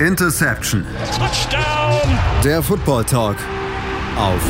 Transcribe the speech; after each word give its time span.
Interception. 0.00 0.84
Touchdown. 1.16 2.18
Der 2.44 2.62
Football 2.62 3.04
Talk 3.04 3.38
auf 4.18 4.42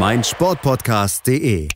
meinsportpodcast.de. 0.00 1.68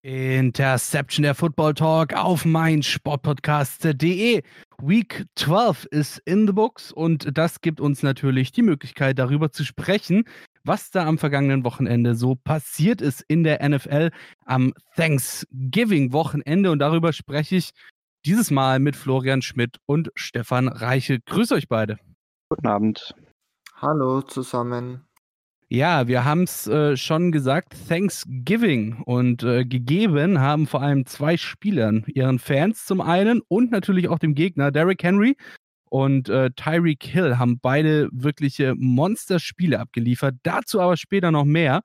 Interception 0.00 1.24
der 1.24 1.34
Football 1.34 1.74
Talk 1.74 2.14
auf 2.14 2.46
meinsportpodcast.de. 2.46 4.42
Week 4.80 5.26
12 5.34 5.84
ist 5.90 6.22
in 6.24 6.46
the 6.46 6.54
books 6.54 6.92
und 6.92 7.36
das 7.36 7.60
gibt 7.60 7.78
uns 7.78 8.02
natürlich 8.02 8.50
die 8.50 8.62
Möglichkeit, 8.62 9.18
darüber 9.18 9.52
zu 9.52 9.64
sprechen, 9.64 10.24
was 10.64 10.90
da 10.90 11.04
am 11.04 11.18
vergangenen 11.18 11.62
Wochenende 11.62 12.14
so 12.14 12.36
passiert 12.36 13.02
ist 13.02 13.22
in 13.28 13.44
der 13.44 13.68
NFL 13.68 14.12
am 14.46 14.72
Thanksgiving-Wochenende. 14.96 16.70
Und 16.70 16.78
darüber 16.78 17.12
spreche 17.12 17.56
ich 17.56 17.72
dieses 18.24 18.50
Mal 18.50 18.78
mit 18.78 18.96
Florian 18.96 19.42
Schmidt 19.42 19.78
und 19.86 20.10
Stefan 20.14 20.68
Reiche. 20.68 21.20
Grüß 21.20 21.52
euch 21.52 21.68
beide. 21.68 21.98
Guten 22.50 22.66
Abend. 22.66 23.14
Hallo 23.76 24.22
zusammen. 24.22 25.04
Ja, 25.70 26.08
wir 26.08 26.24
haben 26.24 26.44
es 26.44 26.66
äh, 26.66 26.96
schon 26.96 27.30
gesagt, 27.30 27.74
Thanksgiving 27.88 29.02
und 29.04 29.42
äh, 29.42 29.66
gegeben 29.66 30.40
haben 30.40 30.66
vor 30.66 30.80
allem 30.80 31.04
zwei 31.04 31.36
Spielern, 31.36 32.04
ihren 32.06 32.38
Fans 32.38 32.86
zum 32.86 33.02
einen 33.02 33.42
und 33.48 33.70
natürlich 33.70 34.08
auch 34.08 34.18
dem 34.18 34.34
Gegner, 34.34 34.70
Derrick 34.70 35.02
Henry 35.02 35.36
und 35.90 36.30
äh, 36.30 36.50
Tyreek 36.56 37.04
Hill, 37.04 37.38
haben 37.38 37.60
beide 37.60 38.08
wirkliche 38.12 38.74
Monsterspiele 38.76 39.78
abgeliefert. 39.78 40.36
Dazu 40.42 40.80
aber 40.80 40.96
später 40.96 41.30
noch 41.30 41.44
mehr. 41.44 41.82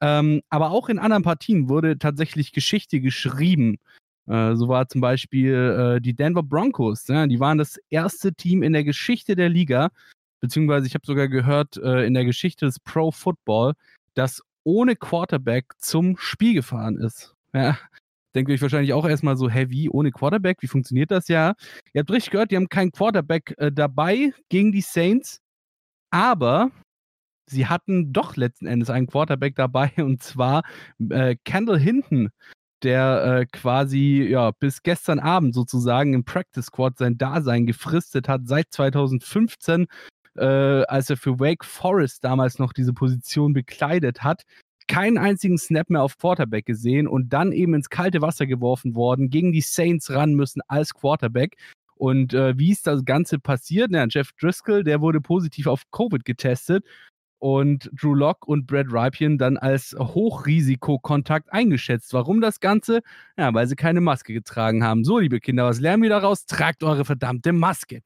Ähm, 0.00 0.40
aber 0.48 0.70
auch 0.70 0.88
in 0.88 0.98
anderen 0.98 1.22
Partien 1.22 1.68
wurde 1.68 1.98
tatsächlich 1.98 2.52
Geschichte 2.52 3.00
geschrieben. 3.00 3.76
Äh, 4.28 4.56
so 4.56 4.68
war 4.68 4.88
zum 4.88 5.00
Beispiel 5.00 5.54
äh, 5.96 6.00
die 6.00 6.14
Denver 6.14 6.42
Broncos. 6.42 7.06
Ja, 7.08 7.26
die 7.26 7.40
waren 7.40 7.58
das 7.58 7.78
erste 7.90 8.34
Team 8.34 8.62
in 8.62 8.72
der 8.72 8.84
Geschichte 8.84 9.34
der 9.36 9.48
Liga, 9.48 9.90
beziehungsweise 10.40 10.86
ich 10.86 10.94
habe 10.94 11.06
sogar 11.06 11.28
gehört, 11.28 11.76
äh, 11.78 12.06
in 12.06 12.14
der 12.14 12.24
Geschichte 12.24 12.66
des 12.66 12.78
Pro 12.78 13.10
Football, 13.10 13.74
das 14.14 14.42
ohne 14.64 14.96
Quarterback 14.96 15.72
zum 15.78 16.16
Spiel 16.18 16.54
gefahren 16.54 16.98
ist. 16.98 17.34
Ja, 17.54 17.78
denkt 18.34 18.50
euch 18.50 18.60
wahrscheinlich 18.60 18.92
auch 18.92 19.08
erstmal 19.08 19.36
so, 19.36 19.48
hä, 19.48 19.66
wie, 19.70 19.88
ohne 19.88 20.10
Quarterback? 20.10 20.58
Wie 20.60 20.66
funktioniert 20.66 21.10
das 21.10 21.28
ja? 21.28 21.54
Ihr 21.94 22.00
habt 22.00 22.10
richtig 22.10 22.30
gehört, 22.30 22.50
die 22.50 22.56
haben 22.56 22.68
keinen 22.68 22.92
Quarterback 22.92 23.54
äh, 23.56 23.72
dabei 23.72 24.34
gegen 24.50 24.72
die 24.72 24.82
Saints, 24.82 25.40
aber 26.10 26.70
sie 27.46 27.66
hatten 27.66 28.12
doch 28.12 28.36
letzten 28.36 28.66
Endes 28.66 28.90
einen 28.90 29.06
Quarterback 29.06 29.56
dabei 29.56 29.90
und 29.96 30.22
zwar 30.22 30.64
äh, 31.08 31.36
Kendall 31.44 31.78
Hinton, 31.78 32.28
der 32.82 33.40
äh, 33.40 33.46
quasi 33.46 34.26
ja 34.30 34.50
bis 34.52 34.82
gestern 34.82 35.18
Abend 35.18 35.54
sozusagen 35.54 36.14
im 36.14 36.24
Practice 36.24 36.66
Squad 36.66 36.98
sein 36.98 37.18
Dasein 37.18 37.66
gefristet 37.66 38.28
hat, 38.28 38.42
seit 38.44 38.66
2015, 38.70 39.86
äh, 40.36 40.44
als 40.44 41.10
er 41.10 41.16
für 41.16 41.38
Wake 41.40 41.64
Forest 41.64 42.24
damals 42.24 42.58
noch 42.58 42.72
diese 42.72 42.92
Position 42.92 43.52
bekleidet 43.52 44.22
hat. 44.22 44.42
Keinen 44.86 45.18
einzigen 45.18 45.58
Snap 45.58 45.90
mehr 45.90 46.02
auf 46.02 46.16
Quarterback 46.16 46.64
gesehen 46.66 47.08
und 47.08 47.32
dann 47.32 47.52
eben 47.52 47.74
ins 47.74 47.90
kalte 47.90 48.22
Wasser 48.22 48.46
geworfen 48.46 48.94
worden, 48.94 49.28
gegen 49.28 49.52
die 49.52 49.60
Saints 49.60 50.10
ran 50.10 50.34
müssen 50.34 50.62
als 50.68 50.94
Quarterback. 50.94 51.56
Und 51.96 52.32
äh, 52.32 52.56
wie 52.56 52.70
ist 52.70 52.86
das 52.86 53.04
Ganze 53.04 53.38
passiert? 53.38 53.90
Na, 53.90 54.06
Jeff 54.08 54.32
Driscoll, 54.40 54.84
der 54.84 55.00
wurde 55.00 55.20
positiv 55.20 55.66
auf 55.66 55.82
Covid 55.90 56.24
getestet 56.24 56.84
und 57.38 57.90
Drew 57.92 58.14
Locke 58.14 58.46
und 58.46 58.66
Brad 58.66 58.86
Ripien 58.90 59.38
dann 59.38 59.56
als 59.56 59.94
Hochrisikokontakt 59.98 61.52
eingeschätzt. 61.52 62.12
Warum 62.12 62.40
das 62.40 62.60
Ganze? 62.60 63.00
Ja, 63.36 63.52
weil 63.54 63.66
sie 63.66 63.76
keine 63.76 64.00
Maske 64.00 64.32
getragen 64.32 64.84
haben. 64.84 65.04
So, 65.04 65.18
liebe 65.18 65.40
Kinder, 65.40 65.64
was 65.64 65.80
lernen 65.80 66.02
wir 66.02 66.10
daraus? 66.10 66.46
Tragt 66.46 66.82
eure 66.82 67.04
verdammte 67.04 67.52
Maske. 67.52 68.02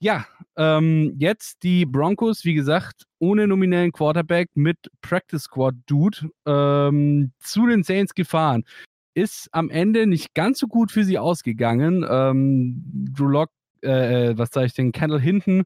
Ja, 0.00 0.26
ähm, 0.56 1.14
jetzt 1.18 1.62
die 1.62 1.86
Broncos, 1.86 2.44
wie 2.44 2.54
gesagt, 2.54 3.04
ohne 3.20 3.46
nominellen 3.46 3.92
Quarterback 3.92 4.50
mit 4.54 4.76
Practice 5.00 5.44
Squad 5.44 5.76
Dude 5.86 6.30
ähm, 6.46 7.32
zu 7.38 7.66
den 7.66 7.84
Saints 7.84 8.14
gefahren. 8.14 8.64
Ist 9.14 9.48
am 9.52 9.70
Ende 9.70 10.06
nicht 10.06 10.34
ganz 10.34 10.58
so 10.58 10.66
gut 10.66 10.90
für 10.90 11.04
sie 11.04 11.18
ausgegangen. 11.18 12.04
Ähm, 12.08 12.82
Drew 13.14 13.28
Locke, 13.28 13.52
äh, 13.82 14.30
äh 14.30 14.38
was 14.38 14.50
sage 14.50 14.66
ich 14.66 14.74
denn, 14.74 14.92
Kendall 14.92 15.20
Hinton 15.20 15.62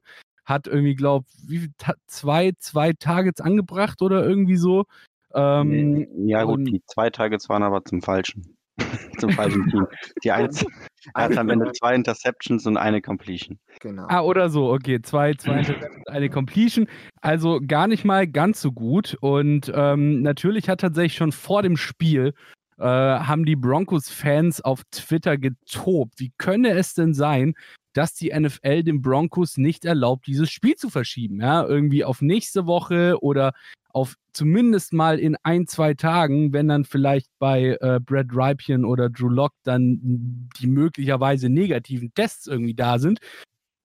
hat 0.49 0.67
irgendwie, 0.67 0.95
glaub, 0.95 1.25
wie 1.47 1.71
zwei, 2.07 2.51
zwei 2.57 2.93
Targets 2.93 3.41
angebracht 3.41 4.01
oder 4.01 4.25
irgendwie 4.25 4.57
so. 4.57 4.85
Ähm, 5.33 6.07
ja, 6.27 6.43
gut, 6.43 6.67
die 6.67 6.81
zwei 6.85 7.09
Targets 7.09 7.49
waren 7.49 7.63
aber 7.63 7.85
zum 7.85 8.01
falschen. 8.01 8.57
zum 9.19 9.31
falschen 9.31 9.69
Team. 9.69 9.87
Die 10.23 10.31
eins, 10.31 10.65
er 11.13 11.23
hat 11.23 11.37
am 11.37 11.49
Ende 11.49 11.71
zwei 11.73 11.95
Interceptions 11.95 12.65
und 12.65 12.77
eine 12.77 13.01
Completion. 13.01 13.59
Genau. 13.79 14.05
Ah, 14.09 14.21
oder 14.21 14.49
so, 14.49 14.71
okay. 14.71 15.01
Zwei, 15.01 15.33
zwei 15.33 15.53
Interceptions, 15.59 16.07
eine 16.07 16.29
Completion. 16.29 16.87
Also 17.21 17.59
gar 17.65 17.87
nicht 17.87 18.05
mal 18.05 18.27
ganz 18.27 18.61
so 18.61 18.71
gut. 18.71 19.17
Und 19.21 19.71
ähm, 19.73 20.21
natürlich 20.21 20.69
hat 20.69 20.81
tatsächlich 20.81 21.15
schon 21.15 21.31
vor 21.31 21.61
dem 21.61 21.77
Spiel 21.77 22.33
äh, 22.79 22.83
haben 22.83 23.45
die 23.45 23.55
Broncos-Fans 23.55 24.61
auf 24.61 24.83
Twitter 24.91 25.37
getobt. 25.37 26.19
Wie 26.19 26.31
könne 26.37 26.69
es 26.71 26.93
denn 26.93 27.13
sein, 27.13 27.53
dass 27.93 28.13
die 28.13 28.31
NFL 28.37 28.83
den 28.83 29.01
Broncos 29.01 29.57
nicht 29.57 29.85
erlaubt, 29.85 30.27
dieses 30.27 30.49
Spiel 30.49 30.75
zu 30.75 30.89
verschieben. 30.89 31.41
Ja, 31.41 31.65
irgendwie 31.65 32.03
auf 32.03 32.21
nächste 32.21 32.65
Woche 32.65 33.17
oder 33.21 33.53
auf 33.91 34.15
zumindest 34.33 34.93
mal 34.93 35.19
in 35.19 35.35
ein, 35.43 35.65
zwei 35.67 35.95
Tagen, 35.95 36.53
wenn 36.53 36.67
dann 36.67 36.85
vielleicht 36.85 37.27
bei 37.39 37.77
äh, 37.81 37.99
Brad 37.99 38.27
Ripien 38.31 38.85
oder 38.85 39.09
Drew 39.09 39.29
Lock 39.29 39.53
dann 39.63 40.49
die 40.59 40.67
möglicherweise 40.67 41.49
negativen 41.49 42.13
Tests 42.13 42.45
irgendwie 42.45 42.75
da 42.75 42.99
sind. 42.99 43.19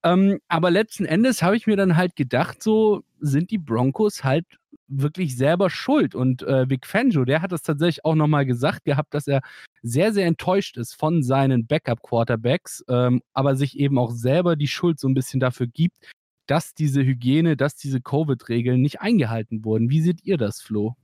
Ähm, 0.05 0.39
aber 0.47 0.69
letzten 0.69 1.05
Endes 1.05 1.41
habe 1.41 1.57
ich 1.57 1.65
mir 1.65 1.75
dann 1.75 1.97
halt 1.97 2.15
gedacht, 2.15 2.61
so 2.61 3.03
sind 3.19 3.49
die 3.49 3.57
Broncos 3.57 4.23
halt 4.23 4.45
wirklich 4.87 5.35
selber 5.35 5.71
schuld. 5.71 6.13
Und 6.13 6.43
äh, 6.43 6.69
Vic 6.69 6.85
Fangio, 6.85 7.25
der 7.25 7.41
hat 7.41 7.51
es 7.51 7.63
tatsächlich 7.63 8.05
auch 8.05 8.13
nochmal 8.13 8.45
gesagt 8.45 8.85
gehabt, 8.85 9.15
dass 9.15 9.27
er 9.27 9.41
sehr, 9.81 10.13
sehr 10.13 10.27
enttäuscht 10.27 10.77
ist 10.77 10.93
von 10.93 11.23
seinen 11.23 11.65
Backup-Quarterbacks, 11.65 12.85
ähm, 12.87 13.23
aber 13.33 13.55
sich 13.55 13.79
eben 13.79 13.97
auch 13.97 14.11
selber 14.11 14.55
die 14.55 14.67
Schuld 14.67 14.99
so 14.99 15.07
ein 15.07 15.15
bisschen 15.15 15.39
dafür 15.39 15.65
gibt, 15.65 15.97
dass 16.45 16.75
diese 16.75 17.03
Hygiene, 17.03 17.57
dass 17.57 17.75
diese 17.75 17.99
Covid-Regeln 17.99 18.79
nicht 18.79 19.01
eingehalten 19.01 19.65
wurden. 19.65 19.89
Wie 19.89 20.01
seht 20.01 20.23
ihr 20.23 20.37
das, 20.37 20.61
Flo? 20.61 20.95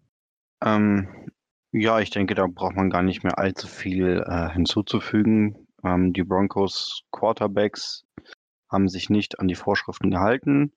Ähm, 0.63 1.07
ja, 1.71 1.99
ich 1.99 2.11
denke, 2.11 2.35
da 2.35 2.45
braucht 2.45 2.75
man 2.75 2.91
gar 2.91 3.01
nicht 3.01 3.23
mehr 3.23 3.39
allzu 3.39 3.67
viel 3.67 4.23
äh, 4.27 4.51
hinzuzufügen. 4.51 5.67
Ähm, 5.83 6.13
die 6.13 6.23
Broncos 6.23 7.01
Quarterbacks 7.11 8.05
haben 8.71 8.87
sich 8.87 9.09
nicht 9.09 9.39
an 9.39 9.47
die 9.47 9.55
Vorschriften 9.55 10.09
gehalten. 10.11 10.71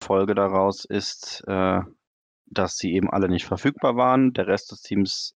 Folge 0.00 0.34
daraus 0.34 0.84
ist, 0.84 1.42
äh, 1.46 1.80
dass 2.46 2.76
sie 2.76 2.94
eben 2.94 3.10
alle 3.10 3.28
nicht 3.28 3.46
verfügbar 3.46 3.96
waren. 3.96 4.32
Der 4.32 4.46
Rest 4.46 4.70
des 4.70 4.82
Teams 4.82 5.34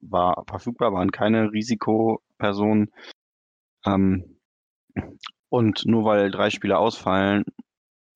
war 0.00 0.44
verfügbar, 0.46 0.92
waren 0.92 1.10
keine 1.10 1.52
Risikopersonen. 1.52 2.92
Ähm, 3.84 4.38
und 5.48 5.84
nur 5.86 6.04
weil 6.04 6.30
drei 6.30 6.50
Spieler 6.50 6.78
ausfallen, 6.78 7.44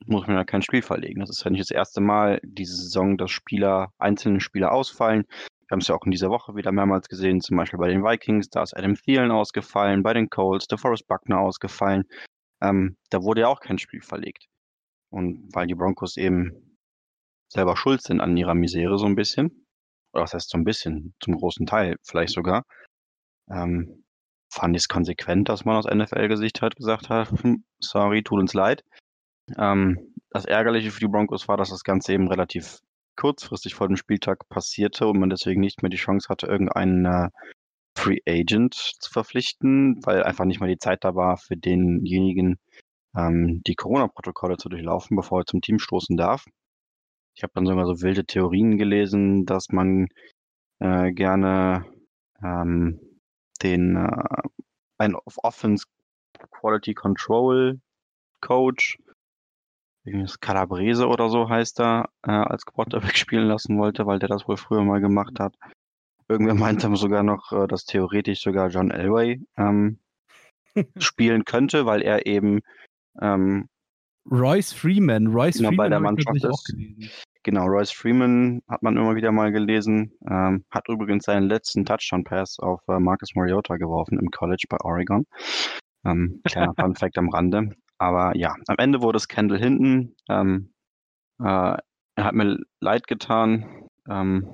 muss 0.07 0.27
man 0.27 0.37
ja 0.37 0.45
kein 0.45 0.63
Spiel 0.63 0.83
verlegen. 0.83 1.21
Das 1.21 1.31
ist 1.31 1.45
ja 1.45 1.51
nicht 1.51 1.63
das 1.63 1.71
erste 1.71 2.01
Mal 2.01 2.41
diese 2.43 2.77
Saison, 2.77 3.17
dass 3.17 3.31
Spieler, 3.31 3.93
einzelne 3.99 4.41
Spieler 4.41 4.73
ausfallen. 4.73 5.25
Wir 5.67 5.77
haben 5.77 5.81
es 5.81 5.89
ja 5.89 5.95
auch 5.95 6.05
in 6.05 6.11
dieser 6.11 6.29
Woche 6.29 6.55
wieder 6.57 6.73
mehrmals 6.73 7.09
gesehen, 7.09 7.41
zum 7.41 7.57
Beispiel 7.57 7.79
bei 7.79 7.89
den 7.89 8.05
Vikings, 8.05 8.51
da 8.51 8.63
ist 8.63 8.77
Adam 8.77 8.95
Thielen 8.95 9.31
ausgefallen, 9.31 10.03
bei 10.03 10.13
den 10.13 10.29
Colts, 10.29 10.67
der 10.67 10.77
Forrest 10.77 11.09
Buckner 11.09 11.41
ausgefallen. 11.41 12.05
Ähm, 12.65 12.97
da 13.11 13.23
wurde 13.23 13.43
ja 13.43 13.49
auch 13.49 13.61
kein 13.61 13.79
Spiel 13.79 14.01
verlegt. 14.01 14.47
Und 15.11 15.55
weil 15.55 15.67
die 15.67 15.75
Broncos 15.75 16.17
eben 16.17 16.79
selber 17.49 17.77
schuld 17.77 18.03
sind 18.03 18.21
an 18.21 18.37
ihrer 18.37 18.55
Misere 18.55 18.99
so 18.99 19.07
ein 19.07 19.17
bisschen. 19.17 19.67
Oder 20.13 20.25
was 20.25 20.35
heißt 20.35 20.51
so 20.51 20.59
ein 20.59 20.65
bisschen, 20.65 21.15
zum 21.21 21.37
großen 21.37 21.67
Teil 21.67 21.97
vielleicht 22.03 22.33
sogar. 22.33 22.65
Ähm, 23.51 24.05
fand 24.51 24.77
ich 24.77 24.83
es 24.85 24.89
konsequent, 24.89 25.49
dass 25.49 25.65
man 25.65 25.77
aus 25.77 25.87
NFL-Gesicht 25.87 26.63
halt 26.63 26.77
gesagt 26.77 27.09
hat, 27.11 27.31
hm, 27.43 27.65
sorry, 27.81 28.23
tut 28.23 28.41
uns 28.41 28.55
leid. 28.55 28.85
Ähm, 29.59 30.15
das 30.31 30.47
Ärgerliche 30.47 30.91
für 30.91 31.01
die 31.01 31.09
Broncos 31.09 31.49
war, 31.49 31.57
dass 31.57 31.71
das 31.71 31.85
Ganze 31.85 32.13
eben 32.13 32.29
relativ 32.29 32.79
kurzfristig 33.17 33.75
vor 33.75 33.89
dem 33.89 33.97
Spieltag 33.97 34.49
passierte 34.49 35.07
und 35.07 35.19
man 35.19 35.31
deswegen 35.31 35.61
nicht 35.61 35.83
mehr 35.83 35.91
die 35.91 35.97
Chance 35.97 36.29
hatte, 36.29 36.47
irgendeinen 36.47 37.05
äh, 37.05 37.29
Free 37.97 38.21
Agent 38.29 38.75
zu 38.75 39.11
verpflichten, 39.11 40.05
weil 40.05 40.23
einfach 40.23 40.45
nicht 40.45 40.61
mehr 40.61 40.69
die 40.69 40.79
Zeit 40.79 41.05
da 41.05 41.15
war 41.15 41.37
für 41.37 41.57
denjenigen, 41.57 42.59
ähm, 43.17 43.63
die 43.67 43.75
Corona-Protokolle 43.75 44.57
zu 44.57 44.69
durchlaufen, 44.69 45.17
bevor 45.17 45.41
er 45.41 45.47
zum 45.47 45.61
Team 45.61 45.79
stoßen 45.79 46.17
darf. 46.17 46.45
Ich 47.37 47.43
habe 47.43 47.53
dann 47.55 47.67
sogar 47.67 47.87
so 47.87 48.01
wilde 48.03 48.25
Theorien 48.25 48.79
gelesen, 48.79 49.47
dass 49.47 49.71
man 49.71 50.09
äh, 50.81 51.13
gerne 51.13 51.85
ähm, 52.43 53.01
den 53.63 53.97
äh, 53.97 54.43
ein 54.99 55.17
Offense 55.17 55.87
Quality 56.51 56.95
Control 56.95 57.81
Coach, 58.41 58.99
Calabrese 60.41 61.09
oder 61.09 61.31
so 61.31 61.49
heißt 61.49 61.81
er, 61.81 62.11
äh, 62.23 62.31
als 62.31 62.67
Quarterback 62.67 63.17
spielen 63.17 63.49
lassen 63.49 63.79
wollte, 63.79 64.07
weil 64.07 64.19
der 64.19 64.29
das 64.29 64.47
wohl 64.47 64.57
früher 64.57 64.85
mal 64.85 65.01
gemacht 65.01 65.41
hat. 65.41 65.57
Irgendwer 66.29 66.55
meinte 66.55 66.95
sogar 66.97 67.23
noch, 67.23 67.53
äh, 67.53 67.67
dass 67.67 67.85
theoretisch 67.85 68.43
sogar 68.43 68.69
John 68.69 68.91
Elway 68.91 69.41
ähm, 69.57 69.99
spielen 70.99 71.45
könnte, 71.45 71.87
weil 71.87 72.03
er 72.03 72.27
eben 72.27 72.61
Ähm, 73.21 73.69
Royce 74.31 74.73
Freeman. 74.73 75.27
Royce 75.29 75.59
Genau, 75.59 75.71
bei 75.71 75.89
Freeman 75.89 75.91
der 75.91 76.01
habe 76.11 76.21
ich 76.21 76.27
Mannschaft 76.27 76.71
ist- 76.73 77.25
genau, 77.43 77.67
Royce 77.67 77.93
Freeman 77.93 78.63
hat 78.69 78.83
man 78.83 78.97
immer 78.97 79.15
wieder 79.15 79.31
mal 79.33 79.53
gelesen. 79.53 80.13
Ähm, 80.29 80.65
hat 80.71 80.89
übrigens 80.89 81.25
seinen 81.27 81.47
letzten 81.47 81.85
Touchdown-Pass 81.85 82.59
auf 82.59 82.81
äh, 82.89 82.99
Marcus 82.99 83.35
Mariota 83.35 83.77
geworfen 83.77 84.19
im 84.19 84.31
College 84.31 84.65
bei 84.69 84.79
Oregon. 84.83 85.27
Ähm, 86.07 86.41
kleiner 86.45 86.73
Fun 86.79 86.95
Fact 86.97 87.19
am 87.19 87.29
Rande. 87.29 87.77
Aber 87.99 88.35
ja, 88.37 88.55
am 88.67 88.77
Ende 88.79 89.03
wurde 89.03 89.19
es 89.19 89.29
Kendall 89.29 89.59
Hinton. 89.59 90.17
Ähm, 90.29 90.73
äh, 91.41 91.45
er 92.17 92.25
hat 92.25 92.35
mir 92.35 92.59
leid 92.81 93.07
getan. 93.07 93.87
Ähm, 94.09 94.49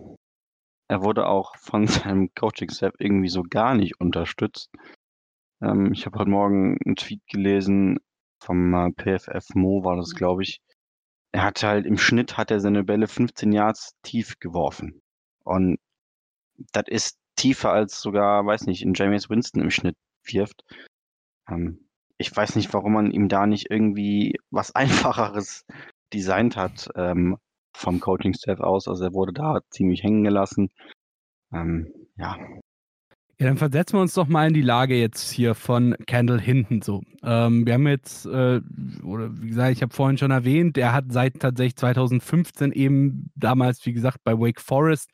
er 0.90 1.04
wurde 1.04 1.26
auch 1.28 1.56
von 1.56 1.86
seinem 1.86 2.34
Coaching-Staff 2.34 2.94
irgendwie 2.98 3.28
so 3.28 3.44
gar 3.44 3.74
nicht 3.74 4.00
unterstützt. 4.00 4.70
Ähm, 5.62 5.92
ich 5.92 6.04
habe 6.04 6.18
heute 6.18 6.30
Morgen 6.30 6.78
einen 6.84 6.96
Tweet 6.96 7.24
gelesen 7.28 8.00
vom 8.42 8.74
äh, 8.74 8.90
PFF 8.90 9.54
Mo, 9.54 9.84
war 9.84 9.96
das, 9.96 10.14
glaube 10.14 10.42
ich. 10.42 10.60
Er 11.32 11.44
hat 11.44 11.62
halt 11.62 11.86
im 11.86 11.96
Schnitt 11.96 12.36
hat 12.36 12.50
er 12.50 12.58
seine 12.58 12.82
Bälle 12.82 13.06
15 13.06 13.52
Yards 13.52 13.94
tief 14.02 14.40
geworfen. 14.40 15.00
Und 15.44 15.78
das 16.72 16.84
ist 16.88 17.18
tiefer 17.36 17.70
als 17.70 18.00
sogar, 18.00 18.44
weiß 18.44 18.66
nicht, 18.66 18.82
in 18.82 18.94
James 18.94 19.30
Winston 19.30 19.62
im 19.62 19.70
Schnitt 19.70 19.96
wirft. 20.24 20.64
Ähm, 21.48 21.88
ich 22.18 22.34
weiß 22.34 22.56
nicht, 22.56 22.74
warum 22.74 22.94
man 22.94 23.12
ihm 23.12 23.28
da 23.28 23.46
nicht 23.46 23.70
irgendwie 23.70 24.36
was 24.50 24.74
Einfacheres 24.74 25.64
designt 26.12 26.56
hat 26.56 26.88
ähm, 26.96 27.38
vom 27.74 28.00
Coaching-Staff 28.00 28.60
aus. 28.60 28.88
Also 28.88 29.04
er 29.04 29.14
wurde 29.14 29.32
da 29.32 29.60
ziemlich 29.70 30.02
hängen 30.02 30.24
gelassen. 30.24 30.70
Ähm, 31.52 31.92
ja, 32.16 32.36
Ja, 33.38 33.46
dann 33.46 33.56
versetzen 33.56 33.94
wir 33.96 34.02
uns 34.02 34.14
doch 34.14 34.28
mal 34.28 34.48
in 34.48 34.54
die 34.54 34.62
Lage 34.62 34.94
jetzt 34.96 35.30
hier 35.30 35.54
von 35.54 35.96
Kendall 36.06 36.40
Hinton 36.40 36.82
so. 36.82 37.00
Ähm, 37.22 37.66
wir 37.66 37.74
haben 37.74 37.88
jetzt, 37.88 38.26
äh, 38.26 38.60
oder 39.02 39.30
wie 39.40 39.48
gesagt, 39.48 39.72
ich 39.72 39.82
habe 39.82 39.94
vorhin 39.94 40.18
schon 40.18 40.30
erwähnt, 40.30 40.76
er 40.76 40.92
hat 40.92 41.06
seit 41.08 41.40
tatsächlich 41.40 41.76
2015 41.76 42.72
eben 42.72 43.30
damals, 43.34 43.84
wie 43.86 43.94
gesagt, 43.94 44.18
bei 44.24 44.38
Wake 44.38 44.60
Forest 44.60 45.10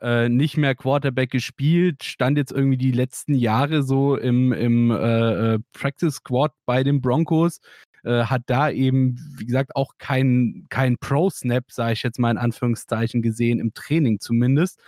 äh, 0.00 0.28
nicht 0.28 0.56
mehr 0.56 0.74
Quarterback 0.74 1.30
gespielt, 1.30 2.04
stand 2.04 2.38
jetzt 2.38 2.52
irgendwie 2.52 2.76
die 2.76 2.92
letzten 2.92 3.34
Jahre 3.34 3.82
so 3.82 4.16
im, 4.16 4.52
im 4.52 4.90
äh, 4.90 5.54
äh, 5.54 5.58
Practice 5.72 6.16
Squad 6.16 6.52
bei 6.66 6.82
den 6.82 7.00
Broncos, 7.00 7.60
äh, 8.06 8.24
hat 8.24 8.42
da 8.46 8.70
eben, 8.70 9.18
wie 9.36 9.46
gesagt, 9.46 9.74
auch 9.74 9.92
keinen 9.98 10.66
kein 10.68 10.96
Pro-Snap, 10.98 11.64
sage 11.72 11.94
ich 11.94 12.02
jetzt 12.04 12.20
mal 12.20 12.30
in 12.30 12.38
Anführungszeichen, 12.38 13.20
gesehen, 13.20 13.58
im 13.58 13.74
Training 13.74 14.20
zumindest. 14.20 14.80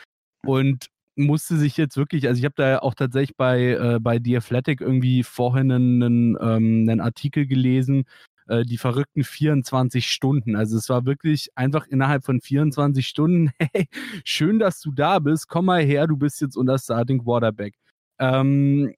Und 0.46 0.86
musste 1.16 1.56
sich 1.56 1.76
jetzt 1.76 1.96
wirklich, 1.96 2.28
also 2.28 2.38
ich 2.38 2.44
habe 2.44 2.54
da 2.56 2.78
auch 2.78 2.94
tatsächlich 2.94 3.36
bei, 3.36 3.72
äh, 3.72 3.98
bei 4.00 4.20
The 4.22 4.36
Athletic 4.36 4.80
irgendwie 4.80 5.24
vorhin 5.24 5.72
einen, 5.72 6.36
ähm, 6.40 6.86
einen 6.88 7.00
Artikel 7.00 7.46
gelesen, 7.46 8.04
äh, 8.46 8.64
die 8.64 8.78
verrückten 8.78 9.24
24 9.24 10.08
Stunden. 10.08 10.54
Also 10.54 10.76
es 10.76 10.88
war 10.88 11.04
wirklich 11.04 11.48
einfach 11.56 11.86
innerhalb 11.88 12.24
von 12.24 12.40
24 12.40 13.06
Stunden, 13.06 13.50
hey, 13.72 13.88
schön, 14.24 14.60
dass 14.60 14.80
du 14.80 14.92
da 14.92 15.18
bist, 15.18 15.48
komm 15.48 15.66
mal 15.66 15.82
her, 15.82 16.06
du 16.06 16.16
bist 16.16 16.40
jetzt 16.40 16.56
unter 16.56 16.78
Starting 16.78 17.24
Quarterback. 17.24 17.74
Ähm, 18.20 18.94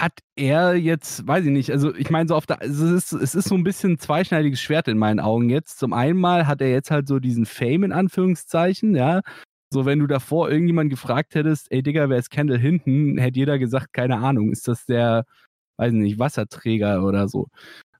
hat 0.00 0.18
er 0.36 0.74
jetzt, 0.74 1.26
weiß 1.26 1.44
ich 1.46 1.52
nicht, 1.52 1.70
also 1.70 1.94
ich 1.94 2.10
meine, 2.10 2.28
so 2.28 2.34
auf 2.34 2.46
der, 2.46 2.60
also 2.60 2.86
es 2.86 3.12
ist, 3.12 3.22
es 3.22 3.34
ist 3.34 3.48
so 3.48 3.54
ein 3.54 3.64
bisschen 3.64 3.92
ein 3.92 3.98
zweischneidiges 3.98 4.60
Schwert 4.60 4.88
in 4.88 4.98
meinen 4.98 5.20
Augen 5.20 5.50
jetzt. 5.50 5.78
Zum 5.78 5.92
einen 5.92 6.18
mal 6.18 6.46
hat 6.46 6.60
er 6.60 6.70
jetzt 6.70 6.90
halt 6.90 7.08
so 7.08 7.20
diesen 7.20 7.46
Fame 7.46 7.84
in 7.84 7.92
Anführungszeichen, 7.92 8.96
ja, 8.96 9.22
so, 9.74 9.86
wenn 9.86 9.98
du 9.98 10.06
davor 10.06 10.50
irgendjemand 10.50 10.90
gefragt 10.90 11.34
hättest, 11.34 11.70
ey 11.72 11.82
Digga, 11.82 12.08
wer 12.08 12.18
ist 12.18 12.30
Kendall 12.30 12.60
hinten, 12.60 13.18
hätte 13.18 13.40
jeder 13.40 13.58
gesagt, 13.58 13.92
keine 13.92 14.18
Ahnung, 14.18 14.52
ist 14.52 14.68
das 14.68 14.86
der, 14.86 15.26
weiß 15.78 15.92
nicht, 15.92 16.18
Wasserträger 16.18 17.04
oder 17.04 17.26
so. 17.28 17.48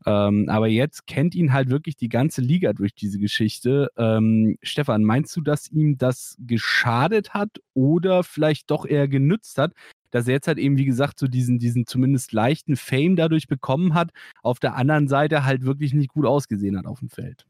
Ähm, 0.06 0.48
aber 0.48 0.68
jetzt 0.68 1.06
kennt 1.06 1.34
ihn 1.34 1.52
halt 1.52 1.70
wirklich 1.70 1.96
die 1.96 2.08
ganze 2.08 2.42
Liga 2.42 2.72
durch 2.74 2.94
diese 2.94 3.18
Geschichte. 3.18 3.88
Ähm, 3.96 4.56
Stefan, 4.62 5.02
meinst 5.02 5.34
du, 5.36 5.40
dass 5.40 5.68
ihm 5.70 5.98
das 5.98 6.36
geschadet 6.38 7.34
hat 7.34 7.50
oder 7.72 8.22
vielleicht 8.22 8.70
doch 8.70 8.86
eher 8.86 9.08
genützt 9.08 9.58
hat, 9.58 9.72
dass 10.14 10.28
er 10.28 10.34
jetzt 10.34 10.46
halt 10.46 10.58
eben, 10.58 10.78
wie 10.78 10.84
gesagt, 10.84 11.18
so 11.18 11.26
diesen, 11.26 11.58
diesen 11.58 11.88
zumindest 11.88 12.32
leichten 12.32 12.76
Fame 12.76 13.16
dadurch 13.16 13.48
bekommen 13.48 13.94
hat, 13.94 14.12
auf 14.44 14.60
der 14.60 14.76
anderen 14.76 15.08
Seite 15.08 15.44
halt 15.44 15.64
wirklich 15.64 15.92
nicht 15.92 16.10
gut 16.10 16.24
ausgesehen 16.24 16.78
hat 16.78 16.86
auf 16.86 17.00
dem 17.00 17.08
Feld? 17.08 17.46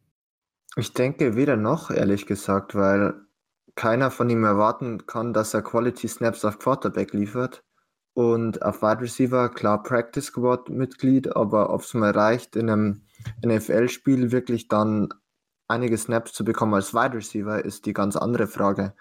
Ich 0.77 0.95
denke 0.95 1.37
weder 1.37 1.57
noch, 1.57 1.91
ehrlich 1.91 2.25
gesagt, 2.25 2.75
weil 2.75 3.15
keiner 3.75 4.11
von 4.11 4.31
ihm 4.31 4.45
erwarten 4.45 5.07
kann, 5.07 5.35
dass 5.35 5.53
er 5.53 5.61
Quality 5.61 6.09
Snaps 6.09 6.43
auf 6.47 6.59
Quarterback 6.59 7.13
liefert. 7.13 7.63
Und 8.15 8.63
auf 8.63 8.81
Wide 8.81 9.03
Receiver, 9.03 9.51
klar, 9.51 9.83
Practice 9.83 10.27
Squad 10.27 10.71
Mitglied, 10.71 11.37
aber 11.37 11.69
ob 11.69 11.83
es 11.83 11.93
mal 11.93 12.13
reicht, 12.13 12.57
in 12.57 12.71
einem 12.71 13.03
NFL-Spiel 13.45 14.33
wirklich 14.33 14.69
dann 14.69 15.13
einige 15.69 15.99
Snaps 15.99 16.33
zu 16.33 16.47
bekommen 16.47 16.73
als 16.73 16.95
Wide 16.95 17.15
Receiver, 17.15 17.63
ist 17.63 17.85
die 17.85 17.93
ganz 17.93 18.17
andere 18.17 18.47
Frage. 18.47 18.95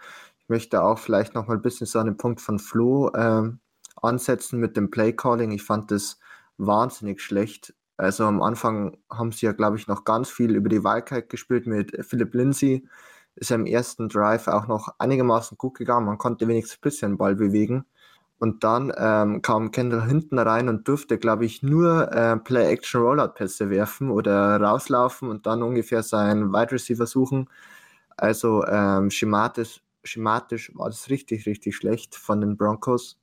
Möchte 0.54 0.84
auch 0.84 1.00
vielleicht 1.00 1.34
noch 1.34 1.48
mal 1.48 1.56
ein 1.56 1.64
bisschen 1.64 1.88
so 1.88 1.98
an 1.98 2.06
den 2.06 2.16
Punkt 2.16 2.40
von 2.40 2.60
Flo 2.60 3.12
ähm, 3.16 3.58
ansetzen 4.04 4.60
mit 4.60 4.78
dem 4.78 4.92
Play 4.92 5.12
Calling. 5.12 5.50
Ich 5.50 5.64
fand 5.64 5.90
das 5.90 6.20
wahnsinnig 6.60 7.22
schlecht. 7.22 7.74
Also 7.98 8.26
am 8.26 8.40
Anfang 8.40 8.96
haben 9.10 9.32
sie 9.32 9.48
ja, 9.48 9.54
glaube 9.54 9.78
ich, 9.78 9.88
noch 9.88 10.04
ganz 10.04 10.30
viel 10.30 10.56
über 10.56 10.70
die 10.70 10.84
Wildcard 10.84 11.28
gespielt 11.28 11.66
mit 11.66 12.06
Philip 12.06 12.36
Lindsay. 12.36 12.88
Ist 13.36 13.50
ja 13.50 13.56
im 13.56 13.66
ersten 13.66 14.10
Drive 14.10 14.48
auch 14.48 14.68
noch 14.68 14.94
einigermaßen 15.00 15.58
gut 15.58 15.74
gegangen. 15.76 16.06
Man 16.06 16.20
konnte 16.20 16.48
wenigstens 16.48 16.78
ein 16.78 16.82
bisschen 16.82 17.18
Ball 17.18 17.34
bewegen. 17.34 17.86
Und 18.38 18.64
dann 18.64 18.94
ähm, 18.96 19.42
kam 19.42 19.72
Kendall 19.72 20.06
hinten 20.06 20.38
rein 20.38 20.70
und 20.70 20.88
durfte, 20.88 21.18
glaube 21.18 21.46
ich, 21.46 21.64
nur 21.64 22.12
äh, 22.12 22.38
Play-Action-Rollout-Pässe 22.38 23.72
werfen 23.72 24.12
oder 24.12 24.62
rauslaufen 24.62 25.30
und 25.30 25.48
dann 25.48 25.64
ungefähr 25.64 26.04
seinen 26.04 26.54
Wide 26.54 26.74
Receiver 26.74 27.08
suchen. 27.08 27.50
Also 28.18 28.64
ähm, 28.68 29.10
schematisch, 29.10 29.82
schematisch 30.04 30.72
war 30.76 30.90
das 30.90 31.10
richtig, 31.10 31.46
richtig 31.46 31.76
schlecht 31.76 32.16
von 32.16 32.42
den 32.42 32.58
Broncos. 32.58 33.20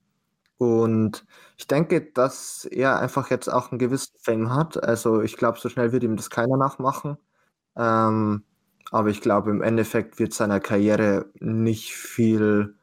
Und 0.58 1.24
ich 1.56 1.66
denke, 1.66 2.02
dass 2.02 2.66
er 2.66 2.98
einfach 2.98 3.30
jetzt 3.30 3.48
auch 3.48 3.70
einen 3.70 3.78
gewissen 3.78 4.14
Fame 4.20 4.54
hat. 4.54 4.82
Also 4.82 5.22
ich 5.22 5.36
glaube, 5.36 5.58
so 5.58 5.68
schnell 5.68 5.92
wird 5.92 6.04
ihm 6.04 6.16
das 6.16 6.30
keiner 6.30 6.56
nachmachen. 6.56 7.16
Ähm, 7.76 8.44
aber 8.90 9.08
ich 9.08 9.20
glaube, 9.20 9.50
im 9.50 9.62
Endeffekt 9.62 10.18
wird 10.18 10.34
seiner 10.34 10.60
Karriere 10.60 11.26
nicht 11.40 11.94
viel 11.94 12.74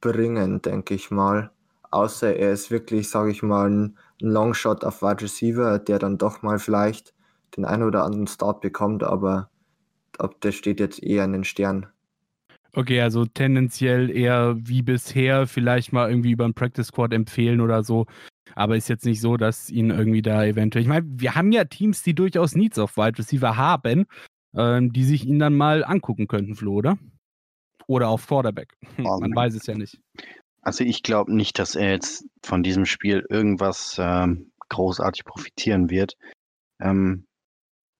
bringen, 0.00 0.62
denke 0.62 0.94
ich 0.94 1.10
mal. 1.10 1.50
Außer 1.90 2.34
er 2.34 2.52
ist 2.52 2.70
wirklich, 2.70 3.10
sage 3.10 3.30
ich 3.30 3.42
mal, 3.42 3.70
ein, 3.70 3.98
Longshot 4.22 4.84
auf 4.84 5.02
Wide 5.02 5.22
Receiver, 5.22 5.80
der 5.80 5.98
dann 5.98 6.16
doch 6.16 6.42
mal 6.42 6.60
vielleicht 6.60 7.12
den 7.56 7.64
einen 7.64 7.82
oder 7.82 8.04
anderen 8.04 8.28
Start 8.28 8.60
bekommt, 8.60 9.02
aber 9.02 9.50
ob 10.18 10.40
der 10.40 10.52
steht 10.52 10.78
jetzt 10.78 11.02
eher 11.02 11.24
in 11.24 11.32
den 11.32 11.44
Sternen. 11.44 11.86
Okay, 12.74 13.00
also 13.02 13.26
tendenziell 13.26 14.10
eher 14.10 14.56
wie 14.58 14.82
bisher, 14.82 15.46
vielleicht 15.46 15.92
mal 15.92 16.08
irgendwie 16.08 16.32
über 16.32 16.44
einen 16.44 16.54
Practice 16.54 16.86
Squad 16.86 17.12
empfehlen 17.12 17.60
oder 17.60 17.82
so. 17.84 18.06
Aber 18.54 18.76
ist 18.76 18.88
jetzt 18.88 19.04
nicht 19.04 19.20
so, 19.20 19.36
dass 19.36 19.70
ihn 19.70 19.90
irgendwie 19.90 20.22
da 20.22 20.44
eventuell. 20.44 20.82
Ich 20.82 20.88
meine, 20.88 21.06
wir 21.06 21.34
haben 21.34 21.52
ja 21.52 21.64
Teams, 21.64 22.02
die 22.02 22.14
durchaus 22.14 22.54
Needs 22.54 22.78
auf 22.78 22.96
Wide 22.96 23.18
Receiver 23.18 23.56
haben, 23.56 24.06
ähm, 24.56 24.92
die 24.92 25.04
sich 25.04 25.26
ihn 25.26 25.38
dann 25.38 25.54
mal 25.54 25.84
angucken 25.84 26.26
könnten, 26.26 26.54
Flo, 26.54 26.74
oder? 26.74 26.98
Oder 27.86 28.08
auf 28.08 28.26
Quarterback. 28.26 28.74
Hm, 28.96 29.06
Um, 29.06 29.20
Man 29.20 29.34
weiß 29.34 29.54
es 29.54 29.66
ja 29.66 29.74
nicht. 29.74 29.98
Also 30.62 30.84
ich 30.84 31.02
glaube 31.02 31.34
nicht, 31.34 31.58
dass 31.58 31.74
er 31.74 31.90
jetzt 31.90 32.24
von 32.42 32.62
diesem 32.62 32.86
Spiel 32.86 33.24
irgendwas 33.28 33.96
ähm, 33.98 34.52
großartig 34.68 35.24
profitieren 35.24 35.90
wird. 35.90 36.14
Ähm, 36.80 37.26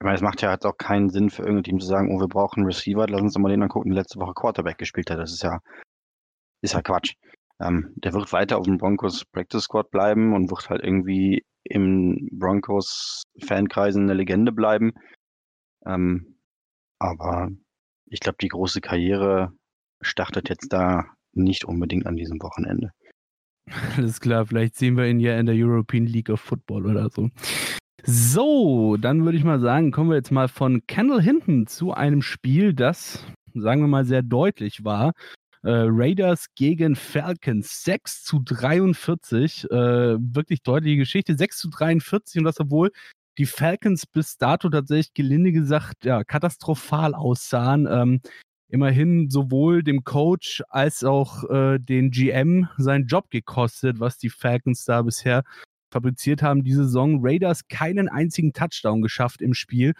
ich 0.03 0.05
meine, 0.05 0.17
es 0.17 0.23
macht 0.23 0.43
ja 0.43 0.49
halt 0.49 0.67
auch 0.67 0.77
keinen 0.77 1.11
Sinn 1.11 1.31
für 1.31 1.43
irgendein 1.43 1.63
Team 1.63 1.79
zu 1.79 1.87
sagen, 1.87 2.13
oh, 2.13 2.19
wir 2.19 2.27
brauchen 2.27 2.59
einen 2.59 2.67
Receiver, 2.67 3.07
lass 3.07 3.21
uns 3.21 3.35
doch 3.35 3.41
mal 3.41 3.51
den 3.51 3.63
angucken, 3.63 3.91
der 3.91 4.01
letzte 4.01 4.19
Woche 4.19 4.35
Quarterback 4.35 4.77
gespielt 4.77 5.09
hat. 5.09 5.21
Das 5.21 5.33
ist 5.33 5.45
ja, 5.45 5.61
ist 6.61 6.75
ja 6.75 6.83
Quatsch. 6.83 7.15
Ähm, 7.61 7.93
der 7.95 8.13
wird 8.13 8.33
weiter 8.33 8.59
auf 8.59 8.65
dem 8.65 8.79
Broncos 8.79 9.25
Practice 9.27 9.63
Squad 9.63 9.93
bleiben 9.93 10.35
und 10.35 10.51
wird 10.51 10.69
halt 10.69 10.83
irgendwie 10.83 11.45
im 11.63 12.29
Broncos 12.33 13.23
Fankreisen 13.45 14.03
eine 14.03 14.15
Legende 14.15 14.51
bleiben. 14.51 14.91
Ähm, 15.87 16.35
aber 16.99 17.51
ich 18.07 18.19
glaube, 18.19 18.39
die 18.41 18.49
große 18.49 18.81
Karriere 18.81 19.53
startet 20.01 20.49
jetzt 20.49 20.73
da 20.73 21.05
nicht 21.33 21.65
unbedingt 21.65 22.09
an 22.09 22.17
diesem 22.17 22.43
Wochenende. 22.43 22.91
Alles 23.97 24.19
klar, 24.19 24.47
vielleicht 24.47 24.75
sehen 24.75 24.97
wir 24.97 25.07
ihn 25.07 25.21
ja 25.21 25.39
in 25.39 25.47
der 25.47 25.55
European 25.57 26.07
League 26.07 26.29
of 26.29 26.41
Football 26.41 26.87
oder 26.87 27.09
so. 27.09 27.31
So, 28.05 28.97
dann 28.97 29.25
würde 29.25 29.39
ich 29.39 29.45
mal 29.45 29.61
sagen, 29.61 29.93
kommen 29.93 30.11
wir 30.11 30.17
jetzt 30.17 30.33
mal 30.33 30.49
von 30.49 30.87
Kendall 30.87 31.23
Hinton 31.23 31.67
zu 31.67 31.93
einem 31.93 32.23
Spiel, 32.23 32.75
das, 32.75 33.25
sagen 33.55 33.81
wir 33.81 33.89
mal, 33.89 34.05
sehr 34.05 34.23
deutlich 34.23 34.85
war. 34.85 35.13
Äh, 35.63 35.87
Raiders 35.87 36.47
gegen 36.57 36.97
Falcons 36.97 37.85
6 37.85 38.25
zu 38.25 38.41
43. 38.41 39.71
Äh, 39.71 40.17
wirklich 40.19 40.63
deutliche 40.63 40.97
Geschichte. 40.97 41.37
6 41.37 41.59
zu 41.59 41.71
43 41.71 42.39
und 42.39 42.45
das, 42.45 42.59
obwohl 42.59 42.91
die 43.39 43.47
Falcons 43.47 44.07
bis 44.07 44.37
dato 44.37 44.69
tatsächlich 44.69 45.15
gelinde 45.15 45.53
gesagt 45.53 46.05
ja, 46.05 46.25
katastrophal 46.25 47.15
aussahen. 47.15 47.87
Ähm, 47.89 48.21
immerhin 48.69 49.31
sowohl 49.31 49.85
dem 49.85 50.03
Coach 50.03 50.63
als 50.69 51.05
auch 51.05 51.49
äh, 51.51 51.79
den 51.79 52.11
GM 52.11 52.69
seinen 52.79 53.07
Job 53.07 53.31
gekostet, 53.31 54.01
was 54.01 54.19
die 54.19 54.31
Falcons 54.31 54.85
da 54.85 55.03
bisher 55.03 55.45
fabriziert 55.93 56.43
haben, 56.43 56.65
diese 56.65 56.85
Saison 56.85 57.21
Raiders 57.23 57.69
keinen 57.69 58.09
einzigen 58.09 58.53
Touchdown 58.53 59.03
geschafft 59.03 59.43
im 59.43 59.55
Spiel. 59.55 59.95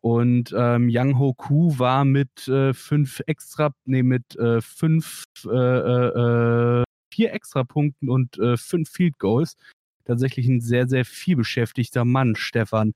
Und 0.00 0.54
ähm, 0.56 0.88
Yang 0.88 1.18
Ho 1.18 1.34
Ku 1.34 1.78
war 1.78 2.04
mit 2.04 2.46
äh, 2.48 2.74
fünf 2.74 3.22
extra, 3.26 3.70
nee, 3.84 4.02
mit 4.02 4.36
äh, 4.36 4.60
fünf, 4.60 5.24
äh, 5.46 5.48
äh, 5.48 6.80
äh 6.80 6.84
vier 7.12 7.32
extra 7.32 7.62
Punkten 7.62 8.10
und 8.10 8.38
äh, 8.38 8.56
fünf 8.56 8.90
Field 8.90 9.18
Goals 9.20 9.56
tatsächlich 10.04 10.46
ein 10.48 10.60
sehr, 10.60 10.88
sehr 10.88 11.04
viel 11.04 11.36
beschäftigter 11.36 12.04
Mann, 12.04 12.36
Stefan. 12.36 12.94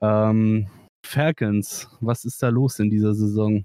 Ähm, 0.00 0.68
Falcons, 1.04 1.88
was 2.00 2.24
ist 2.24 2.42
da 2.42 2.48
los 2.48 2.78
in 2.78 2.90
dieser 2.90 3.14
Saison? 3.14 3.64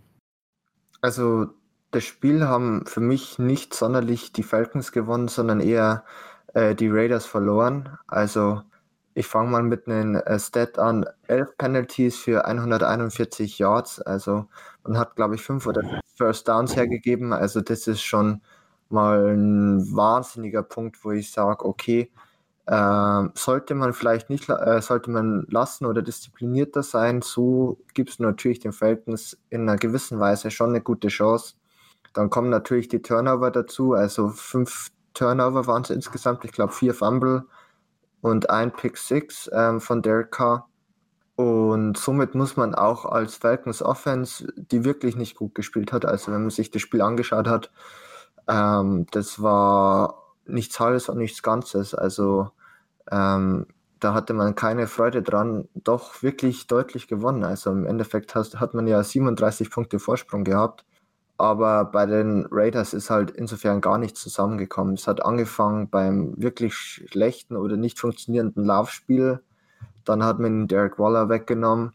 Also, 1.01 1.50
das 1.92 2.03
Spiel 2.03 2.44
haben 2.44 2.86
für 2.86 3.01
mich 3.01 3.39
nicht 3.39 3.74
sonderlich 3.74 4.32
die 4.32 4.44
Falcons 4.44 4.92
gewonnen, 4.92 5.27
sondern 5.27 5.60
eher 5.60 6.06
äh, 6.53 6.75
die 6.75 6.89
Raiders 6.89 7.25
verloren. 7.25 7.98
Also, 8.07 8.62
ich 9.15 9.27
fange 9.27 9.50
mal 9.51 9.63
mit 9.63 9.88
einem 9.88 10.15
äh, 10.15 10.39
Stat 10.39 10.79
an. 10.79 11.05
Elf 11.27 11.57
Penalties 11.57 12.17
für 12.17 12.45
141 12.45 13.60
Yards. 13.60 14.01
Also, 14.01 14.48
man 14.83 14.98
hat, 14.98 15.15
glaube 15.15 15.36
ich, 15.36 15.41
fünf 15.41 15.67
oder 15.67 16.01
First 16.15 16.48
Downs 16.48 16.75
hergegeben. 16.75 17.33
Also, 17.33 17.62
das 17.62 17.88
ist 17.88 18.01
schon 18.01 18.41
mal 18.89 19.33
ein 19.36 19.95
wahnsinniger 19.95 20.63
Punkt, 20.63 21.03
wo 21.03 21.12
ich 21.12 21.31
sage, 21.31 21.65
okay, 21.65 22.12
äh, 22.65 23.24
sollte 23.36 23.75
man 23.75 23.93
vielleicht 23.93 24.29
nicht, 24.29 24.50
äh, 24.50 24.81
sollte 24.81 25.12
man 25.12 25.45
lassen 25.50 25.86
oder 25.86 26.01
disziplinierter 26.01 26.83
sein, 26.83 27.22
so 27.22 27.77
gibt 27.93 28.12
es 28.12 28.19
natürlich 28.19 28.60
den 28.60 28.72
Falcons 28.72 29.38
in 29.50 29.63
einer 29.63 29.77
gewissen 29.77 30.19
Weise 30.19 30.50
schon 30.51 30.69
eine 30.69 30.81
gute 30.81 31.10
Chance. 31.10 31.55
Dann 32.13 32.29
kommen 32.29 32.50
natürlich 32.50 32.88
die 32.88 33.01
Turnover 33.01 33.51
dazu, 33.51 33.93
also 33.93 34.29
fünf 34.29 34.91
Turnover 35.13 35.67
waren 35.67 35.84
es 35.84 35.89
insgesamt, 35.89 36.46
ich 36.46 36.51
glaube 36.51 36.74
vier 36.74 36.93
Fumble 36.93 37.46
und 38.22 38.50
ein 38.50 38.72
Pick 38.72 38.98
Six 38.98 39.50
ähm, 39.53 39.82
von 39.82 40.01
Derek 40.01 40.32
Carr. 40.32 40.70
Und 41.36 41.98
somit 41.98 42.36
muss 42.36 42.58
man 42.58 42.75
auch 42.75 43.05
als 43.05 43.36
Falcons 43.36 43.82
Offense, 43.82 44.48
die 44.55 44.86
wirklich 44.86 45.15
nicht 45.15 45.36
gut 45.36 45.55
gespielt 45.55 45.91
hat, 45.91 46.05
also 46.05 46.32
wenn 46.32 46.41
man 46.41 46.51
sich 46.51 46.70
das 46.70 46.82
Spiel 46.82 47.01
angeschaut 47.01 47.48
hat, 47.48 47.72
ähm, 48.48 49.08
das 49.12 49.41
war 49.41 50.24
nichts 50.46 50.79
Halbes 50.79 51.10
und 51.10 51.17
nichts 51.17 51.41
Ganzes. 51.41 51.96
Also 51.96 52.51
ähm, 53.12 53.67
da 54.00 54.13
hatte 54.13 54.34
man 54.34 54.55
keine 54.55 54.88
Freude 54.88 55.22
dran, 55.22 55.67
doch 55.75 56.22
wirklich 56.24 56.67
deutlich 56.67 57.08
gewonnen. 57.08 57.43
Also 57.43 57.72
im 57.72 57.86
Endeffekt 57.86 58.36
hat, 58.36 58.60
hat 58.60 58.74
man 58.74 58.88
ja 58.88 59.01
37 59.01 59.70
Punkte 59.72 60.00
Vorsprung 60.00 60.43
gehabt. 60.43 60.86
Aber 61.38 61.86
bei 61.86 62.06
den 62.06 62.48
Raiders 62.52 62.94
ist 62.94 63.10
halt 63.10 63.32
insofern 63.32 63.82
gar 63.82 63.98
nichts 63.98 64.22
zusammengekommen. 64.22 64.94
Es 64.94 65.08
hat 65.08 65.25
angefangen 65.25 65.90
beim 65.90 66.36
wirklich 66.38 66.75
schlechten 66.75 67.58
oder 67.58 67.75
nicht 67.75 68.00
funktionierenden 68.00 68.66
Laufspiel. 68.66 69.42
Dann 70.06 70.24
hat 70.24 70.40
man 70.40 70.68
Derek 70.68 71.00
Waller 71.00 71.30
weggenommen. 71.30 71.94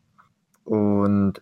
Und 0.64 1.40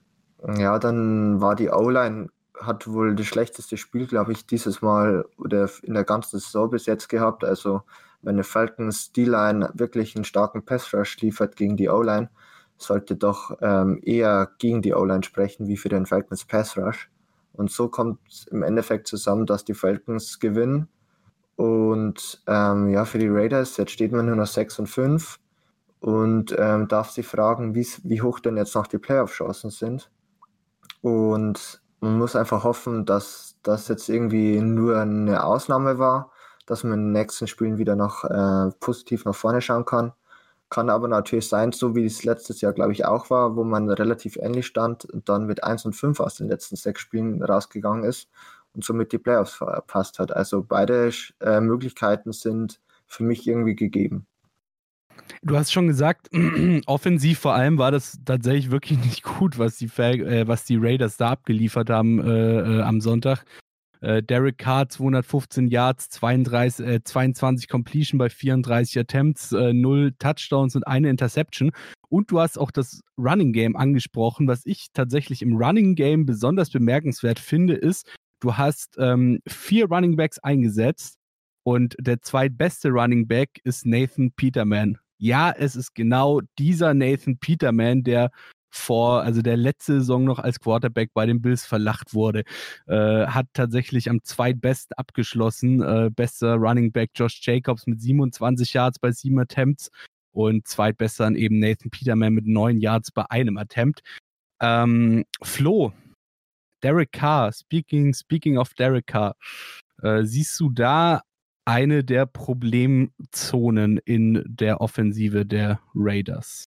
ja, 0.56 0.78
dann 0.78 1.40
war 1.40 1.56
die 1.56 1.70
O-Line 1.70 2.28
hat 2.60 2.86
wohl 2.86 3.14
das 3.14 3.26
schlechteste 3.26 3.76
Spiel, 3.76 4.06
glaube 4.06 4.32
ich, 4.32 4.46
dieses 4.46 4.82
Mal 4.82 5.26
oder 5.38 5.68
in 5.82 5.94
der 5.94 6.04
ganzen 6.04 6.38
Saison 6.38 6.70
bis 6.70 6.86
jetzt 6.86 7.08
gehabt. 7.08 7.44
Also, 7.44 7.82
wenn 8.22 8.36
eine 8.36 8.44
Falcons 8.44 9.12
D-Line 9.12 9.70
wirklich 9.74 10.16
einen 10.16 10.24
starken 10.24 10.64
Pass-Rush 10.64 11.18
liefert 11.18 11.56
gegen 11.56 11.76
die 11.76 11.88
O-Line, 11.88 12.30
sollte 12.78 13.16
doch 13.16 13.56
ähm, 13.60 14.00
eher 14.02 14.50
gegen 14.58 14.82
die 14.82 14.94
O-Line 14.94 15.22
sprechen, 15.22 15.66
wie 15.68 15.76
für 15.76 15.88
den 15.88 16.06
Falcons 16.06 16.44
Pass-Rush. 16.44 17.10
Und 17.56 17.70
so 17.70 17.88
kommt 17.88 18.46
im 18.50 18.62
Endeffekt 18.62 19.06
zusammen, 19.06 19.46
dass 19.46 19.64
die 19.64 19.74
Falcons 19.74 20.38
gewinnen. 20.38 20.88
Und 21.56 22.42
ähm, 22.46 22.90
ja, 22.90 23.04
für 23.04 23.18
die 23.18 23.28
Raiders, 23.28 23.76
jetzt 23.78 23.92
steht 23.92 24.12
man 24.12 24.26
nur 24.26 24.36
noch 24.36 24.46
6 24.46 24.78
und 24.80 24.86
5 24.88 25.38
und 26.00 26.54
ähm, 26.58 26.86
darf 26.88 27.10
sich 27.10 27.26
fragen, 27.26 27.74
wie 27.74 28.22
hoch 28.22 28.40
denn 28.40 28.58
jetzt 28.58 28.74
noch 28.74 28.86
die 28.86 28.98
Playoff-Chancen 28.98 29.70
sind. 29.70 30.10
Und 31.00 31.80
man 32.00 32.18
muss 32.18 32.36
einfach 32.36 32.64
hoffen, 32.64 33.06
dass 33.06 33.56
das 33.62 33.88
jetzt 33.88 34.08
irgendwie 34.08 34.60
nur 34.60 34.98
eine 34.98 35.44
Ausnahme 35.44 35.98
war, 35.98 36.30
dass 36.66 36.84
man 36.84 36.94
in 36.94 37.04
den 37.06 37.12
nächsten 37.12 37.46
Spielen 37.46 37.78
wieder 37.78 37.96
noch 37.96 38.24
äh, 38.24 38.70
positiv 38.80 39.24
nach 39.24 39.34
vorne 39.34 39.60
schauen 39.62 39.84
kann. 39.84 40.12
Kann 40.68 40.90
aber 40.90 41.06
natürlich 41.06 41.48
sein, 41.48 41.72
so 41.72 41.94
wie 41.94 42.04
es 42.04 42.24
letztes 42.24 42.60
Jahr, 42.60 42.72
glaube 42.72 42.92
ich, 42.92 43.04
auch 43.04 43.30
war, 43.30 43.54
wo 43.54 43.62
man 43.62 43.88
relativ 43.88 44.36
ähnlich 44.36 44.66
stand 44.66 45.04
und 45.04 45.28
dann 45.28 45.46
mit 45.46 45.62
1 45.62 45.84
und 45.84 45.94
5 45.94 46.18
aus 46.18 46.34
den 46.34 46.48
letzten 46.48 46.76
sechs 46.76 47.00
Spielen 47.00 47.42
rausgegangen 47.42 48.04
ist 48.04 48.28
und 48.74 48.84
somit 48.84 49.12
die 49.12 49.18
Playoffs 49.18 49.54
verpasst 49.54 50.18
hat. 50.18 50.32
Also 50.34 50.62
beide 50.62 51.10
äh, 51.40 51.60
Möglichkeiten 51.60 52.32
sind 52.32 52.80
für 53.06 53.22
mich 53.22 53.46
irgendwie 53.46 53.76
gegeben. 53.76 54.26
Du 55.42 55.56
hast 55.56 55.72
schon 55.72 55.86
gesagt, 55.86 56.30
offensiv 56.86 57.38
vor 57.38 57.54
allem 57.54 57.78
war 57.78 57.90
das 57.90 58.18
tatsächlich 58.24 58.70
wirklich 58.70 58.98
nicht 59.04 59.22
gut, 59.22 59.58
was 59.58 59.76
die, 59.76 59.86
äh, 59.86 60.46
was 60.46 60.64
die 60.64 60.76
Raiders 60.76 61.16
da 61.16 61.30
abgeliefert 61.30 61.90
haben 61.90 62.20
äh, 62.20 62.78
äh, 62.78 62.82
am 62.82 63.00
Sonntag. 63.00 63.44
Äh, 64.00 64.22
Derek 64.22 64.58
Carr 64.58 64.88
215 64.88 65.68
Yards, 65.68 66.08
32, 66.10 67.04
22 67.04 67.68
Completion 67.68 68.18
bei 68.18 68.28
34 68.28 68.98
Attempts, 68.98 69.52
0 69.52 70.06
äh, 70.06 70.12
Touchdowns 70.18 70.76
und 70.76 70.86
eine 70.86 71.10
Interception. 71.10 71.72
Und 72.08 72.30
du 72.30 72.40
hast 72.40 72.58
auch 72.58 72.70
das 72.70 73.00
Running 73.18 73.52
Game 73.52 73.76
angesprochen. 73.76 74.48
Was 74.48 74.64
ich 74.64 74.88
tatsächlich 74.92 75.42
im 75.42 75.56
Running 75.56 75.94
Game 75.94 76.26
besonders 76.26 76.70
bemerkenswert 76.70 77.38
finde, 77.38 77.74
ist, 77.74 78.14
du 78.40 78.56
hast 78.56 78.96
ähm, 78.98 79.40
vier 79.48 79.86
Running 79.86 80.16
Backs 80.16 80.38
eingesetzt 80.38 81.18
und 81.64 81.96
der 81.98 82.22
zweitbeste 82.22 82.90
Running 82.90 83.26
Back 83.26 83.60
ist 83.64 83.86
Nathan 83.86 84.30
Peterman 84.32 84.98
ja, 85.18 85.50
es 85.50 85.76
ist 85.76 85.94
genau 85.94 86.40
dieser 86.58 86.94
Nathan 86.94 87.38
Peterman, 87.38 88.02
der 88.02 88.30
vor, 88.76 89.22
also 89.22 89.42
der 89.42 89.56
letzte 89.56 89.94
Saison 90.00 90.24
noch 90.24 90.38
als 90.38 90.60
Quarterback 90.60 91.10
bei 91.14 91.26
den 91.26 91.42
Bills 91.42 91.66
verlacht 91.66 92.14
wurde, 92.14 92.44
äh, 92.86 93.26
hat 93.26 93.46
tatsächlich 93.52 94.10
am 94.10 94.22
zweitbesten 94.22 94.96
abgeschlossen. 94.96 95.82
Äh, 95.82 96.10
bester 96.10 96.54
Running 96.54 96.92
Back 96.92 97.10
Josh 97.14 97.40
Jacobs 97.42 97.86
mit 97.86 98.00
27 98.00 98.72
Yards 98.74 98.98
bei 98.98 99.12
sieben 99.12 99.38
Attempts 99.38 99.90
und 100.32 100.66
zweitbester 100.68 101.24
dann 101.24 101.34
eben 101.34 101.58
Nathan 101.58 101.90
Peterman 101.90 102.34
mit 102.34 102.46
neun 102.46 102.78
Yards 102.78 103.10
bei 103.10 103.24
einem 103.30 103.56
Attempt. 103.56 104.02
Ähm, 104.60 105.24
Flo, 105.42 105.92
Derek 106.82 107.12
Carr, 107.12 107.52
speaking, 107.52 108.14
speaking 108.14 108.58
of 108.58 108.74
Derek 108.74 109.06
Carr, 109.06 109.34
äh, 110.02 110.22
siehst 110.24 110.58
du 110.60 110.70
da 110.70 111.22
eine 111.64 112.04
der 112.04 112.26
Problemzonen 112.26 113.98
in 114.04 114.44
der 114.46 114.80
Offensive 114.80 115.44
der 115.44 115.80
Raiders. 115.94 116.66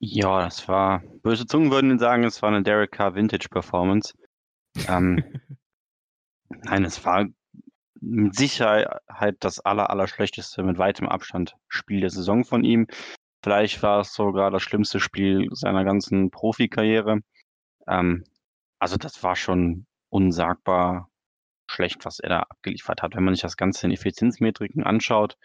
Ja, 0.00 0.42
das 0.44 0.68
war, 0.68 1.02
böse 1.22 1.46
Zungen 1.46 1.72
würden 1.72 1.98
sagen, 1.98 2.24
es 2.24 2.40
war 2.40 2.50
eine 2.50 2.62
Derek 2.62 2.92
Carr 2.92 3.14
Vintage 3.14 3.48
Performance. 3.50 4.14
Ähm, 4.86 5.24
nein, 6.48 6.84
es 6.84 7.04
war 7.04 7.26
mit 8.00 8.36
Sicherheit 8.36 9.36
das 9.40 9.58
aller, 9.60 9.90
aller 9.90 10.06
schlechteste 10.06 10.62
mit 10.62 10.78
weitem 10.78 11.08
Abstand 11.08 11.56
Spiel 11.68 12.00
der 12.00 12.10
Saison 12.10 12.44
von 12.44 12.62
ihm. 12.62 12.86
Vielleicht 13.42 13.82
war 13.82 14.00
es 14.00 14.14
sogar 14.14 14.50
das 14.50 14.62
schlimmste 14.62 15.00
Spiel 15.00 15.48
seiner 15.52 15.84
ganzen 15.84 16.30
Profikarriere. 16.30 17.20
Ähm, 17.88 18.24
also 18.78 18.96
das 18.96 19.22
war 19.22 19.36
schon 19.36 19.86
unsagbar 20.10 21.10
schlecht, 21.70 22.04
was 22.04 22.20
er 22.20 22.28
da 22.28 22.40
abgeliefert 22.48 23.02
hat. 23.02 23.16
Wenn 23.16 23.24
man 23.24 23.34
sich 23.34 23.42
das 23.42 23.56
Ganze 23.56 23.86
in 23.86 23.92
Effizienzmetriken 23.92 24.84
anschaut, 24.84 25.36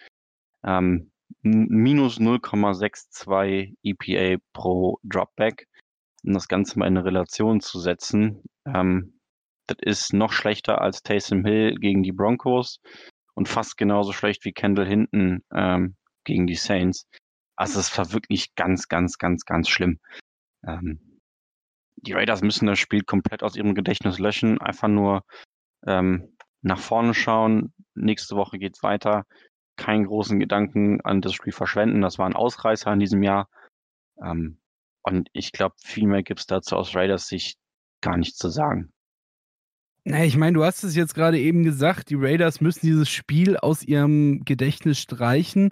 ähm, 0.64 1.12
minus 1.42 2.20
0,62 2.20 3.76
EPA 3.84 4.42
pro 4.54 5.00
Dropback, 5.04 5.68
um 6.24 6.34
das 6.34 6.48
Ganze 6.48 6.80
mal 6.80 6.88
in 6.88 6.98
eine 6.98 7.06
Relation 7.06 7.60
zu 7.62 7.80
setzen, 7.80 8.44
ähm, 8.66 9.20
das 9.68 9.78
ist 9.82 10.14
noch 10.14 10.32
schlechter 10.32 10.82
als 10.82 11.04
Taysom 11.04 11.46
Hill 11.46 11.76
gegen 11.76 12.04
die 12.04 12.12
Broncos 12.12 12.80
und 13.34 13.48
fast 13.48 13.78
genauso 13.78 14.12
schlecht 14.12 14.44
wie 14.46 14.52
Kendall 14.52 14.88
Hinton 14.88 15.44
ähm, 15.54 15.96
gegen 16.26 16.48
die 16.48 16.56
Saints. 16.56 17.08
Also 17.56 17.80
es 17.80 17.98
war 17.98 18.12
wirklich 18.12 18.56
ganz, 18.56 18.88
ganz, 18.88 19.18
ganz, 19.18 19.46
ganz 19.46 19.70
schlimm. 19.70 20.00
Ähm, 20.66 21.20
die 21.96 22.14
Raiders 22.14 22.42
müssen 22.42 22.68
das 22.68 22.80
Spiel 22.80 23.04
komplett 23.04 23.44
aus 23.44 23.56
ihrem 23.56 23.76
Gedächtnis 23.76 24.20
löschen, 24.20 24.60
einfach 24.60 24.90
nur 24.90 25.24
ähm, 25.88 26.36
nach 26.62 26.80
vorne 26.80 27.14
schauen. 27.14 27.74
Nächste 27.96 28.36
Woche 28.36 28.58
geht's 28.58 28.84
weiter. 28.84 29.26
Keinen 29.76 30.06
großen 30.06 30.40
Gedanken 30.40 31.02
an 31.02 31.22
das 31.22 31.34
Spiel 31.34 31.54
verschwenden. 31.54 32.02
Das 32.02 32.18
war 32.20 32.26
ein 32.26 32.36
Ausreißer 32.36 32.92
in 32.94 33.00
diesem 33.00 33.24
Jahr. 33.24 33.50
Ähm, 34.22 34.60
und 35.04 35.30
ich 35.34 35.52
glaube, 35.52 35.76
viel 35.84 36.08
mehr 36.08 36.24
gibt's 36.24 36.46
dazu 36.46 36.76
aus 36.76 36.96
Raiders 36.96 37.28
Sicht 37.28 37.58
gar 38.02 38.18
nichts 38.18 38.38
zu 38.38 38.50
sagen. 38.50 38.92
Na, 40.06 40.26
ich 40.26 40.36
meine, 40.36 40.54
du 40.54 40.64
hast 40.66 40.84
es 40.84 40.96
jetzt 40.96 41.16
gerade 41.16 41.40
eben 41.40 41.64
gesagt, 41.64 42.10
die 42.10 42.16
Raiders 42.16 42.60
müssen 42.60 42.86
dieses 42.86 43.10
Spiel 43.10 43.56
aus 43.56 43.84
ihrem 43.84 44.44
Gedächtnis 44.44 45.00
streichen. 45.00 45.72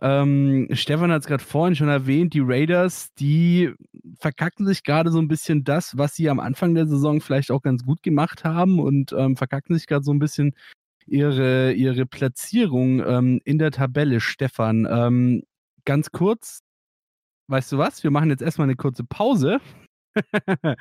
Ähm, 0.00 0.68
Stefan 0.72 1.10
hat 1.10 1.22
es 1.22 1.28
gerade 1.28 1.42
vorhin 1.42 1.74
schon 1.74 1.88
erwähnt, 1.88 2.34
die 2.34 2.42
Raiders, 2.42 3.12
die 3.14 3.72
verkacken 4.18 4.66
sich 4.66 4.84
gerade 4.84 5.10
so 5.10 5.20
ein 5.20 5.28
bisschen 5.28 5.64
das, 5.64 5.96
was 5.96 6.14
sie 6.14 6.28
am 6.28 6.40
Anfang 6.40 6.74
der 6.74 6.86
Saison 6.86 7.20
vielleicht 7.20 7.50
auch 7.50 7.62
ganz 7.62 7.84
gut 7.84 8.02
gemacht 8.02 8.44
haben 8.44 8.78
und 8.80 9.12
ähm, 9.12 9.36
verkacken 9.36 9.76
sich 9.76 9.86
gerade 9.86 10.04
so 10.04 10.12
ein 10.12 10.20
bisschen 10.20 10.54
ihre, 11.08 11.72
ihre 11.72 12.06
Platzierung 12.06 13.00
ähm, 13.04 13.40
in 13.44 13.58
der 13.58 13.70
Tabelle, 13.70 14.20
Stefan. 14.20 14.86
Ähm, 14.90 15.42
ganz 15.84 16.10
kurz, 16.10 16.60
weißt 17.48 17.72
du 17.72 17.78
was? 17.78 18.04
Wir 18.04 18.10
machen 18.10 18.30
jetzt 18.30 18.42
erstmal 18.42 18.66
eine 18.66 18.76
kurze 18.76 19.04
Pause. 19.04 19.60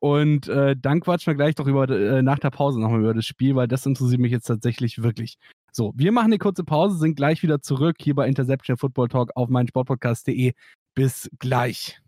Und 0.00 0.48
äh, 0.48 0.76
dann 0.78 1.00
quatschen 1.00 1.30
wir 1.30 1.34
gleich 1.34 1.54
doch 1.54 1.66
über, 1.66 1.88
äh, 1.88 2.22
nach 2.22 2.38
der 2.38 2.50
Pause 2.50 2.78
nochmal 2.78 3.00
über 3.00 3.14
das 3.14 3.24
Spiel, 3.24 3.54
weil 3.56 3.68
das 3.68 3.86
interessiert 3.86 4.20
mich 4.20 4.32
jetzt 4.32 4.44
tatsächlich 4.44 5.02
wirklich. 5.02 5.38
So, 5.72 5.92
wir 5.96 6.12
machen 6.12 6.26
eine 6.26 6.38
kurze 6.38 6.62
Pause, 6.62 6.98
sind 6.98 7.16
gleich 7.16 7.42
wieder 7.42 7.62
zurück 7.62 7.96
hier 8.00 8.14
bei 8.14 8.28
Interception 8.28 8.76
Football 8.76 9.08
Talk 9.08 9.30
auf 9.34 9.48
meinsportpodcast.de. 9.48 10.52
Bis 10.94 11.30
gleich. 11.38 12.03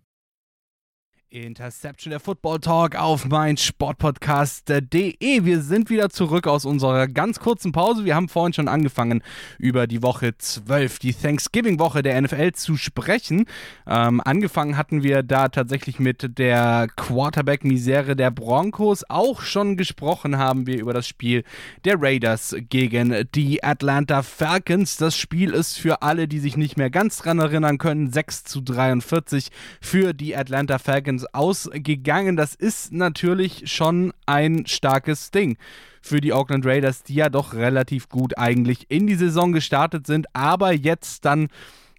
Interception 1.30 2.10
der 2.10 2.20
Football 2.20 2.60
Talk 2.60 2.94
auf 2.94 3.24
mein 3.24 3.56
Sportpodcast.de. 3.56 5.44
Wir 5.44 5.60
sind 5.60 5.90
wieder 5.90 6.08
zurück 6.08 6.46
aus 6.46 6.64
unserer 6.64 7.08
ganz 7.08 7.40
kurzen 7.40 7.72
Pause. 7.72 8.04
Wir 8.04 8.14
haben 8.14 8.28
vorhin 8.28 8.52
schon 8.52 8.68
angefangen, 8.68 9.22
über 9.58 9.88
die 9.88 10.02
Woche 10.02 10.38
12, 10.38 11.00
die 11.00 11.12
Thanksgiving-Woche 11.12 12.04
der 12.04 12.20
NFL 12.20 12.52
zu 12.52 12.76
sprechen. 12.76 13.46
Ähm, 13.88 14.22
angefangen 14.24 14.76
hatten 14.76 15.02
wir 15.02 15.24
da 15.24 15.48
tatsächlich 15.48 15.98
mit 15.98 16.38
der 16.38 16.86
Quarterback-Misere 16.94 18.14
der 18.14 18.30
Broncos. 18.30 19.02
Auch 19.08 19.42
schon 19.42 19.76
gesprochen 19.76 20.38
haben 20.38 20.68
wir 20.68 20.78
über 20.78 20.92
das 20.92 21.08
Spiel 21.08 21.42
der 21.84 22.00
Raiders 22.00 22.54
gegen 22.70 23.26
die 23.34 23.64
Atlanta 23.64 24.22
Falcons. 24.22 24.96
Das 24.96 25.16
Spiel 25.16 25.50
ist 25.50 25.76
für 25.76 26.02
alle, 26.02 26.28
die 26.28 26.38
sich 26.38 26.56
nicht 26.56 26.76
mehr 26.76 26.90
ganz 26.90 27.18
dran 27.18 27.40
erinnern 27.40 27.78
können, 27.78 28.12
6 28.12 28.44
zu 28.44 28.60
43 28.60 29.48
für 29.80 30.14
die 30.14 30.36
Atlanta 30.36 30.78
Falcons 30.78 31.15
Falcons 31.16 31.26
ausgegangen. 31.32 32.36
Das 32.36 32.54
ist 32.54 32.92
natürlich 32.92 33.70
schon 33.72 34.12
ein 34.26 34.66
starkes 34.66 35.30
Ding 35.30 35.56
für 36.00 36.20
die 36.20 36.32
Oakland 36.32 36.64
Raiders, 36.66 37.02
die 37.02 37.14
ja 37.14 37.28
doch 37.28 37.54
relativ 37.54 38.08
gut 38.08 38.38
eigentlich 38.38 38.86
in 38.88 39.06
die 39.06 39.14
Saison 39.14 39.52
gestartet 39.52 40.06
sind, 40.06 40.26
aber 40.34 40.72
jetzt 40.72 41.24
dann 41.24 41.48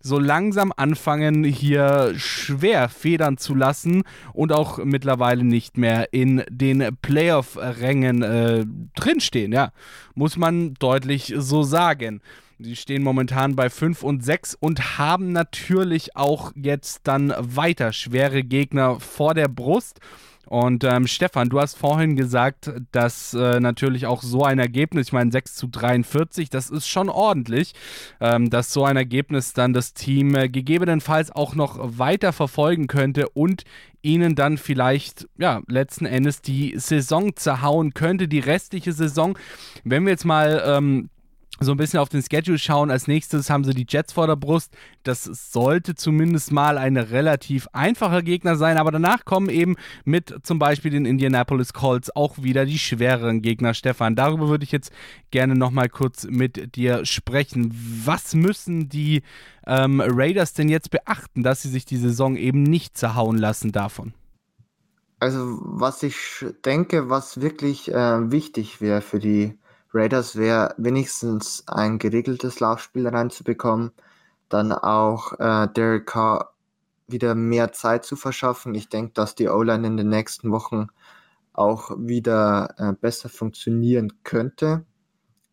so 0.01 0.19
langsam 0.19 0.71
anfangen, 0.75 1.43
hier 1.43 2.13
schwer 2.17 2.89
federn 2.89 3.37
zu 3.37 3.55
lassen 3.55 4.03
und 4.33 4.51
auch 4.51 4.77
mittlerweile 4.83 5.43
nicht 5.43 5.77
mehr 5.77 6.13
in 6.13 6.43
den 6.49 6.95
Playoff-Rängen 7.01 8.21
äh, 8.21 8.65
drinstehen. 8.95 9.51
Ja, 9.51 9.71
muss 10.15 10.37
man 10.37 10.73
deutlich 10.75 11.33
so 11.37 11.63
sagen. 11.63 12.21
Sie 12.59 12.75
stehen 12.75 13.03
momentan 13.03 13.55
bei 13.55 13.69
5 13.69 14.01
und 14.01 14.25
6 14.25 14.55
und 14.55 14.97
haben 14.97 15.31
natürlich 15.31 16.15
auch 16.15 16.51
jetzt 16.55 17.01
dann 17.03 17.31
weiter 17.37 17.93
schwere 17.93 18.43
Gegner 18.43 18.99
vor 18.99 19.35
der 19.35 19.47
Brust. 19.47 19.99
Und 20.47 20.83
ähm, 20.83 21.07
Stefan, 21.07 21.49
du 21.49 21.59
hast 21.59 21.77
vorhin 21.77 22.15
gesagt, 22.15 22.71
dass 22.91 23.33
äh, 23.33 23.59
natürlich 23.59 24.05
auch 24.05 24.23
so 24.23 24.43
ein 24.43 24.59
Ergebnis, 24.59 25.07
ich 25.07 25.13
meine 25.13 25.31
6 25.31 25.55
zu 25.55 25.67
43, 25.67 26.49
das 26.49 26.69
ist 26.69 26.87
schon 26.87 27.09
ordentlich, 27.09 27.73
ähm, 28.19 28.49
dass 28.49 28.71
so 28.71 28.85
ein 28.85 28.97
Ergebnis 28.97 29.53
dann 29.53 29.73
das 29.73 29.93
Team 29.93 30.35
äh, 30.35 30.49
gegebenenfalls 30.49 31.31
auch 31.31 31.55
noch 31.55 31.77
weiter 31.97 32.33
verfolgen 32.33 32.87
könnte 32.87 33.29
und 33.29 33.63
ihnen 34.01 34.35
dann 34.35 34.57
vielleicht, 34.57 35.27
ja, 35.37 35.61
letzten 35.67 36.05
Endes 36.05 36.41
die 36.41 36.75
Saison 36.77 37.35
zerhauen 37.35 37.93
könnte, 37.93 38.27
die 38.27 38.39
restliche 38.39 38.93
Saison. 38.93 39.37
Wenn 39.83 40.05
wir 40.05 40.11
jetzt 40.11 40.25
mal 40.25 40.63
ähm, 40.65 41.09
so 41.59 41.71
ein 41.71 41.77
bisschen 41.77 41.99
auf 41.99 42.09
den 42.09 42.21
Schedule 42.21 42.59
schauen. 42.59 42.91
Als 42.91 43.07
nächstes 43.07 43.49
haben 43.49 43.63
sie 43.63 43.73
die 43.73 43.85
Jets 43.87 44.13
vor 44.13 44.27
der 44.27 44.35
Brust. 44.35 44.75
Das 45.03 45.23
sollte 45.23 45.95
zumindest 45.95 46.51
mal 46.51 46.77
ein 46.77 46.97
relativ 46.97 47.67
einfacher 47.73 48.21
Gegner 48.21 48.55
sein, 48.55 48.77
aber 48.77 48.91
danach 48.91 49.25
kommen 49.25 49.49
eben 49.49 49.75
mit 50.05 50.33
zum 50.43 50.59
Beispiel 50.59 50.91
den 50.91 51.05
Indianapolis 51.05 51.73
Colts 51.73 52.15
auch 52.15 52.41
wieder 52.41 52.65
die 52.65 52.79
schwereren 52.79 53.41
Gegner. 53.41 53.73
Stefan, 53.73 54.15
darüber 54.15 54.49
würde 54.49 54.63
ich 54.63 54.71
jetzt 54.71 54.91
gerne 55.31 55.55
nochmal 55.55 55.89
kurz 55.89 56.25
mit 56.25 56.75
dir 56.75 57.05
sprechen. 57.05 57.73
Was 58.05 58.35
müssen 58.35 58.89
die 58.89 59.23
ähm, 59.65 60.01
Raiders 60.05 60.53
denn 60.53 60.69
jetzt 60.69 60.91
beachten, 60.91 61.43
dass 61.43 61.61
sie 61.61 61.69
sich 61.69 61.85
die 61.85 61.97
Saison 61.97 62.35
eben 62.35 62.63
nicht 62.63 62.97
zerhauen 62.97 63.37
lassen 63.37 63.71
davon? 63.71 64.13
Also, 65.19 65.57
was 65.61 66.03
ich 66.03 66.45
denke, 66.63 67.09
was 67.09 67.41
wirklich 67.41 67.91
äh, 67.91 68.31
wichtig 68.31 68.81
wäre 68.81 69.01
für 69.01 69.19
die 69.19 69.57
Raiders 69.93 70.35
wäre 70.35 70.75
wenigstens 70.77 71.63
ein 71.67 71.97
geregeltes 71.97 72.59
Laufspiel 72.59 73.07
reinzubekommen, 73.07 73.91
dann 74.49 74.71
auch 74.71 75.39
äh, 75.39 75.67
Derek 75.67 76.05
Carr 76.07 76.53
wieder 77.07 77.35
mehr 77.35 77.71
Zeit 77.71 78.05
zu 78.05 78.15
verschaffen. 78.15 78.75
Ich 78.75 78.89
denke, 78.89 79.13
dass 79.13 79.35
die 79.35 79.47
O-Line 79.47 79.87
in 79.87 79.97
den 79.97 80.09
nächsten 80.09 80.51
Wochen 80.51 80.87
auch 81.53 81.91
wieder 81.97 82.75
äh, 82.77 82.93
besser 82.93 83.29
funktionieren 83.29 84.13
könnte. 84.23 84.85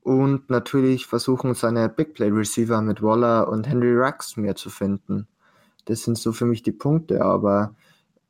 Und 0.02 0.50
natürlich 0.50 1.06
versuchen 1.06 1.54
seine 1.54 1.88
Big 1.88 2.14
Play 2.14 2.28
Receiver 2.28 2.82
mit 2.82 3.02
Waller 3.02 3.48
und 3.48 3.66
Henry 3.66 3.94
Rux 3.96 4.36
mehr 4.36 4.54
zu 4.54 4.68
finden. 4.68 5.28
Das 5.86 6.02
sind 6.02 6.18
so 6.18 6.32
für 6.32 6.44
mich 6.44 6.62
die 6.62 6.72
Punkte, 6.72 7.24
aber 7.24 7.74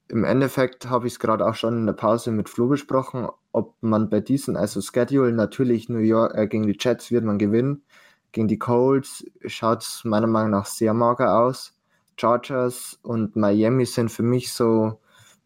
im 0.08 0.24
Endeffekt 0.24 0.88
habe 0.88 1.06
ich 1.06 1.14
es 1.14 1.18
gerade 1.18 1.46
auch 1.46 1.54
schon 1.54 1.78
in 1.78 1.86
der 1.86 1.94
Pause 1.94 2.30
mit 2.30 2.48
Flo 2.48 2.68
besprochen, 2.68 3.26
ob 3.54 3.76
man 3.82 4.10
bei 4.10 4.18
diesen, 4.18 4.56
also 4.56 4.80
Schedule, 4.80 5.32
natürlich 5.32 5.88
New 5.88 5.98
York 5.98 6.34
äh, 6.34 6.48
gegen 6.48 6.66
die 6.66 6.76
Jets 6.78 7.12
wird 7.12 7.24
man 7.24 7.38
gewinnen. 7.38 7.84
Gegen 8.32 8.48
die 8.48 8.58
Colts 8.58 9.24
schaut 9.46 9.82
es 9.82 10.02
meiner 10.04 10.26
Meinung 10.26 10.50
nach 10.50 10.66
sehr 10.66 10.92
mager 10.92 11.38
aus. 11.38 11.78
Chargers 12.16 12.98
und 13.02 13.36
Miami 13.36 13.86
sind 13.86 14.10
für 14.10 14.24
mich 14.24 14.52
so 14.52 14.98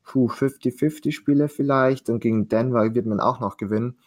50-50 0.07 1.13
Spiele 1.13 1.49
vielleicht 1.49 2.09
und 2.09 2.21
gegen 2.21 2.49
Denver 2.49 2.95
wird 2.95 3.05
man 3.05 3.21
auch 3.21 3.41
noch 3.41 3.59
gewinnen. 3.59 3.99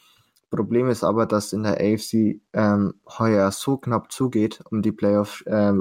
Problem 0.49 0.89
ist 0.89 1.03
aber, 1.03 1.27
dass 1.27 1.53
in 1.53 1.61
der 1.61 1.79
AFC 1.79 2.41
ähm, 2.53 2.95
heuer 3.19 3.51
so 3.51 3.77
knapp 3.77 4.11
zugeht 4.11 4.63
um 4.71 4.81
die 4.81 4.91
Playoff, 4.91 5.43
äh, 5.45 5.73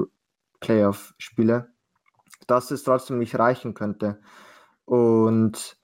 Playoff-Spiele, 0.59 1.71
dass 2.45 2.69
es 2.69 2.83
trotzdem 2.83 3.17
nicht 3.17 3.39
reichen 3.39 3.73
könnte. 3.73 4.21
Und 4.85 5.80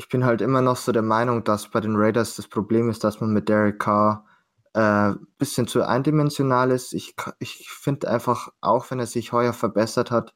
ich 0.00 0.08
bin 0.08 0.24
halt 0.24 0.40
immer 0.40 0.62
noch 0.62 0.78
so 0.78 0.92
der 0.92 1.02
Meinung, 1.02 1.44
dass 1.44 1.68
bei 1.68 1.78
den 1.78 1.94
Raiders 1.94 2.34
das 2.34 2.48
Problem 2.48 2.88
ist, 2.88 3.04
dass 3.04 3.20
man 3.20 3.34
mit 3.34 3.50
Derek 3.50 3.78
Carr 3.78 4.24
ein 4.72 5.12
äh, 5.12 5.16
bisschen 5.36 5.66
zu 5.66 5.86
eindimensional 5.86 6.70
ist. 6.70 6.94
Ich, 6.94 7.14
ich 7.38 7.70
finde 7.70 8.08
einfach, 8.08 8.48
auch 8.62 8.90
wenn 8.90 8.98
er 8.98 9.06
sich 9.06 9.32
heuer 9.32 9.52
verbessert 9.52 10.10
hat, 10.10 10.32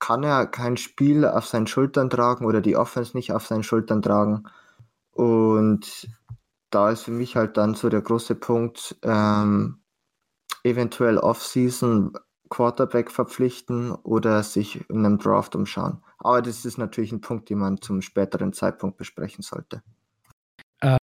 kann 0.00 0.24
er 0.24 0.48
kein 0.48 0.76
Spiel 0.76 1.24
auf 1.24 1.46
seinen 1.46 1.68
Schultern 1.68 2.10
tragen 2.10 2.44
oder 2.44 2.60
die 2.60 2.76
Offense 2.76 3.16
nicht 3.16 3.32
auf 3.32 3.46
seinen 3.46 3.62
Schultern 3.62 4.02
tragen. 4.02 4.42
Und 5.12 6.08
da 6.70 6.90
ist 6.90 7.02
für 7.02 7.12
mich 7.12 7.36
halt 7.36 7.56
dann 7.56 7.74
so 7.76 7.88
der 7.90 8.02
große 8.02 8.34
Punkt, 8.34 8.96
ähm, 9.02 9.78
eventuell 10.64 11.18
Offseason 11.18 12.18
Quarterback 12.50 13.12
verpflichten 13.12 13.92
oder 13.92 14.42
sich 14.42 14.90
in 14.90 15.06
einem 15.06 15.18
Draft 15.18 15.54
umschauen. 15.54 16.02
Aber 16.18 16.42
das 16.42 16.64
ist 16.64 16.78
natürlich 16.78 17.12
ein 17.12 17.20
Punkt, 17.20 17.48
den 17.48 17.58
man 17.58 17.80
zum 17.80 18.02
späteren 18.02 18.52
Zeitpunkt 18.52 18.96
besprechen 18.96 19.42
sollte. 19.42 19.82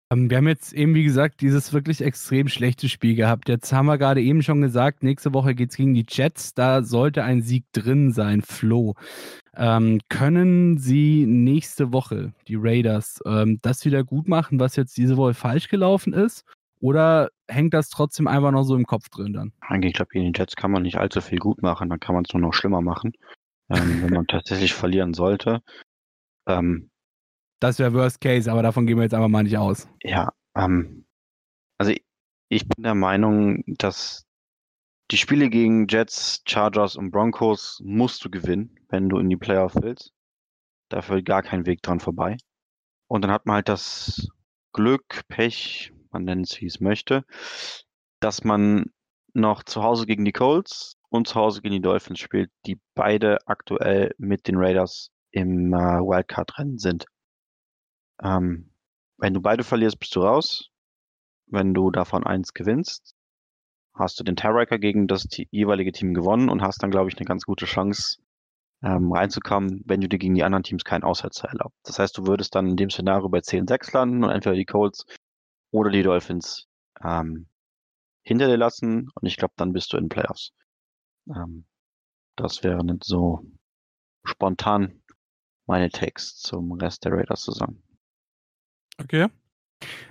Ähm, 0.09 0.29
wir 0.29 0.37
haben 0.37 0.47
jetzt 0.47 0.73
eben, 0.73 0.95
wie 0.95 1.03
gesagt, 1.03 1.41
dieses 1.41 1.73
wirklich 1.73 2.01
extrem 2.01 2.47
schlechte 2.47 2.87
Spiel 2.87 3.15
gehabt. 3.15 3.49
Jetzt 3.49 3.73
haben 3.73 3.87
wir 3.87 3.97
gerade 3.97 4.21
eben 4.21 4.41
schon 4.41 4.61
gesagt, 4.61 5.03
nächste 5.03 5.33
Woche 5.33 5.53
geht 5.53 5.71
es 5.71 5.75
gegen 5.75 5.93
die 5.93 6.05
Jets. 6.07 6.53
Da 6.53 6.83
sollte 6.83 7.23
ein 7.23 7.41
Sieg 7.41 7.65
drin 7.73 8.11
sein, 8.13 8.41
Flo. 8.41 8.95
Ähm, 9.55 9.99
können 10.07 10.77
Sie 10.77 11.25
nächste 11.25 11.91
Woche, 11.91 12.33
die 12.47 12.55
Raiders, 12.57 13.19
ähm, 13.25 13.59
das 13.61 13.83
wieder 13.85 14.03
gut 14.03 14.27
machen, 14.27 14.59
was 14.59 14.75
jetzt 14.75 14.95
diese 14.97 15.17
Woche 15.17 15.33
falsch 15.33 15.67
gelaufen 15.67 16.13
ist? 16.13 16.45
Oder 16.79 17.29
hängt 17.47 17.73
das 17.73 17.89
trotzdem 17.89 18.27
einfach 18.27 18.51
noch 18.51 18.63
so 18.63 18.75
im 18.75 18.85
Kopf 18.85 19.09
drin 19.09 19.33
dann? 19.33 19.51
Ich 19.81 19.93
glaube, 19.93 20.11
gegen 20.11 20.31
die 20.31 20.39
Jets 20.39 20.55
kann 20.55 20.71
man 20.71 20.83
nicht 20.83 20.97
allzu 20.97 21.21
viel 21.21 21.39
gut 21.39 21.61
machen, 21.63 21.89
dann 21.89 21.99
kann 21.99 22.13
man 22.13 22.23
es 22.23 22.33
nur 22.33 22.41
noch 22.41 22.53
schlimmer 22.53 22.81
machen 22.81 23.13
ähm, 23.69 24.03
wenn 24.03 24.13
man 24.13 24.27
tatsächlich 24.27 24.73
verlieren 24.73 25.13
sollte. 25.13 25.61
Ähm, 26.47 26.89
das 27.59 27.79
wäre 27.79 27.93
Worst 27.93 28.21
Case, 28.21 28.51
aber 28.51 28.61
davon 28.61 28.85
gehen 28.85 28.97
wir 28.97 29.03
jetzt 29.03 29.13
einfach 29.13 29.27
mal 29.27 29.43
nicht 29.43 29.57
aus. 29.57 29.87
Ja, 30.03 30.31
ähm, 30.55 31.05
also 31.77 31.91
ich, 31.91 32.03
ich 32.49 32.67
bin 32.67 32.83
der 32.83 32.95
Meinung, 32.95 33.63
dass 33.65 34.25
die 35.11 35.17
Spiele 35.17 35.49
gegen 35.49 35.87
Jets, 35.87 36.43
Chargers 36.45 36.95
und 36.95 37.11
Broncos 37.11 37.81
musst 37.83 38.25
du 38.25 38.29
gewinnen, 38.29 38.75
wenn 38.89 39.09
du 39.09 39.17
in 39.17 39.29
die 39.29 39.37
Playoff 39.37 39.75
willst. 39.75 40.13
Da 40.89 41.01
führt 41.01 41.25
gar 41.25 41.43
kein 41.43 41.65
Weg 41.65 41.81
dran 41.81 41.99
vorbei. 41.99 42.37
Und 43.07 43.21
dann 43.23 43.31
hat 43.31 43.45
man 43.45 43.55
halt 43.55 43.69
das 43.69 44.27
Glück, 44.73 45.23
Pech, 45.29 45.93
man 46.11 46.25
nennt 46.25 46.51
es 46.51 46.61
wie 46.61 46.65
es 46.65 46.79
möchte, 46.79 47.23
dass 48.19 48.43
man 48.43 48.91
noch 49.33 49.63
zu 49.63 49.83
Hause 49.83 50.05
gegen 50.05 50.25
die 50.25 50.33
Colts 50.33 50.96
und 51.09 51.27
zu 51.27 51.35
Hause 51.35 51.61
gegen 51.61 51.75
die 51.75 51.81
Dolphins 51.81 52.19
spielt, 52.19 52.51
die 52.65 52.79
beide 52.95 53.37
aktuell 53.45 54.13
mit 54.17 54.47
den 54.47 54.57
Raiders 54.57 55.11
im 55.31 55.73
äh, 55.73 55.77
Wildcard-Rennen 55.77 56.77
sind. 56.77 57.05
Ähm, 58.21 58.71
wenn 59.17 59.33
du 59.33 59.41
beide 59.41 59.63
verlierst, 59.63 59.99
bist 59.99 60.15
du 60.15 60.21
raus. 60.21 60.69
Wenn 61.47 61.73
du 61.73 61.91
davon 61.91 62.25
eins 62.25 62.53
gewinnst, 62.53 63.15
hast 63.93 64.19
du 64.19 64.23
den 64.23 64.35
Tiebreaker 64.35 64.79
gegen 64.79 65.07
das 65.07 65.27
jeweilige 65.51 65.91
Team 65.91 66.13
gewonnen 66.13 66.49
und 66.49 66.61
hast 66.61 66.83
dann, 66.83 66.91
glaube 66.91 67.09
ich, 67.09 67.17
eine 67.17 67.25
ganz 67.25 67.45
gute 67.45 67.65
Chance 67.65 68.17
ähm, 68.83 69.11
reinzukommen, 69.11 69.81
wenn 69.85 70.01
du 70.01 70.09
dir 70.09 70.19
gegen 70.19 70.35
die 70.35 70.43
anderen 70.43 70.63
Teams 70.63 70.83
keinen 70.83 71.03
Aussetzer 71.03 71.47
erlaubst. 71.47 71.79
Das 71.83 71.99
heißt, 71.99 72.17
du 72.17 72.27
würdest 72.27 72.53
dann 72.53 72.67
in 72.67 72.75
dem 72.75 72.89
Szenario 72.89 73.29
bei 73.29 73.39
10-6 73.39 73.93
landen 73.93 74.23
und 74.23 74.29
entweder 74.29 74.55
die 74.55 74.65
Colts 74.65 75.05
oder 75.71 75.89
die 75.89 76.03
Dolphins 76.03 76.67
ähm, 77.03 77.47
hinter 78.21 78.47
dir 78.47 78.57
lassen 78.57 79.09
und 79.15 79.25
ich 79.27 79.37
glaube, 79.37 79.53
dann 79.57 79.73
bist 79.73 79.93
du 79.93 79.97
in 79.97 80.05
den 80.05 80.09
Playoffs. 80.09 80.51
Ähm, 81.29 81.65
das 82.35 82.63
wäre 82.63 82.83
nicht 82.85 83.03
so 83.03 83.45
spontan 84.23 85.01
meine 85.65 85.89
Takes 85.89 86.37
zum 86.37 86.71
Rest 86.73 87.05
der 87.05 87.13
Raiders-Saison. 87.13 87.81
Okay. 88.99 89.27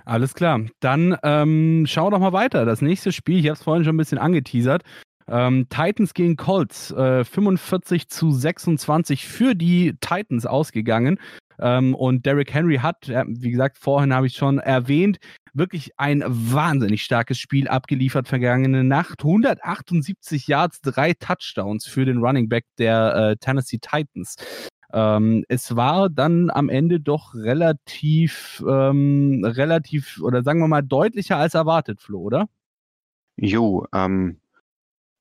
Alles 0.05 0.33
klar. 0.33 0.61
Dann 0.79 1.17
ähm, 1.23 1.85
schau 1.87 2.09
doch 2.09 2.19
mal 2.19 2.33
weiter. 2.33 2.65
Das 2.65 2.81
nächste 2.81 3.11
Spiel, 3.11 3.39
ich 3.39 3.45
habe 3.47 3.53
es 3.53 3.63
vorhin 3.63 3.83
schon 3.83 3.95
ein 3.95 3.97
bisschen 3.97 4.17
angeteasert. 4.17 4.83
Ähm, 5.27 5.67
Titans 5.69 6.13
gegen 6.13 6.37
Colts, 6.37 6.91
äh, 6.91 7.25
45 7.25 8.07
zu 8.07 8.31
26 8.31 9.27
für 9.27 9.55
die 9.55 9.95
Titans 9.99 10.45
ausgegangen. 10.45 11.19
Ähm, 11.59 11.95
und 11.95 12.25
Derrick 12.25 12.53
Henry 12.53 12.77
hat, 12.77 13.09
äh, 13.09 13.23
wie 13.27 13.51
gesagt, 13.51 13.77
vorhin 13.77 14.13
habe 14.13 14.27
ich 14.27 14.35
schon 14.35 14.59
erwähnt, 14.59 15.19
wirklich 15.53 15.91
ein 15.97 16.23
wahnsinnig 16.25 17.03
starkes 17.03 17.39
Spiel 17.39 17.67
abgeliefert 17.67 18.27
vergangene 18.27 18.83
Nacht. 18.83 19.23
178 19.23 20.47
Yards, 20.47 20.81
drei 20.81 21.13
Touchdowns 21.13 21.85
für 21.85 22.05
den 22.05 22.19
Running 22.19 22.49
Back 22.49 22.65
der 22.77 23.15
äh, 23.15 23.37
Tennessee 23.37 23.79
Titans. 23.79 24.35
Ähm, 24.93 25.43
es 25.49 25.75
war 25.75 26.09
dann 26.09 26.49
am 26.49 26.69
Ende 26.69 26.99
doch 26.99 27.33
relativ, 27.33 28.63
ähm, 28.67 29.43
relativ, 29.43 30.21
oder 30.21 30.43
sagen 30.43 30.59
wir 30.59 30.67
mal, 30.67 30.81
deutlicher 30.81 31.37
als 31.37 31.55
erwartet, 31.55 32.01
Flo, 32.01 32.19
oder? 32.19 32.47
Jo, 33.35 33.85
ähm, 33.93 34.39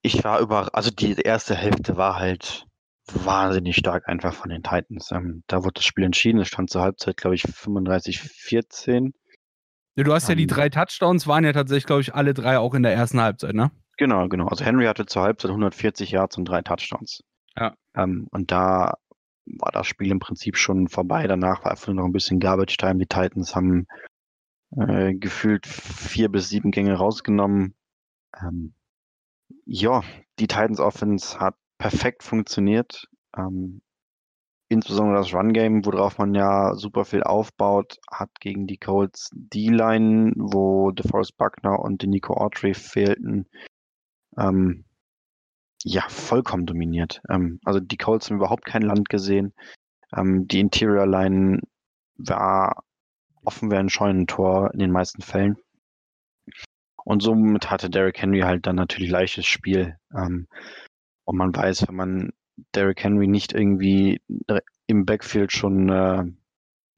ich 0.03 0.23
war 0.23 0.41
über, 0.41 0.75
also 0.75 0.91
die 0.91 1.15
erste 1.15 1.57
Hälfte 1.57 1.97
war 1.97 2.17
halt 2.17 2.67
wahnsinnig 3.13 3.77
stark 3.77 4.09
einfach 4.09 4.35
von 4.35 4.51
den 4.51 4.63
Titans. 4.63 5.11
Ähm, 5.13 5.43
da 5.47 5.63
wurde 5.65 5.75
das 5.75 5.85
Spiel 5.85 6.05
entschieden. 6.05 6.41
Es 6.41 6.49
stand 6.49 6.71
zur 6.71 6.83
Halbzeit, 6.83 7.17
glaube 7.17 7.35
ich, 7.35 7.45
35-14. 7.45 9.13
Ja, 9.97 10.05
du 10.05 10.13
hast 10.13 10.29
ja 10.29 10.35
die 10.35 10.43
Ähm. 10.43 10.49
drei 10.49 10.69
Touchdowns, 10.69 11.27
waren 11.27 11.45
ja 11.45 11.53
tatsächlich, 11.53 11.87
glaube 11.87 12.03
ich, 12.03 12.15
alle 12.15 12.35
drei 12.35 12.59
auch 12.59 12.75
in 12.75 12.83
der 12.83 12.93
ersten 12.93 13.21
Halbzeit, 13.21 13.55
ne? 13.55 13.71
Genau, 13.97 14.29
genau. 14.29 14.49
Also 14.49 14.65
Henry 14.65 14.85
hatte 14.85 15.07
zur 15.07 15.23
Halbzeit 15.23 15.51
140 15.51 16.11
Yards 16.11 16.37
und 16.37 16.45
drei 16.47 16.61
Touchdowns. 16.63 17.23
Ja. 17.57 17.75
Ähm, 17.95 18.29
und 18.31 18.51
da 18.53 18.99
war 19.47 19.73
das 19.73 19.87
Spiel 19.87 20.11
im 20.11 20.19
Prinzip 20.19 20.57
schon 20.57 20.89
vorbei. 20.89 21.27
Danach 21.27 21.65
war 21.65 21.71
einfach 21.71 21.87
nur 21.87 21.97
noch 21.97 22.05
ein 22.05 22.13
bisschen 22.13 22.41
Garbage 22.41 22.77
Time. 22.77 22.99
Die 22.99 23.07
Titans 23.07 23.55
haben 23.55 23.87
äh, 24.77 25.15
gefühlt 25.15 25.67
vier 25.67 26.29
bis 26.29 26.49
sieben 26.49 26.73
Gänge 26.73 26.95
rausgenommen. 26.95 27.75
Ähm, 28.39 28.75
ja, 29.65 30.03
die 30.39 30.49
Titans 30.49 30.81
Offense 30.81 31.39
hat 31.41 31.55
perfekt 31.79 32.23
funktioniert. 32.23 33.09
Ähm, 33.37 33.83
insbesondere 34.69 35.19
das 35.19 35.33
Run-Game, 35.33 35.85
worauf 35.85 36.19
man 36.19 36.35
ja 36.35 36.75
super 36.75 37.05
viel 37.05 37.23
aufbaut, 37.23 37.99
hat 38.11 38.31
gegen 38.41 38.67
die 38.67 38.79
Colts 38.79 39.31
D-Line, 39.33 40.33
wo 40.37 40.91
DeForest 40.91 41.37
Buckner 41.37 41.79
und 41.81 42.03
Nico 42.03 42.35
Autry 42.35 42.75
fehlten, 42.75 43.47
ähm, 44.37 44.85
ja, 45.85 46.05
vollkommen 46.09 46.67
dominiert. 46.67 47.23
Ähm, 47.29 47.61
also 47.65 47.81
die 47.81 47.97
Colts 47.97 48.29
haben 48.29 48.39
überhaupt 48.39 48.65
kein 48.65 48.83
Land 48.83 49.09
gesehen. 49.09 49.55
Ähm, 50.17 50.49
die 50.49 50.61
Interior 50.61 51.07
Line 51.07 51.61
war 52.17 52.83
offen 53.45 53.71
wie 53.71 53.77
ein 53.77 53.89
Scheunentor 53.89 54.73
in 54.73 54.81
den 54.81 54.91
meisten 54.91 55.23
Fällen. 55.23 55.57
Und 57.05 57.23
somit 57.23 57.71
hatte 57.71 57.89
Derrick 57.89 58.21
Henry 58.21 58.41
halt 58.41 58.67
dann 58.67 58.75
natürlich 58.75 59.11
leichtes 59.11 59.47
Spiel. 59.47 59.97
Ähm, 60.13 60.49
und 61.27 61.37
man 61.37 61.55
weiß, 61.55 61.89
wenn 61.89 61.97
man 61.97 62.33
Derrick 62.75 63.03
Henry 63.03 63.27
nicht 63.27 63.53
irgendwie 63.53 64.23
im 64.87 65.05
Backfield 65.05 65.53
schon 65.53 65.91
äh, 65.91 66.25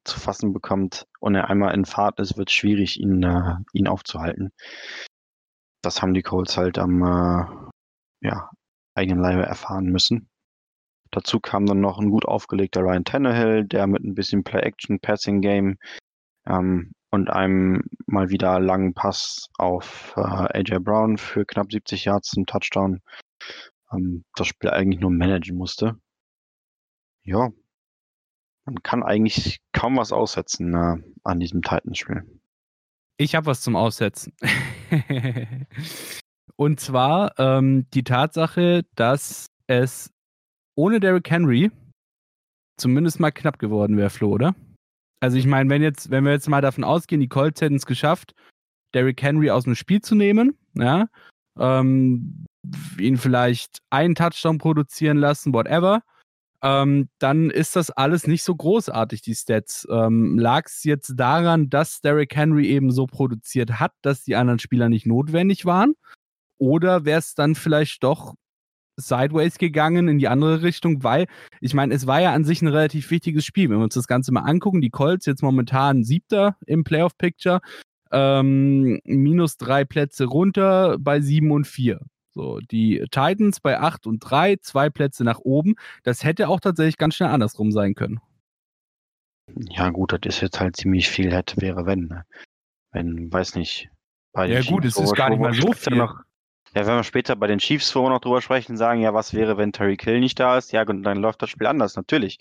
zu 0.05 0.21
fassen 0.21 0.53
bekommt 0.53 1.07
und 1.21 1.35
er 1.35 1.51
einmal 1.51 1.75
in 1.75 1.85
Fahrt 1.85 2.21
ist, 2.21 2.37
wird 2.37 2.51
es 2.51 2.55
schwierig, 2.55 3.01
ihn, 3.01 3.23
äh, 3.23 3.57
ihn 3.73 3.89
aufzuhalten. 3.89 4.53
Das 5.83 6.03
haben 6.03 6.15
die 6.15 6.23
Colts 6.23 6.57
halt 6.57 6.79
am 6.79 7.03
äh, 7.03 8.27
ja, 8.27 8.51
eigenen 8.95 9.21
Leibe 9.21 9.43
erfahren 9.43 9.87
müssen. 9.87 10.29
Dazu 11.11 11.41
kam 11.41 11.67
dann 11.67 11.81
noch 11.81 11.99
ein 11.99 12.11
gut 12.11 12.27
aufgelegter 12.27 12.83
Ryan 12.83 13.05
Tannehill, 13.05 13.65
der 13.65 13.87
mit 13.87 14.05
ein 14.05 14.15
bisschen 14.15 14.45
Play-Action, 14.45 15.01
Passing-Game 15.01 15.79
ähm, 16.47 16.93
und 17.11 17.31
einem 17.31 17.83
mal 18.07 18.29
wieder 18.29 18.61
langen 18.61 18.93
Pass 18.93 19.49
auf 19.57 20.13
äh, 20.17 20.21
AJ 20.21 20.81
Brown 20.81 21.17
für 21.17 21.47
knapp 21.47 21.73
70 21.73 22.05
Yards 22.05 22.29
zum 22.29 22.45
Touchdown 22.45 23.01
ähm, 23.93 24.25
das 24.35 24.47
Spiel 24.47 24.71
eigentlich 24.71 25.01
nur 25.01 25.11
managen 25.11 25.57
musste. 25.57 25.99
Ja, 27.25 27.51
man 28.65 28.83
kann 28.83 29.03
eigentlich 29.03 29.61
kaum 29.73 29.97
was 29.97 30.13
aussetzen 30.13 30.75
äh, 30.75 30.97
an 31.25 31.41
diesem 31.41 31.63
Titans-Spiel. 31.63 32.23
Ich 33.17 33.35
habe 33.35 33.47
was 33.47 33.63
zum 33.63 33.77
Aussetzen. 33.77 34.35
Und 36.57 36.81
zwar 36.81 37.39
ähm, 37.39 37.87
die 37.95 38.05
Tatsache, 38.05 38.85
dass 38.95 39.47
es 39.67 40.11
ohne 40.77 41.01
Derrick 41.01 41.31
Henry 41.31 41.71
zumindest 42.79 43.21
mal 43.21 43.31
knapp 43.31 43.59
geworden 43.59 43.97
wäre, 43.97 44.11
Flo, 44.11 44.31
oder? 44.31 44.55
Also 45.21 45.37
ich 45.37 45.47
meine, 45.47 45.69
wenn 45.71 45.83
jetzt, 45.83 46.11
wenn 46.11 46.25
wir 46.25 46.33
jetzt 46.33 46.49
mal 46.49 46.61
davon 46.61 46.85
ausgehen, 46.85 47.21
die 47.21 47.29
Colts 47.29 47.61
hätten 47.61 47.75
es 47.75 47.87
geschafft, 47.87 48.35
Derrick 48.95 49.21
Henry 49.21 49.51
aus 49.51 49.65
dem 49.65 49.75
Spiel 49.75 50.01
zu 50.01 50.15
nehmen, 50.15 50.57
ja, 50.75 51.09
ähm, 51.59 52.47
ihn 52.99 53.17
vielleicht 53.17 53.79
einen 53.91 54.15
Touchdown 54.15 54.59
produzieren 54.59 55.17
lassen, 55.17 55.53
whatever, 55.53 56.03
ähm, 56.63 57.09
dann 57.19 57.51
ist 57.51 57.77
das 57.77 57.91
alles 57.91 58.27
nicht 58.27 58.43
so 58.43 58.55
großartig, 58.55 59.23
die 59.23 59.35
Stats. 59.35 59.87
Ähm, 59.91 60.39
Lag 60.39 60.65
es 60.67 60.83
jetzt 60.85 61.15
daran, 61.17 61.71
dass 61.71 62.01
Derrick 62.01 62.35
Henry 62.35 62.67
eben 62.67 62.91
so 62.91 63.07
produziert 63.07 63.79
hat, 63.79 63.93
dass 64.03 64.25
die 64.25 64.35
anderen 64.35 64.59
Spieler 64.59 64.89
nicht 64.89 65.07
notwendig 65.07 65.67
waren? 65.67 65.95
Oder 66.59 67.05
wäre 67.05 67.21
es 67.21 67.35
dann 67.35 67.55
vielleicht 67.55 68.03
doch 68.03 68.35
sideways 68.97 69.59
gegangen 69.59 70.09
in 70.09 70.19
die 70.19 70.27
andere 70.27 70.63
Richtung, 70.63 71.05
weil 71.05 71.27
ich 71.61 71.73
meine, 71.73 71.95
es 71.95 72.09
war 72.09 72.21
ja 72.21 72.33
an 72.33 72.45
sich 72.45 72.63
ein 72.63 72.69
relativ 72.69 73.11
wichtiges 73.13 73.45
Spiel. 73.45 73.71
Wenn 73.71 73.79
wir 73.79 73.85
uns 73.85 73.95
das 73.95 74.09
Ganze 74.09 74.33
mal 74.33 74.41
angucken, 74.41 74.81
die 74.81 74.91
Colts 74.91 75.27
jetzt 75.27 75.43
momentan 75.43 76.03
siebter 76.03 76.57
im 76.67 76.83
Playoff-Picture, 76.83 77.61
ähm, 78.13 79.01
minus 79.05 79.57
drei 79.57 79.85
Plätze 79.85 80.25
runter 80.25 80.97
bei 80.99 81.21
sieben 81.21 81.51
und 81.51 81.67
vier. 81.67 82.01
So, 82.39 82.61
die 82.61 83.05
Titans 83.11 83.59
bei 83.61 83.81
8 83.81 84.07
und 84.07 84.21
3, 84.21 84.57
zwei 84.57 84.91
Plätze 84.91 85.25
nach 85.25 85.41
oben. 85.41 85.75
Das 86.05 86.23
hätte 86.23 86.49
auch 86.49 86.61
tatsächlich 86.61 86.97
ganz 86.97 87.17
schnell 87.17 87.31
andersrum 87.31 87.73
sein 87.73 87.95
können. 87.95 88.21
Ja, 89.71 89.91
gut, 89.91 90.13
das 90.13 90.37
ist 90.37 90.41
jetzt 90.43 90.61
halt 90.61 90.77
ziemlich 90.77 91.09
viel 91.09 91.33
hätte, 91.33 91.61
wäre, 91.61 91.87
wenn. 91.87 92.07
Ne? 92.07 92.25
Wenn, 92.93 93.33
weiß 93.33 93.57
nicht. 93.57 93.89
Bei 94.33 94.47
ja, 94.47 94.63
gut, 94.63 94.85
es 94.85 94.97
ist 94.97 95.15
gar 95.15 95.31
nicht 95.31 95.41
mal 95.41 95.53
so 95.53 95.73
viel. 95.73 95.97
Noch, 95.97 96.21
ja, 96.75 96.87
wenn 96.87 96.97
wir 96.97 97.03
später 97.03 97.35
bei 97.35 97.47
den 97.47 97.59
Chiefs, 97.59 97.95
wo 97.97 98.03
wir 98.03 98.11
noch 98.11 98.21
drüber 98.21 98.43
sprechen, 98.43 98.77
sagen, 98.77 99.01
ja, 99.01 99.15
was 99.15 99.35
wäre, 99.35 99.57
wenn 99.57 99.73
Terry 99.73 99.97
Kill 99.97 100.21
nicht 100.21 100.39
da 100.39 100.59
ist? 100.59 100.71
Ja, 100.71 100.85
gut, 100.85 101.05
dann 101.05 101.19
läuft 101.19 101.43
das 101.43 101.51
Spiel 101.51 101.67
anders, 101.67 101.97
natürlich. 101.97 102.39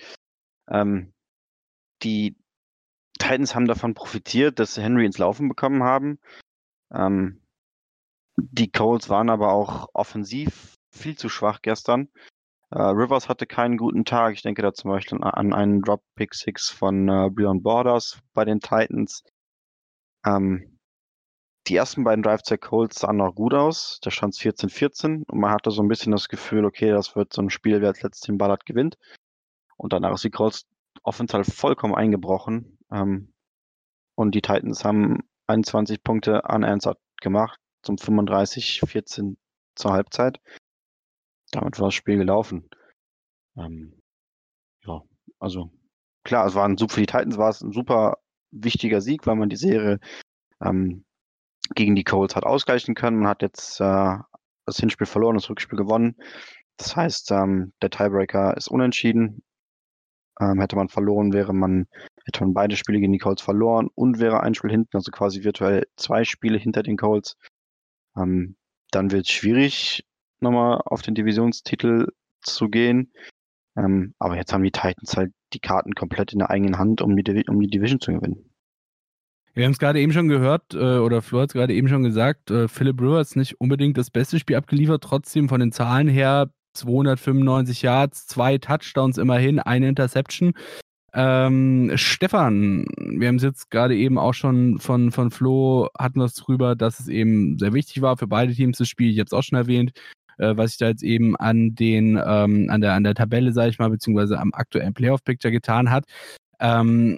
Ähm, 0.70 1.14
die 2.04 2.36
Titans 3.18 3.56
haben 3.56 3.68
davon 3.68 3.94
profitiert, 3.94 4.60
dass 4.60 4.76
sie 4.76 4.82
Henry 4.82 5.06
ins 5.06 5.18
Laufen 5.18 5.50
bekommen 5.50 5.84
haben. 5.84 6.20
Ähm, 6.94 7.42
die 8.38 8.72
Colts 8.72 9.10
waren 9.10 9.30
aber 9.30 9.52
auch 9.52 9.90
offensiv 9.94 10.76
viel 10.92 11.18
zu 11.18 11.30
schwach 11.30 11.62
gestern. 11.62 12.10
Uh, 12.70 12.90
Rivers 12.90 13.30
hatte 13.30 13.48
keinen 13.48 13.78
guten 13.78 14.04
Tag. 14.04 14.34
Ich 14.34 14.42
denke 14.42 14.62
da 14.62 14.74
zum 14.74 14.92
Beispiel 14.92 15.20
an 15.22 15.54
einen 15.54 15.82
Drop 15.82 16.04
Pick 16.16 16.34
Six 16.34 16.70
von 16.70 17.10
uh, 17.10 17.30
Beyond 17.30 17.64
Borders 17.64 18.20
bei 18.34 18.44
den 18.44 18.60
Titans. 18.60 19.24
Ähm, 20.26 20.78
die 21.68 21.76
ersten 21.76 22.04
beiden 22.04 22.24
Drives 22.24 22.44
der 22.44 22.58
Colts 22.58 23.00
sahen 23.00 23.18
noch 23.18 23.36
gut 23.36 23.54
aus. 23.54 24.00
Da 24.02 24.12
stand 24.12 24.34
es 24.34 24.42
14-14 24.42 25.24
und 25.30 25.40
man 25.40 25.52
hatte 25.52 25.72
so 25.72 25.82
ein 25.82 25.88
bisschen 25.88 26.12
das 26.12 26.28
Gefühl, 26.28 26.66
okay, 26.66 26.92
das 26.92 27.16
wird 27.16 27.34
so 27.34 27.42
ein 27.42 27.50
Spiel, 27.50 27.82
wer 27.82 27.90
als 27.90 28.04
letztes 28.04 28.22
Team 28.22 28.38
Ballard 28.38 28.66
gewinnt. 28.66 28.98
Und 29.78 29.94
danach 29.94 30.14
ist 30.14 30.24
die 30.24 30.30
Colts 30.30 30.66
offensiv 31.04 31.54
vollkommen 31.54 31.96
eingebrochen. 31.96 32.77
Ähm, 32.92 33.34
und 34.16 34.34
die 34.36 34.42
Titans 34.42 34.84
haben 34.84 35.20
21 35.48 36.04
Punkte 36.04 36.42
unanswered 36.44 36.98
gemacht 37.22 37.60
zum 37.84 37.96
35-14 37.96 39.38
zur 39.76 39.94
Halbzeit. 39.94 40.40
Damit 41.52 41.80
war 41.80 41.88
das 41.88 41.94
Spiel 41.94 42.18
gelaufen. 42.18 42.70
Ähm, 43.58 44.02
ja, 44.86 45.02
also 45.40 45.72
klar, 46.24 46.46
es 46.48 46.56
war 46.56 46.68
ein, 46.68 46.78
für 46.78 47.00
die 47.00 47.06
Titans 47.06 47.38
war 47.38 47.50
es 47.50 47.62
ein 47.62 47.72
super 47.72 48.18
wichtiger 48.52 49.02
Sieg, 49.02 49.26
weil 49.28 49.36
man 49.36 49.50
die 49.50 49.56
Serie 49.56 50.00
ähm, 50.62 51.06
gegen 51.76 51.96
die 51.96 52.04
Colts 52.04 52.36
hat 52.36 52.44
ausgleichen 52.44 52.96
können. 52.96 53.20
Man 53.20 53.28
hat 53.28 53.42
jetzt 53.42 53.80
äh, 53.80 54.18
das 54.66 54.78
Hinspiel 54.78 55.08
verloren, 55.08 55.36
das 55.36 55.50
Rückspiel 55.50 55.78
gewonnen. 55.78 56.16
Das 56.78 56.96
heißt, 56.96 57.32
ähm, 57.32 57.74
der 57.82 57.90
Tiebreaker 57.90 58.56
ist 58.58 58.68
unentschieden. 58.68 59.44
Ähm, 60.40 60.60
hätte 60.60 60.76
man 60.76 60.90
verloren, 60.90 61.34
wäre 61.34 61.54
man, 61.54 61.88
hätte 62.28 62.44
man 62.44 62.54
beide 62.54 62.76
Spiele 62.76 63.00
gegen 63.00 63.14
die 63.14 63.20
Colts 63.20 63.42
verloren 63.42 63.90
und 63.96 64.20
wäre 64.20 64.44
ein 64.44 64.54
Spiel 64.54 64.70
hinten, 64.72 64.96
also 64.96 65.12
quasi 65.12 65.44
virtuell 65.44 65.88
zwei 65.96 66.26
Spiele 66.26 66.58
hinter 66.58 66.84
den 66.84 66.98
Colts. 66.98 67.38
Ähm, 68.18 68.58
dann 68.92 69.12
wird 69.12 69.26
es 69.26 69.32
schwierig, 69.32 70.06
nochmal 70.40 70.82
auf 70.86 71.02
den 71.02 71.16
Divisionstitel 71.16 72.08
zu 72.42 72.70
gehen. 72.70 73.12
Ähm, 73.78 74.14
aber 74.20 74.36
jetzt 74.36 74.52
haben 74.52 74.64
die 74.64 74.72
Titans 74.72 75.16
halt 75.16 75.32
die 75.54 75.60
Karten 75.60 75.94
komplett 75.94 76.34
in 76.34 76.40
der 76.40 76.50
eigenen 76.50 76.78
Hand, 76.78 77.02
um 77.02 77.16
die, 77.16 77.44
um 77.48 77.60
die 77.62 77.70
Division 77.70 78.02
zu 78.02 78.12
gewinnen. 78.12 78.50
Wir 79.54 79.66
haben 79.66 79.72
es 79.72 79.80
gerade 79.80 80.00
eben 80.00 80.12
schon 80.12 80.28
gehört, 80.28 80.74
äh, 80.74 80.98
oder 81.00 81.22
Flo 81.22 81.40
hat 81.42 81.50
es 81.50 81.54
gerade 81.54 81.74
eben 81.74 81.88
schon 81.88 82.04
gesagt, 82.04 82.52
äh, 82.52 82.68
Philip 82.68 83.02
Rivers 83.02 83.36
nicht 83.36 83.60
unbedingt 83.60 83.98
das 83.98 84.12
beste 84.12 84.38
Spiel 84.38 84.58
abgeliefert, 84.58 85.04
trotzdem 85.04 85.50
von 85.50 85.60
den 85.60 85.72
Zahlen 85.72 86.08
her 86.08 86.52
295 86.74 87.82
Yards, 87.82 88.28
zwei 88.28 88.58
Touchdowns 88.58 89.18
immerhin, 89.18 89.60
eine 89.60 89.88
Interception. 89.88 90.54
Ähm, 91.20 91.94
Stefan, 91.96 92.86
wir 93.00 93.28
haben 93.28 93.38
es 93.38 93.44
jetzt 93.44 93.72
gerade 93.72 93.96
eben 93.96 94.20
auch 94.20 94.34
schon 94.36 94.78
von, 94.78 95.12
von 95.12 95.32
Flo, 95.32 95.90
hatten 95.98 96.20
wir 96.20 96.26
es 96.26 96.36
drüber, 96.36 96.76
dass 96.76 97.00
es 97.00 97.08
eben 97.08 97.58
sehr 97.58 97.74
wichtig 97.74 98.04
war 98.04 98.18
für 98.18 98.28
beide 98.28 98.54
Teams 98.54 98.78
das 98.78 98.88
Spiel. 98.88 99.10
Ich 99.10 99.18
habe 99.18 99.26
es 99.26 99.34
auch 99.34 99.42
schon 99.42 99.58
erwähnt, 99.58 99.94
äh, 100.38 100.56
was 100.56 100.72
sich 100.72 100.78
da 100.78 100.90
jetzt 100.90 101.02
eben 101.02 101.36
an 101.36 101.74
den, 101.74 102.22
ähm, 102.24 102.70
an 102.70 102.82
der, 102.82 102.94
an 102.94 103.04
der 103.04 103.16
Tabelle, 103.16 103.52
sage 103.52 103.72
ich 103.72 103.80
mal, 103.80 103.90
beziehungsweise 103.90 104.40
am 104.40 104.54
aktuellen 104.54 104.94
Playoff-Picture 104.94 105.52
getan 105.52 105.90
hat. 105.90 106.06
Ähm, 106.60 107.18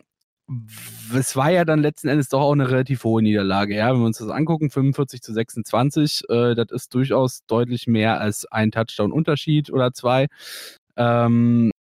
es 1.13 1.35
war 1.35 1.51
ja 1.51 1.65
dann 1.65 1.81
letzten 1.81 2.07
Endes 2.07 2.29
doch 2.29 2.39
auch 2.39 2.53
eine 2.53 2.71
relativ 2.71 3.03
hohe 3.03 3.21
Niederlage. 3.21 3.75
Ja, 3.75 3.91
wenn 3.91 3.99
wir 3.99 4.05
uns 4.05 4.19
das 4.19 4.29
angucken, 4.29 4.69
45 4.69 5.21
zu 5.21 5.33
26, 5.33 6.23
äh, 6.29 6.55
das 6.55 6.71
ist 6.71 6.93
durchaus 6.93 7.41
deutlich 7.47 7.85
mehr 7.85 8.21
als 8.21 8.45
ein 8.49 8.71
Touchdown-Unterschied 8.71 9.73
oder 9.73 9.91
zwei. 9.91 10.27
Ähm, 10.95 11.71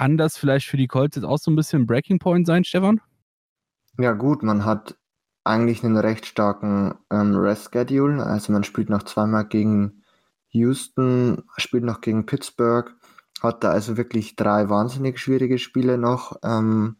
kann 0.00 0.16
das 0.16 0.38
vielleicht 0.38 0.66
für 0.66 0.78
die 0.78 0.86
Colts 0.86 1.16
jetzt 1.16 1.26
auch 1.26 1.36
so 1.36 1.50
ein 1.50 1.56
bisschen 1.56 1.82
ein 1.82 1.86
Breaking 1.86 2.18
Point 2.18 2.46
sein, 2.46 2.64
Stefan? 2.64 3.02
Ja, 3.98 4.12
gut, 4.12 4.42
man 4.42 4.64
hat 4.64 4.96
eigentlich 5.44 5.84
einen 5.84 5.98
recht 5.98 6.24
starken 6.24 6.94
ähm, 7.10 7.36
Rest-Schedule. 7.36 8.24
Also 8.24 8.50
man 8.50 8.64
spielt 8.64 8.88
noch 8.88 9.02
zweimal 9.02 9.44
gegen 9.44 10.02
Houston, 10.52 11.42
spielt 11.58 11.84
noch 11.84 12.00
gegen 12.00 12.24
Pittsburgh, 12.24 12.94
hat 13.42 13.62
da 13.62 13.72
also 13.72 13.98
wirklich 13.98 14.36
drei 14.36 14.70
wahnsinnig 14.70 15.18
schwierige 15.18 15.58
Spiele 15.58 15.98
noch. 15.98 16.36
Ähm, 16.42 16.96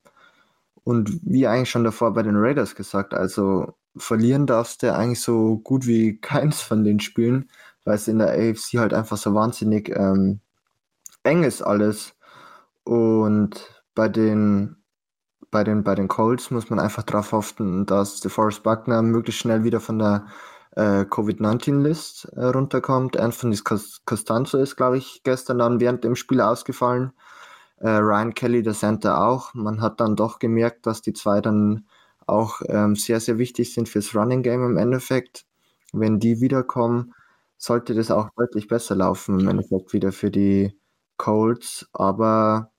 und 0.85 1.21
wie 1.23 1.47
eigentlich 1.47 1.71
schon 1.71 1.85
davor 1.85 2.13
bei 2.13 2.23
den 2.23 2.37
Raiders 2.37 2.75
gesagt, 2.75 3.15
also 3.15 3.79
verlieren 3.97 4.47
darfst 4.47 4.83
du 4.83 4.95
eigentlich 4.95 5.23
so 5.23 5.57
gut 5.57 5.87
wie 5.87 6.17
keins 6.21 6.61
von 6.61 6.85
den 6.85 7.01
Spielen, 7.01 7.49
weil 7.85 7.95
es 7.95 8.09
in 8.09 8.19
der 8.19 8.33
AFC 8.33 8.75
halt 8.77 8.93
einfach 8.93 9.17
so 9.17 9.33
wahnsinnig 9.33 9.89
ähm, 9.89 10.41
eng 11.23 11.45
ist 11.45 11.63
alles. 11.63 12.15
Und 12.85 13.83
bei 13.95 14.09
den, 14.09 14.77
bei 15.51 15.65
den, 15.65 15.85
bei 15.85 15.95
den 15.95 16.09
Colts 16.09 16.51
muss 16.51 16.71
man 16.71 16.79
einfach 16.79 17.03
darauf 17.03 17.33
hoffen, 17.33 17.87
dass 17.87 18.21
DeForest 18.21 18.63
Buckner 18.63 19.03
möglichst 19.03 19.41
schnell 19.41 19.65
wieder 19.65 19.81
von 19.81 19.99
der 19.99 20.27
äh, 20.77 21.05
Covid-19-List 21.05 22.33
äh, 22.37 22.45
runterkommt. 22.47 23.19
Anthony 23.19 23.59
Costanzo 24.05 24.59
ist, 24.59 24.77
glaube 24.77 24.99
ich, 24.99 25.23
gestern 25.25 25.59
dann 25.59 25.81
während 25.81 26.05
dem 26.05 26.17
Spiel 26.17 26.41
ausgefallen. 26.41 27.13
Äh, 27.79 27.91
Ryan 27.91 28.35
Kelly, 28.35 28.63
der 28.63 28.75
Center 28.75 29.27
auch. 29.27 29.55
Man 29.55 29.81
hat 29.81 30.01
dann 30.01 30.17
doch 30.17 30.39
gemerkt, 30.39 30.87
dass 30.87 31.03
die 31.03 31.13
zwei 31.13 31.41
dann 31.41 31.87
auch 32.27 32.61
ähm, 32.69 32.95
sehr, 32.97 33.21
sehr 33.21 33.39
wichtig 33.39 33.75
sind 33.75 33.89
fürs 33.89 34.15
Running 34.15 34.43
Game 34.43 34.65
im 34.65 34.77
Endeffekt. 34.77 35.47
Wenn 35.93 36.21
die 36.21 36.41
wiederkommen, 36.41 37.15
sollte 37.57 37.95
das 37.95 38.11
auch 38.11 38.31
deutlich 38.37 38.69
besser 38.69 38.95
laufen 38.95 39.41
im 39.41 39.49
Endeffekt 39.49 39.93
wieder 39.93 40.13
für 40.13 40.31
die 40.31 40.80
Colts. 41.21 41.87
Aber 41.93 42.73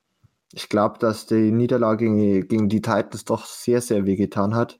ich 0.52 0.68
glaube, 0.68 0.98
dass 1.00 1.28
die 1.28 1.52
Niederlage 1.52 2.44
gegen, 2.46 2.70
die 2.70 2.82
Titans 2.82 3.24
doch 3.24 3.46
sehr, 3.46 3.82
sehr 3.82 4.06
wehgetan 4.06 4.56
hat. 4.56 4.80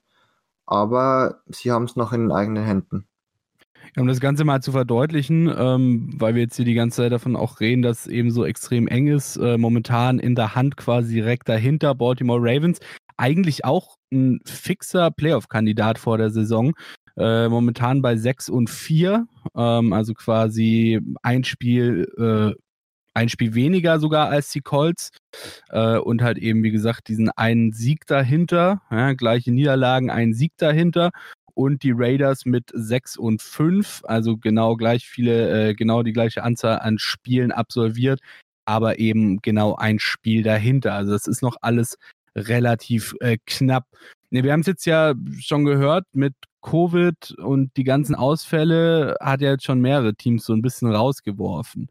Aber 0.66 1.42
sie 1.48 1.72
haben 1.72 1.86
es 1.86 1.96
noch 1.96 2.12
in 2.12 2.22
den 2.22 2.32
eigenen 2.32 2.64
Händen. 2.64 3.06
Um 3.98 4.08
das 4.08 4.20
Ganze 4.20 4.46
mal 4.46 4.62
zu 4.62 4.72
verdeutlichen, 4.72 5.54
ähm, 5.56 6.14
weil 6.18 6.34
wir 6.34 6.42
jetzt 6.42 6.56
hier 6.56 6.66
die 6.66 6.74
ganze 6.74 6.98
Zeit 6.98 7.12
davon 7.12 7.36
auch 7.36 7.60
reden, 7.60 7.82
dass 7.82 8.02
es 8.02 8.08
eben 8.08 8.32
so 8.32 8.46
extrem 8.46 8.88
eng 8.88 9.08
ist, 9.08 9.36
äh, 9.36 9.58
momentan 9.58 10.18
in 10.18 10.34
der 10.34 10.56
Hand 10.56 10.78
quasi 10.78 11.16
direkt 11.16 11.50
dahinter 11.50 11.94
Baltimore 11.94 12.40
Ravens. 12.42 12.80
Eigentlich 13.18 13.66
auch 13.66 13.98
ein 14.12 14.40
fixer 14.46 15.12
Playoff-Kandidat 15.12 16.00
vor 16.00 16.18
der 16.18 16.32
Saison. 16.32 16.74
Äh, 17.18 17.50
momentan 17.50 18.02
bei 18.02 18.16
6 18.16 18.50
und 18.50 18.70
4, 18.70 19.28
ähm, 19.56 19.94
also 19.94 20.14
quasi 20.14 21.02
ein 21.22 21.44
Spiel, 21.44 22.08
äh, 22.18 22.60
ein 23.14 23.30
Spiel 23.30 23.54
weniger 23.54 24.00
sogar 24.00 24.30
als 24.30 24.52
die 24.52 24.62
Colts 24.62 25.12
äh, 25.70 25.98
und 25.98 26.22
halt 26.22 26.38
eben, 26.38 26.64
wie 26.64 26.72
gesagt, 26.72 27.08
diesen 27.08 27.30
einen 27.32 27.74
Sieg 27.74 28.06
dahinter, 28.08 28.82
ja, 28.90 29.14
gleiche 29.14 29.52
Niederlagen, 29.52 30.10
einen 30.10 30.34
Sieg 30.34 30.54
dahinter 30.58 31.12
und 31.54 31.84
die 31.84 31.94
Raiders 31.94 32.46
mit 32.46 32.70
6 32.74 33.18
und 33.18 33.42
5, 33.42 34.02
also 34.06 34.38
genau 34.38 34.76
gleich 34.76 35.08
viele, 35.08 35.70
äh, 35.70 35.74
genau 35.74 36.04
die 36.04 36.14
gleiche 36.14 36.44
Anzahl 36.44 36.80
an 36.80 36.98
Spielen 36.98 37.52
absolviert, 37.52 38.20
aber 38.66 39.00
eben 39.00 39.42
genau 39.42 39.76
ein 39.76 40.00
Spiel 40.00 40.44
dahinter. 40.44 40.94
Also 40.94 41.12
das 41.12 41.28
ist 41.28 41.42
noch 41.42 41.58
alles 41.62 41.98
relativ 42.36 43.16
äh, 43.20 43.38
knapp. 43.46 43.86
Ne, 44.30 44.44
wir 44.44 44.54
haben 44.54 44.62
es 44.62 44.68
jetzt 44.68 44.86
ja 44.86 45.14
schon 45.40 45.66
gehört, 45.66 46.06
mit 46.14 46.34
Covid 46.62 47.32
und 47.40 47.76
die 47.76 47.84
ganzen 47.84 48.16
Ausfälle 48.16 49.18
hat 49.20 49.42
ja 49.42 49.52
jetzt 49.52 49.66
schon 49.66 49.82
mehrere 49.82 50.16
Teams 50.16 50.46
so 50.46 50.54
ein 50.54 50.62
bisschen 50.62 50.94
rausgeworfen 50.94 51.90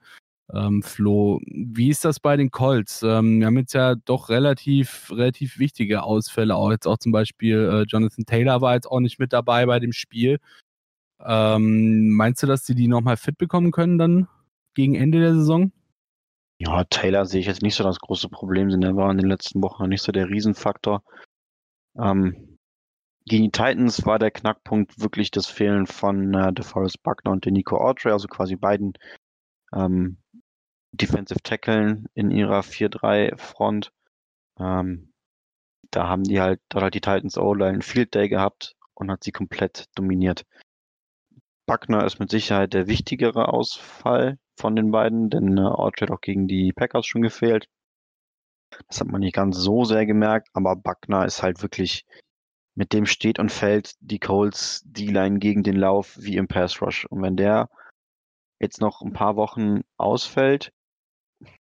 ähm, 0.55 0.83
Flo. 0.83 1.41
Wie 1.47 1.89
ist 1.89 2.05
das 2.05 2.21
bei 2.21 2.37
den 2.37 2.51
Colts? 2.51 3.03
Ähm, 3.03 3.41
wir 3.41 3.47
haben 3.47 3.59
jetzt 3.59 3.75
ja 3.75 3.95
doch 3.95 4.29
relativ, 4.29 5.11
relativ 5.11 5.59
wichtige 5.59 6.03
Ausfälle, 6.03 6.57
auch 6.57 6.71
jetzt 6.71 6.87
auch 6.87 6.99
zum 6.99 7.13
Beispiel 7.13 7.57
äh, 7.57 7.83
Jonathan 7.89 8.25
Taylor 8.25 8.61
war 8.61 8.75
jetzt 8.75 8.87
auch 8.91 9.01
nicht 9.01 9.19
mit 9.19 9.33
dabei 9.33 9.67
bei 9.67 9.79
dem 9.79 9.93
Spiel. 9.93 10.39
Ähm, 11.25 12.11
meinst 12.11 12.43
du, 12.43 12.47
dass 12.47 12.65
sie 12.65 12.75
die 12.75 12.89
nochmal 12.89 13.17
fit 13.17 13.37
bekommen 13.39 13.73
können 13.73 13.99
dann 13.99 14.29
gegen 14.75 14.95
Ende 14.95 15.21
der 15.21 15.35
Saison? 15.35 15.73
Ja, 16.59 16.85
Taylor 16.85 17.25
sehe 17.27 17.41
ich 17.41 17.47
jetzt 17.47 17.63
nicht 17.63 17.75
so 17.75 17.85
das 17.85 18.01
große 18.01 18.29
Problem, 18.29 18.69
denn 18.69 18.83
er 18.83 18.97
war 18.97 19.11
in 19.11 19.19
den 19.19 19.29
letzten 19.29 19.63
Wochen 19.63 19.83
noch 19.83 19.89
nicht 19.89 20.03
so 20.03 20.13
der 20.13 20.29
Riesenfaktor. 20.29 21.03
Ähm, 21.99 22.59
gegen 23.27 23.45
die 23.45 23.51
Titans 23.51 24.05
war 24.07 24.19
der 24.19 24.31
Knackpunkt 24.31 25.01
wirklich 25.01 25.31
das 25.31 25.47
Fehlen 25.47 25.87
von 25.87 26.35
äh, 26.35 26.53
DeForest 26.53 27.03
Buckner 27.03 27.31
und 27.31 27.47
Nico 27.47 27.77
Autry, 27.77 28.11
also 28.11 28.29
quasi 28.29 28.57
beiden 28.57 28.95
ähm, 29.75 30.19
Defensive 30.93 31.43
Tackeln 31.43 32.07
in 32.15 32.31
ihrer 32.31 32.61
4-3-Front. 32.61 33.93
Ähm, 34.59 35.13
da 35.91 36.09
haben 36.09 36.25
die 36.25 36.41
halt, 36.41 36.61
da 36.69 36.83
hat 36.83 36.95
die 36.95 37.01
Titans 37.01 37.39
O-Line 37.39 37.71
einen 37.71 37.83
Field 37.83 38.15
Day 38.15 38.29
gehabt 38.29 38.77
und 38.95 39.11
hat 39.11 39.25
sie 39.25 39.33
komplett 39.33 39.87
dominiert. 39.95 40.45
Buckner 41.67 42.05
ist 42.05 42.19
mit 42.19 42.31
Sicherheit 42.31 42.75
der 42.75 42.89
wichtigere 42.89 43.53
Ausfall 43.53 44.39
von 44.57 44.75
den 44.77 44.91
beiden, 44.91 45.31
denn 45.31 45.57
äh, 45.57 45.61
Autry 45.61 46.07
hat 46.07 46.11
auch 46.11 46.21
gegen 46.21 46.49
die 46.49 46.73
Packers 46.73 47.07
schon 47.07 47.23
gefehlt. 47.23 47.69
Das 48.89 49.01
hat 49.01 49.09
man 49.09 49.21
nicht 49.21 49.35
ganz 49.35 49.57
so 49.57 49.85
sehr 49.85 50.07
gemerkt, 50.07 50.49
aber 50.53 50.77
Buckner 50.77 51.25
ist 51.25 51.43
halt 51.43 51.63
wirklich, 51.63 52.05
mit 52.75 52.93
dem 52.93 53.07
steht 53.07 53.39
und 53.39 53.51
fällt 53.51 53.95
die 54.01 54.19
Coles 54.19 54.83
D-Line 54.85 55.39
gegen 55.39 55.63
den 55.63 55.77
Lauf 55.77 56.17
wie 56.19 56.37
im 56.37 56.49
Pass 56.49 56.81
Rush. 56.83 57.05
Und 57.07 57.23
wenn 57.23 57.37
der 57.37 57.69
jetzt 58.61 58.81
noch 58.81 59.01
ein 59.01 59.13
paar 59.13 59.37
Wochen 59.37 59.83
ausfällt, 59.97 60.73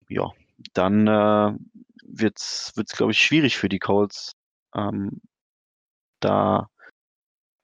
ja, 0.10 0.32
dann 0.74 1.08
äh, 1.08 1.54
wird's, 2.04 2.74
wird's 2.76 2.96
glaube 2.96 3.12
ich, 3.12 3.20
schwierig 3.20 3.58
für 3.58 3.70
die 3.70 3.80
Colts, 3.80 4.34
ähm, 4.76 5.22
da 6.20 6.70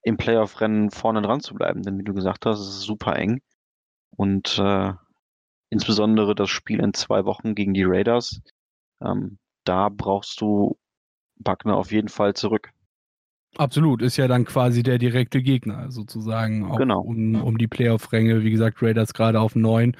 im 0.02 0.16
Playoff-Rennen 0.16 0.90
vorne 0.90 1.22
dran 1.22 1.40
zu 1.40 1.54
bleiben. 1.54 1.82
Denn 1.82 1.98
wie 1.98 2.04
du 2.04 2.14
gesagt 2.14 2.46
hast, 2.46 2.60
es 2.60 2.68
ist 2.68 2.82
super 2.82 3.16
eng. 3.16 3.40
Und 4.16 4.58
äh, 4.58 4.92
insbesondere 5.70 6.34
das 6.34 6.50
Spiel 6.50 6.80
in 6.80 6.94
zwei 6.94 7.24
Wochen 7.24 7.54
gegen 7.54 7.74
die 7.74 7.84
Raiders, 7.84 8.40
ähm, 9.00 9.38
da 9.64 9.88
brauchst 9.88 10.40
du 10.40 10.78
Buckner 11.36 11.76
auf 11.76 11.90
jeden 11.90 12.08
Fall 12.08 12.34
zurück. 12.34 12.70
Absolut, 13.56 14.02
ist 14.02 14.16
ja 14.16 14.28
dann 14.28 14.44
quasi 14.44 14.82
der 14.82 14.98
direkte 14.98 15.40
Gegner 15.40 15.90
sozusagen, 15.90 16.70
auch 16.70 16.76
genau. 16.76 17.00
um, 17.00 17.36
um 17.36 17.56
die 17.56 17.68
Playoff-Ränge. 17.68 18.42
Wie 18.42 18.50
gesagt, 18.50 18.82
Raiders 18.82 19.14
gerade 19.14 19.40
auf 19.40 19.54
neun. 19.54 19.96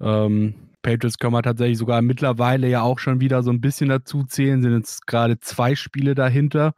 Ähm, 0.00 0.73
Patriots 0.84 1.18
können 1.18 1.32
wir 1.32 1.42
tatsächlich 1.42 1.78
sogar 1.78 2.02
mittlerweile 2.02 2.68
ja 2.68 2.82
auch 2.82 3.00
schon 3.00 3.20
wieder 3.20 3.42
so 3.42 3.50
ein 3.50 3.60
bisschen 3.60 3.88
dazu 3.88 4.22
zählen, 4.22 4.62
sind 4.62 4.76
jetzt 4.76 5.06
gerade 5.08 5.40
zwei 5.40 5.74
Spiele 5.74 6.14
dahinter. 6.14 6.74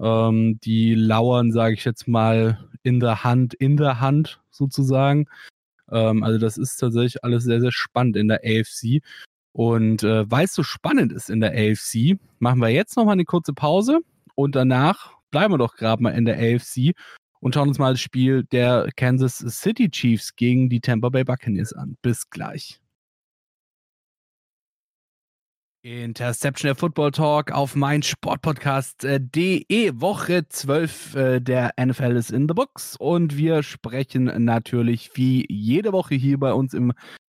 Ähm, 0.00 0.58
die 0.64 0.94
lauern, 0.94 1.52
sage 1.52 1.74
ich 1.74 1.84
jetzt 1.84 2.08
mal, 2.08 2.70
in 2.82 3.00
der 3.00 3.24
Hand, 3.24 3.52
in 3.52 3.76
der 3.76 4.00
Hand 4.00 4.40
sozusagen. 4.50 5.26
Ähm, 5.90 6.22
also 6.22 6.38
das 6.38 6.56
ist 6.56 6.76
tatsächlich 6.76 7.22
alles 7.24 7.44
sehr, 7.44 7.60
sehr 7.60 7.72
spannend 7.72 8.16
in 8.16 8.28
der 8.28 8.40
AFC. 8.44 9.02
Und 9.52 10.02
äh, 10.02 10.30
weil 10.30 10.46
es 10.46 10.54
so 10.54 10.62
spannend 10.62 11.12
ist 11.12 11.28
in 11.28 11.40
der 11.40 11.50
AFC, 11.50 12.18
machen 12.38 12.60
wir 12.60 12.70
jetzt 12.70 12.96
nochmal 12.96 13.14
eine 13.14 13.26
kurze 13.26 13.52
Pause 13.52 14.00
und 14.34 14.54
danach 14.54 15.12
bleiben 15.30 15.52
wir 15.52 15.58
doch 15.58 15.76
gerade 15.76 16.02
mal 16.02 16.10
in 16.10 16.24
der 16.24 16.38
AFC 16.38 16.94
und 17.40 17.54
schauen 17.54 17.68
uns 17.68 17.78
mal 17.78 17.92
das 17.92 18.00
Spiel 18.00 18.44
der 18.44 18.88
Kansas 18.96 19.38
City 19.38 19.90
Chiefs 19.90 20.36
gegen 20.36 20.70
die 20.70 20.80
Tampa 20.80 21.10
Bay 21.10 21.24
Buccaneers 21.24 21.72
an. 21.74 21.96
Bis 22.00 22.30
gleich. 22.30 22.80
Interception 25.84 26.68
der 26.68 26.76
Football 26.76 27.10
Talk 27.10 27.50
auf 27.50 27.74
mein 27.74 28.04
Sportpodcast.de. 28.04 29.90
Woche 30.00 30.46
12 30.46 31.16
äh, 31.16 31.40
der 31.40 31.72
NFL 31.76 32.12
ist 32.12 32.30
in 32.30 32.46
the 32.46 32.54
Box 32.54 32.94
und 32.96 33.36
wir 33.36 33.64
sprechen 33.64 34.44
natürlich 34.44 35.10
wie 35.14 35.44
jede 35.48 35.92
Woche 35.92 36.14
hier 36.14 36.38
bei 36.38 36.52
uns 36.52 36.72
im 36.72 36.92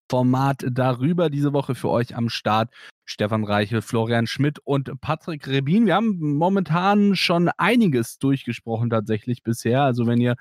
Format 0.10 0.66
darüber. 0.72 1.30
Diese 1.30 1.52
Woche 1.52 1.76
für 1.76 1.90
euch 1.90 2.16
am 2.16 2.30
Start 2.30 2.74
Stefan 3.04 3.44
Reichel, 3.44 3.82
Florian 3.82 4.28
Schmidt 4.28 4.60
und 4.60 5.02
Patrick 5.02 5.46
Rebin. 5.50 5.86
Wir 5.86 5.96
haben 5.96 6.18
momentan 6.18 7.18
schon 7.18 7.50
einiges 7.58 8.18
durchgesprochen 8.18 8.90
tatsächlich 8.90 9.44
bisher. 9.44 9.84
Also 9.84 10.08
wenn 10.08 10.22
ihr 10.22 10.36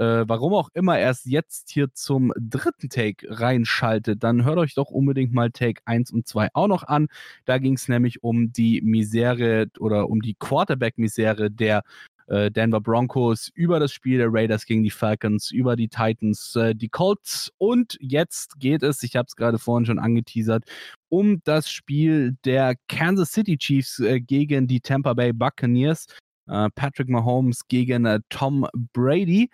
äh, 0.00 0.26
warum 0.26 0.54
auch 0.54 0.70
immer 0.72 0.98
erst 0.98 1.26
jetzt 1.26 1.68
hier 1.70 1.92
zum 1.92 2.32
dritten 2.38 2.88
Take 2.88 3.26
reinschaltet, 3.28 4.22
dann 4.24 4.44
hört 4.44 4.56
euch 4.56 4.74
doch 4.74 4.90
unbedingt 4.90 5.34
mal 5.34 5.50
Take 5.50 5.82
1 5.84 6.10
und 6.10 6.26
2 6.26 6.48
auch 6.54 6.68
noch 6.68 6.84
an. 6.84 7.08
Da 7.44 7.58
ging 7.58 7.74
es 7.74 7.86
nämlich 7.86 8.22
um 8.22 8.50
die 8.50 8.80
Misere 8.80 9.66
oder 9.78 10.08
um 10.08 10.22
die 10.22 10.34
Quarterback-Misere 10.38 11.50
der 11.50 11.82
äh, 12.28 12.50
Denver 12.50 12.80
Broncos, 12.80 13.50
über 13.54 13.78
das 13.78 13.92
Spiel 13.92 14.16
der 14.16 14.32
Raiders 14.32 14.64
gegen 14.64 14.82
die 14.82 14.90
Falcons, 14.90 15.50
über 15.50 15.76
die 15.76 15.88
Titans, 15.88 16.56
äh, 16.56 16.74
die 16.74 16.88
Colts 16.88 17.52
und 17.58 17.98
jetzt 18.00 18.58
geht 18.58 18.82
es, 18.82 19.02
ich 19.02 19.16
habe 19.16 19.26
es 19.28 19.36
gerade 19.36 19.58
vorhin 19.58 19.84
schon 19.84 19.98
angeteasert, 19.98 20.64
um 21.10 21.42
das 21.44 21.70
Spiel 21.70 22.38
der 22.46 22.74
Kansas 22.88 23.32
City 23.32 23.58
Chiefs 23.58 23.98
äh, 23.98 24.18
gegen 24.20 24.66
die 24.66 24.80
Tampa 24.80 25.12
Bay 25.12 25.34
Buccaneers. 25.34 26.06
Äh, 26.46 26.68
Patrick 26.74 27.08
Mahomes 27.08 27.68
gegen 27.68 28.06
äh, 28.06 28.20
Tom 28.28 28.66
Brady. 28.92 29.50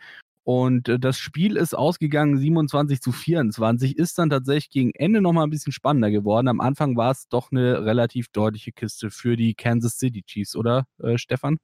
Und 0.46 0.88
äh, 0.88 1.00
das 1.00 1.18
Spiel 1.18 1.56
ist 1.56 1.74
ausgegangen 1.76 2.38
27 2.38 3.00
zu 3.00 3.10
24, 3.10 3.98
ist 3.98 4.16
dann 4.16 4.30
tatsächlich 4.30 4.70
gegen 4.70 4.92
Ende 4.94 5.20
nochmal 5.20 5.42
ein 5.42 5.50
bisschen 5.50 5.72
spannender 5.72 6.12
geworden. 6.12 6.46
Am 6.46 6.60
Anfang 6.60 6.96
war 6.96 7.10
es 7.10 7.26
doch 7.28 7.50
eine 7.50 7.84
relativ 7.84 8.28
deutliche 8.28 8.70
Kiste 8.70 9.10
für 9.10 9.36
die 9.36 9.54
Kansas 9.54 9.98
City 9.98 10.22
Chiefs, 10.22 10.54
oder 10.54 10.86
äh, 11.02 11.18
Stefan? 11.18 11.58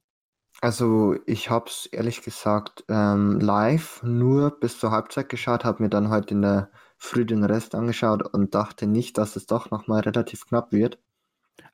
Also 0.60 1.14
ich 1.26 1.48
habe 1.48 1.66
es 1.68 1.86
ehrlich 1.86 2.22
gesagt 2.22 2.84
ähm, 2.88 3.38
live 3.38 4.02
nur 4.02 4.58
bis 4.58 4.80
zur 4.80 4.90
Halbzeit 4.90 5.28
geschaut, 5.28 5.64
habe 5.64 5.84
mir 5.84 5.88
dann 5.88 6.10
heute 6.10 6.34
in 6.34 6.42
der 6.42 6.72
Früh 6.98 7.24
den 7.24 7.44
Rest 7.44 7.76
angeschaut 7.76 8.34
und 8.34 8.52
dachte 8.52 8.88
nicht, 8.88 9.16
dass 9.16 9.36
es 9.36 9.46
doch 9.46 9.70
nochmal 9.70 10.00
relativ 10.00 10.44
knapp 10.46 10.72
wird. 10.72 10.98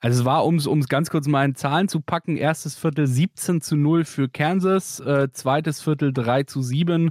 Also 0.00 0.20
es 0.20 0.24
war, 0.24 0.44
um 0.44 0.56
es 0.56 0.88
ganz 0.88 1.10
kurz 1.10 1.26
mal 1.26 1.44
in 1.44 1.54
Zahlen 1.56 1.88
zu 1.88 2.00
packen, 2.00 2.36
erstes 2.36 2.76
Viertel 2.76 3.06
17 3.06 3.60
zu 3.60 3.76
0 3.76 4.04
für 4.04 4.28
Kansas, 4.28 5.00
äh, 5.00 5.28
zweites 5.32 5.80
Viertel 5.80 6.12
3 6.12 6.44
zu 6.44 6.62
7 6.62 7.10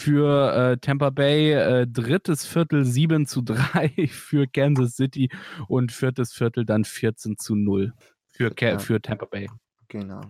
für 0.00 0.54
äh, 0.54 0.76
Tampa 0.78 1.10
Bay, 1.10 1.52
äh, 1.52 1.86
drittes 1.86 2.46
Viertel 2.46 2.84
7 2.84 3.26
zu 3.26 3.42
3 3.42 4.08
für 4.10 4.46
Kansas 4.46 4.96
City 4.96 5.30
und 5.68 5.92
viertes 5.92 6.32
Viertel 6.32 6.64
dann 6.64 6.84
14 6.84 7.36
zu 7.36 7.54
0 7.54 7.92
für, 8.30 8.52
ja. 8.58 8.78
für 8.78 9.00
Tampa 9.00 9.26
Bay. 9.26 9.48
Genau. 9.88 10.22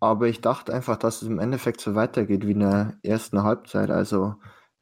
Aber 0.00 0.28
ich 0.28 0.40
dachte 0.40 0.74
einfach, 0.74 0.96
dass 0.96 1.22
es 1.22 1.28
im 1.28 1.38
Endeffekt 1.38 1.80
so 1.80 1.94
weitergeht 1.94 2.46
wie 2.46 2.52
in 2.52 2.60
der 2.60 2.98
ersten 3.02 3.42
Halbzeit. 3.42 3.90
Also 3.90 4.34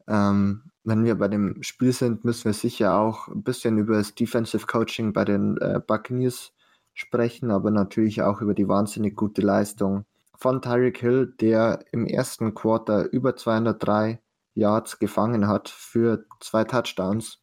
ähm, 0.08 0.70
wenn 0.84 1.04
wir 1.04 1.14
bei 1.16 1.28
dem 1.28 1.62
Spiel 1.62 1.92
sind, 1.92 2.24
müssen 2.24 2.44
wir 2.44 2.52
sicher 2.52 2.98
auch 2.98 3.28
ein 3.28 3.42
bisschen 3.42 3.78
über 3.78 3.96
das 3.96 4.14
Defensive 4.14 4.66
Coaching 4.66 5.12
bei 5.12 5.24
den 5.24 5.56
äh, 5.56 5.80
Buccaneers 5.84 6.52
sprechen, 6.92 7.50
aber 7.50 7.70
natürlich 7.70 8.22
auch 8.22 8.40
über 8.40 8.54
die 8.54 8.68
wahnsinnig 8.68 9.16
gute 9.16 9.40
Leistung 9.40 10.04
von 10.36 10.60
Tyreek 10.60 10.98
Hill, 10.98 11.34
der 11.40 11.84
im 11.90 12.06
ersten 12.06 12.54
Quarter 12.54 13.10
über 13.12 13.34
203 13.34 14.20
Yards 14.54 14.98
gefangen 14.98 15.48
hat 15.48 15.68
für 15.68 16.26
zwei 16.40 16.64
Touchdowns 16.64 17.40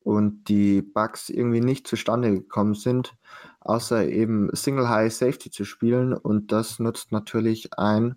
und 0.00 0.44
die 0.44 0.80
Bucks 0.80 1.28
irgendwie 1.28 1.60
nicht 1.60 1.88
zustande 1.88 2.30
gekommen 2.30 2.74
sind, 2.74 3.16
außer 3.60 4.06
eben 4.06 4.48
Single 4.54 4.88
High 4.88 5.12
Safety 5.12 5.50
zu 5.50 5.64
spielen. 5.64 6.12
Und 6.12 6.52
das 6.52 6.78
nutzt 6.78 7.10
natürlich 7.10 7.76
ein 7.76 8.14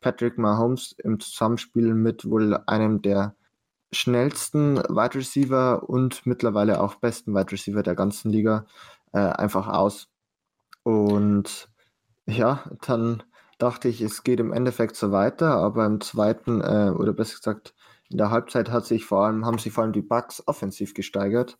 Patrick 0.00 0.38
Mahomes 0.38 0.94
im 0.98 1.18
Zusammenspiel 1.18 1.94
mit 1.94 2.24
wohl 2.30 2.56
einem 2.66 3.02
der 3.02 3.34
schnellsten 3.92 4.78
Wide 4.78 5.14
Receiver 5.14 5.88
und 5.88 6.26
mittlerweile 6.26 6.80
auch 6.80 6.96
besten 6.96 7.34
Wide 7.34 7.52
Receiver 7.52 7.82
der 7.82 7.94
ganzen 7.94 8.30
Liga 8.30 8.66
äh, 9.12 9.18
einfach 9.18 9.68
aus. 9.68 10.08
Und 10.82 11.68
ja, 12.26 12.64
dann 12.86 13.22
dachte 13.58 13.88
ich, 13.88 14.00
es 14.00 14.24
geht 14.24 14.40
im 14.40 14.52
Endeffekt 14.52 14.96
so 14.96 15.12
weiter, 15.12 15.54
aber 15.56 15.86
im 15.86 16.00
zweiten, 16.00 16.60
äh, 16.60 16.92
oder 16.96 17.12
besser 17.12 17.36
gesagt, 17.36 17.74
in 18.10 18.18
der 18.18 18.30
Halbzeit 18.30 18.70
hat 18.70 18.86
sich 18.86 19.04
vor 19.04 19.24
allem, 19.24 19.46
haben 19.46 19.58
sich 19.58 19.72
vor 19.72 19.84
allem 19.84 19.92
die 19.92 20.02
Bugs 20.02 20.42
offensiv 20.46 20.94
gesteigert. 20.94 21.58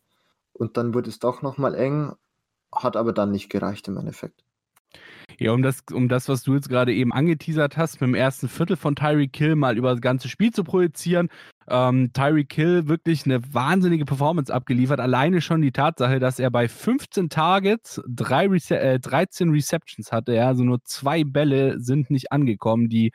Und 0.53 0.77
dann 0.77 0.93
wurde 0.93 1.09
es 1.09 1.19
doch 1.19 1.41
nochmal 1.41 1.75
eng, 1.75 2.13
hat 2.71 2.97
aber 2.97 3.13
dann 3.13 3.31
nicht 3.31 3.49
gereicht 3.49 3.87
im 3.87 3.97
Endeffekt. 3.97 4.43
Ja, 5.43 5.51
um 5.51 5.61
das, 5.61 5.83
um 5.91 6.07
das, 6.07 6.29
was 6.29 6.43
du 6.43 6.55
jetzt 6.55 6.69
gerade 6.69 6.93
eben 6.93 7.11
angeteasert 7.11 7.75
hast, 7.75 7.99
mit 7.99 8.07
dem 8.07 8.15
ersten 8.15 8.47
Viertel 8.47 8.77
von 8.77 8.95
Tyreek 8.95 9.33
Kill 9.33 9.57
mal 9.57 9.77
über 9.77 9.91
das 9.91 9.99
ganze 9.99 10.29
Spiel 10.29 10.51
zu 10.53 10.63
projizieren. 10.63 11.27
Ähm, 11.67 12.11
Tyreek 12.13 12.47
Kill 12.47 12.87
wirklich 12.87 13.25
eine 13.25 13.41
wahnsinnige 13.53 14.05
Performance 14.05 14.53
abgeliefert. 14.53 15.01
Alleine 15.01 15.41
schon 15.41 15.61
die 15.61 15.73
Tatsache, 15.73 16.19
dass 16.19 16.39
er 16.39 16.49
bei 16.49 16.69
15 16.69 17.27
Targets 17.27 18.01
drei 18.07 18.47
Rece 18.47 18.71
äh, 18.71 18.99
13 19.01 19.49
Receptions 19.49 20.13
hatte. 20.13 20.33
Ja, 20.33 20.47
also 20.47 20.63
nur 20.63 20.81
zwei 20.85 21.25
Bälle 21.25 21.77
sind 21.77 22.09
nicht 22.09 22.31
angekommen, 22.31 22.87
die 22.87 23.11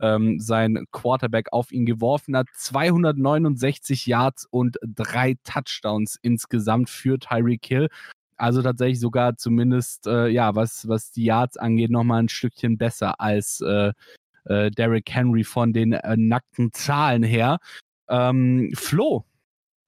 ähm, 0.00 0.38
sein 0.38 0.84
Quarterback 0.92 1.48
auf 1.50 1.72
ihn 1.72 1.84
geworfen 1.84 2.36
hat. 2.36 2.46
269 2.54 4.06
Yards 4.06 4.46
und 4.48 4.76
drei 4.86 5.34
Touchdowns 5.42 6.16
insgesamt 6.22 6.90
für 6.90 7.18
Tyreek 7.18 7.66
Hill. 7.66 7.88
Also 8.42 8.60
tatsächlich 8.60 8.98
sogar 8.98 9.36
zumindest, 9.36 10.08
äh, 10.08 10.26
ja, 10.26 10.56
was, 10.56 10.88
was 10.88 11.12
die 11.12 11.26
Yards 11.26 11.56
angeht, 11.56 11.92
nochmal 11.92 12.24
ein 12.24 12.28
Stückchen 12.28 12.76
besser 12.76 13.20
als 13.20 13.60
äh, 13.60 13.92
äh, 14.46 14.68
Derrick 14.72 15.08
Henry 15.08 15.44
von 15.44 15.72
den 15.72 15.92
äh, 15.92 16.16
nackten 16.16 16.72
Zahlen 16.72 17.22
her. 17.22 17.58
Ähm, 18.08 18.72
Flo, 18.74 19.24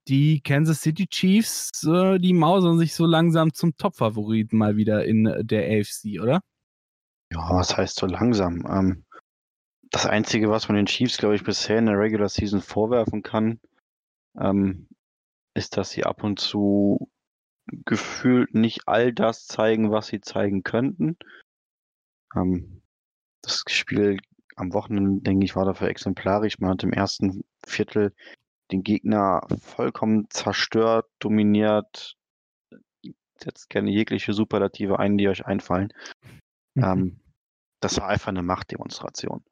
die 0.07 0.40
Kansas 0.40 0.83
City 0.83 1.09
Chiefs, 1.09 1.83
äh, 1.83 2.21
die 2.21 2.33
mausern 2.33 2.79
sich 2.79 2.95
so 2.95 3.07
langsam 3.07 3.53
zum 3.53 3.77
Top-Favoriten 3.77 4.57
mal 4.57 4.77
wieder 4.77 5.05
in 5.05 5.25
der 5.43 5.81
AFC, 5.81 6.21
oder? 6.23 6.40
Ja, 7.33 7.51
was 7.51 7.77
heißt 7.77 7.97
so 7.97 8.07
langsam? 8.07 8.64
Ähm, 8.71 9.05
das 9.90 10.07
Einzige, 10.07 10.49
was 10.49 10.69
man 10.69 10.77
den 10.77 10.87
Chiefs, 10.87 11.19
glaube 11.19 11.35
ich, 11.35 11.43
bisher 11.43 11.79
in 11.79 11.87
der 11.87 11.99
Regular 11.99 12.29
Season 12.29 12.61
vorwerfen 12.61 13.25
kann, 13.25 13.59
ähm, 14.38 14.87
ist, 15.55 15.77
dass 15.77 15.90
sie 15.90 16.05
ab 16.05 16.23
und 16.23 16.38
zu 16.38 17.09
gefühlt 17.66 18.55
nicht 18.55 18.87
all 18.87 19.12
das 19.12 19.46
zeigen, 19.46 19.90
was 19.90 20.09
sie 20.09 20.20
zeigen 20.20 20.62
könnten. 20.62 21.16
Ähm, 22.35 22.83
das 23.42 23.64
Spiel 23.68 24.18
am 24.57 24.72
Wochenende, 24.72 25.22
denke 25.22 25.44
ich, 25.44 25.57
war 25.57 25.64
dafür 25.64 25.88
exemplarisch. 25.88 26.59
Man 26.59 26.70
hat 26.70 26.83
im 26.83 26.92
ersten 26.92 27.44
Viertel 27.66 28.14
den 28.72 28.83
Gegner 28.83 29.42
vollkommen 29.61 30.27
zerstört, 30.31 31.07
dominiert. 31.18 32.16
Jetzt 33.42 33.68
gerne 33.68 33.90
jegliche 33.90 34.33
Superlative 34.33 34.98
ein, 34.98 35.18
die 35.18 35.29
euch 35.29 35.44
einfallen. 35.44 35.92
Mhm. 36.74 36.85
Ähm, 36.85 37.20
das 37.81 37.98
war 37.98 38.09
einfach 38.09 38.29
eine 38.29 38.42
Machtdemonstration. 38.42 39.44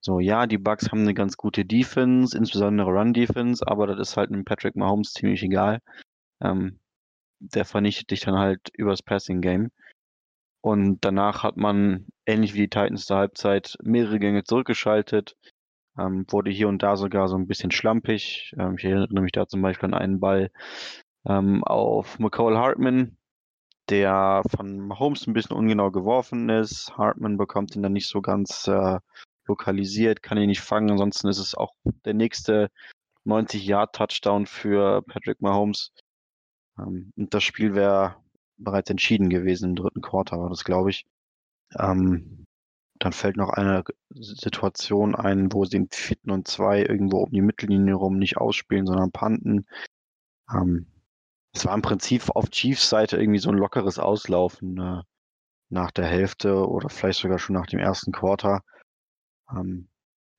So, 0.00 0.20
ja, 0.20 0.46
die 0.46 0.58
Bucks 0.58 0.90
haben 0.90 1.00
eine 1.00 1.14
ganz 1.14 1.36
gute 1.36 1.64
Defense, 1.64 2.36
insbesondere 2.36 2.88
Run-Defense, 2.88 3.66
aber 3.66 3.88
das 3.88 4.10
ist 4.10 4.16
halt 4.16 4.30
einem 4.30 4.44
Patrick 4.44 4.76
Mahomes 4.76 5.12
ziemlich 5.12 5.42
egal. 5.42 5.80
Ähm, 6.40 6.78
der 7.40 7.64
vernichtet 7.64 8.10
dich 8.10 8.20
dann 8.20 8.38
halt 8.38 8.70
übers 8.74 9.02
Passing-Game. 9.02 9.70
Und 10.60 10.98
danach 11.04 11.42
hat 11.42 11.56
man, 11.56 12.06
ähnlich 12.26 12.54
wie 12.54 12.62
die 12.62 12.70
Titans 12.70 13.06
der 13.06 13.18
Halbzeit, 13.18 13.76
mehrere 13.82 14.18
Gänge 14.18 14.44
zurückgeschaltet, 14.44 15.36
ähm, 15.98 16.26
wurde 16.28 16.50
hier 16.50 16.68
und 16.68 16.82
da 16.82 16.96
sogar 16.96 17.28
so 17.28 17.36
ein 17.36 17.46
bisschen 17.46 17.70
schlampig. 17.70 18.52
Ähm, 18.58 18.76
ich 18.78 18.84
erinnere 18.84 19.22
mich 19.22 19.32
da 19.32 19.46
zum 19.46 19.62
Beispiel 19.62 19.88
an 19.88 19.94
einen 19.94 20.20
Ball 20.20 20.50
ähm, 21.26 21.64
auf 21.64 22.18
McCall 22.18 22.56
Hartman, 22.58 23.16
der 23.88 24.42
von 24.56 24.78
Mahomes 24.78 25.26
ein 25.26 25.32
bisschen 25.32 25.56
ungenau 25.56 25.90
geworfen 25.90 26.48
ist. 26.48 26.96
Hartman 26.96 27.36
bekommt 27.36 27.76
ihn 27.76 27.82
dann 27.82 27.92
nicht 27.92 28.08
so 28.08 28.20
ganz 28.20 28.66
äh, 28.68 28.98
lokalisiert, 29.46 30.22
kann 30.22 30.38
ihn 30.38 30.48
nicht 30.48 30.60
fangen. 30.60 30.90
Ansonsten 30.90 31.28
ist 31.28 31.38
es 31.38 31.54
auch 31.54 31.74
der 32.04 32.14
nächste 32.14 32.70
90-Yard-Touchdown 33.26 34.46
für 34.46 35.02
Patrick 35.02 35.40
Mahomes. 35.40 35.92
Ähm, 36.78 37.12
und 37.16 37.34
das 37.34 37.42
Spiel 37.42 37.74
wäre 37.74 38.16
bereits 38.58 38.90
entschieden 38.90 39.28
gewesen 39.30 39.70
im 39.70 39.76
dritten 39.76 40.00
Quarter, 40.00 40.38
war 40.38 40.48
das, 40.48 40.64
glaube 40.64 40.90
ich. 40.90 41.06
Ähm, 41.78 42.46
dann 42.98 43.12
fällt 43.12 43.36
noch 43.36 43.50
eine 43.50 43.84
Situation 44.10 45.14
ein, 45.14 45.52
wo 45.52 45.64
sie 45.64 45.76
im 45.76 45.88
vierten 45.90 46.30
und 46.30 46.48
zwei 46.48 46.82
irgendwo 46.82 47.18
um 47.18 47.30
die 47.30 47.42
Mittellinie 47.42 47.94
rum 47.94 48.18
nicht 48.18 48.38
ausspielen, 48.38 48.86
sondern 48.86 49.12
panten. 49.12 49.66
Ähm, 50.50 50.86
es 51.54 51.66
war 51.66 51.74
im 51.74 51.82
Prinzip 51.82 52.30
auf 52.34 52.50
Chiefs 52.50 52.88
Seite 52.88 53.18
irgendwie 53.18 53.38
so 53.38 53.50
ein 53.50 53.58
lockeres 53.58 53.98
Auslaufen 53.98 54.78
äh, 54.78 55.02
nach 55.68 55.90
der 55.90 56.06
Hälfte 56.06 56.66
oder 56.66 56.88
vielleicht 56.88 57.20
sogar 57.20 57.38
schon 57.38 57.54
nach 57.54 57.66
dem 57.66 57.80
ersten 57.80 58.12
Quarter. 58.12 58.62
Ähm, 59.50 59.88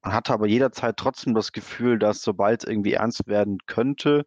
man 0.03 0.13
hatte 0.13 0.33
aber 0.33 0.47
jederzeit 0.47 0.97
trotzdem 0.97 1.33
das 1.33 1.51
Gefühl, 1.51 1.99
dass 1.99 2.21
sobald 2.21 2.63
es 2.63 2.69
irgendwie 2.69 2.93
ernst 2.93 3.27
werden 3.27 3.59
könnte, 3.65 4.25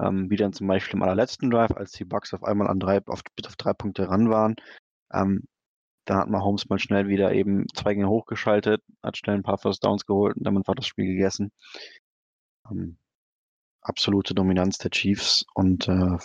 ähm, 0.00 0.30
wie 0.30 0.36
dann 0.36 0.52
zum 0.52 0.66
Beispiel 0.66 0.96
im 0.96 1.02
allerletzten 1.02 1.50
Drive, 1.50 1.72
als 1.72 1.92
die 1.92 2.04
Bucks 2.04 2.34
auf 2.34 2.44
einmal 2.44 2.68
an 2.68 2.80
drei, 2.80 3.00
auf, 3.06 3.22
auf 3.46 3.56
drei 3.56 3.72
Punkte 3.72 4.08
ran 4.08 4.30
waren, 4.30 4.56
ähm, 5.12 5.44
da 6.04 6.20
hat 6.20 6.30
Mahomes 6.30 6.68
mal 6.68 6.78
schnell 6.78 7.08
wieder 7.08 7.32
eben 7.34 7.66
zwei 7.74 7.94
Gänge 7.94 8.08
hochgeschaltet, 8.08 8.82
hat 9.02 9.18
schnell 9.18 9.36
ein 9.36 9.42
paar 9.42 9.58
First 9.58 9.84
Downs 9.84 10.06
geholt 10.06 10.36
und 10.36 10.44
damit 10.44 10.66
war 10.66 10.74
das 10.74 10.86
Spiel 10.86 11.06
gegessen. 11.06 11.52
Ähm, 12.70 12.98
absolute 13.82 14.34
Dominanz 14.34 14.78
der 14.78 14.90
Chiefs 14.90 15.44
und 15.54 15.88
äh, 15.88 16.16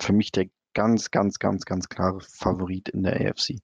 für 0.00 0.12
mich 0.12 0.30
der 0.30 0.46
ganz, 0.74 1.10
ganz, 1.10 1.38
ganz, 1.38 1.64
ganz 1.64 1.88
klare 1.88 2.20
Favorit 2.20 2.88
in 2.90 3.02
der 3.02 3.14
AFC. 3.14 3.58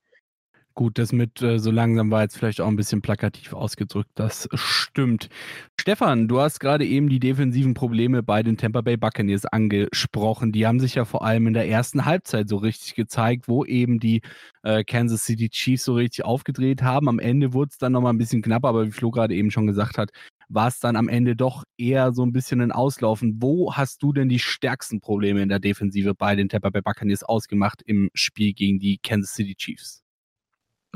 Gut, 0.78 0.96
das 0.96 1.12
mit 1.12 1.42
äh, 1.42 1.58
so 1.58 1.72
langsam 1.72 2.12
war 2.12 2.22
jetzt 2.22 2.38
vielleicht 2.38 2.60
auch 2.60 2.68
ein 2.68 2.76
bisschen 2.76 3.02
plakativ 3.02 3.52
ausgedrückt. 3.52 4.10
Das 4.14 4.48
stimmt. 4.54 5.28
Stefan, 5.76 6.28
du 6.28 6.38
hast 6.38 6.60
gerade 6.60 6.86
eben 6.86 7.08
die 7.08 7.18
defensiven 7.18 7.74
Probleme 7.74 8.22
bei 8.22 8.44
den 8.44 8.56
Tampa 8.56 8.82
Bay 8.82 8.96
Buccaneers 8.96 9.44
angesprochen. 9.44 10.52
Die 10.52 10.68
haben 10.68 10.78
sich 10.78 10.94
ja 10.94 11.04
vor 11.04 11.24
allem 11.24 11.48
in 11.48 11.54
der 11.54 11.68
ersten 11.68 12.04
Halbzeit 12.04 12.48
so 12.48 12.58
richtig 12.58 12.94
gezeigt, 12.94 13.48
wo 13.48 13.64
eben 13.64 13.98
die 13.98 14.20
äh, 14.62 14.84
Kansas 14.84 15.24
City 15.24 15.48
Chiefs 15.48 15.84
so 15.84 15.94
richtig 15.94 16.24
aufgedreht 16.24 16.80
haben. 16.80 17.08
Am 17.08 17.18
Ende 17.18 17.52
wurde 17.54 17.70
es 17.72 17.78
dann 17.78 17.90
nochmal 17.90 18.12
ein 18.12 18.18
bisschen 18.18 18.40
knapp, 18.40 18.64
aber 18.64 18.86
wie 18.86 18.92
Flo 18.92 19.10
gerade 19.10 19.34
eben 19.34 19.50
schon 19.50 19.66
gesagt 19.66 19.98
hat, 19.98 20.10
war 20.48 20.68
es 20.68 20.78
dann 20.78 20.94
am 20.94 21.08
Ende 21.08 21.34
doch 21.34 21.64
eher 21.76 22.12
so 22.12 22.22
ein 22.24 22.32
bisschen 22.32 22.60
ein 22.60 22.70
Auslaufen. 22.70 23.38
Wo 23.42 23.74
hast 23.74 24.00
du 24.04 24.12
denn 24.12 24.28
die 24.28 24.38
stärksten 24.38 25.00
Probleme 25.00 25.42
in 25.42 25.48
der 25.48 25.58
Defensive 25.58 26.14
bei 26.14 26.36
den 26.36 26.48
Tampa 26.48 26.70
Bay 26.70 26.82
Buccaneers 26.82 27.24
ausgemacht 27.24 27.82
im 27.84 28.10
Spiel 28.14 28.52
gegen 28.52 28.78
die 28.78 28.98
Kansas 28.98 29.34
City 29.34 29.56
Chiefs? 29.56 30.04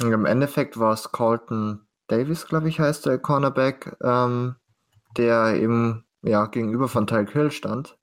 Im 0.01 0.27
Endeffekt 0.27 0.79
war 0.79 0.93
es 0.93 1.13
Colton 1.13 1.87
Davis, 2.07 2.47
glaube 2.47 2.69
ich, 2.69 2.81
heißt 2.81 3.07
der 3.07 3.19
Cornerback, 3.19 3.97
ähm, 4.03 4.57
der 5.17 5.55
eben 5.57 6.05
ja, 6.23 6.47
gegenüber 6.47 6.89
von 6.89 7.07
Tyreek 7.07 7.31
Hill 7.33 7.51
stand 7.51 7.99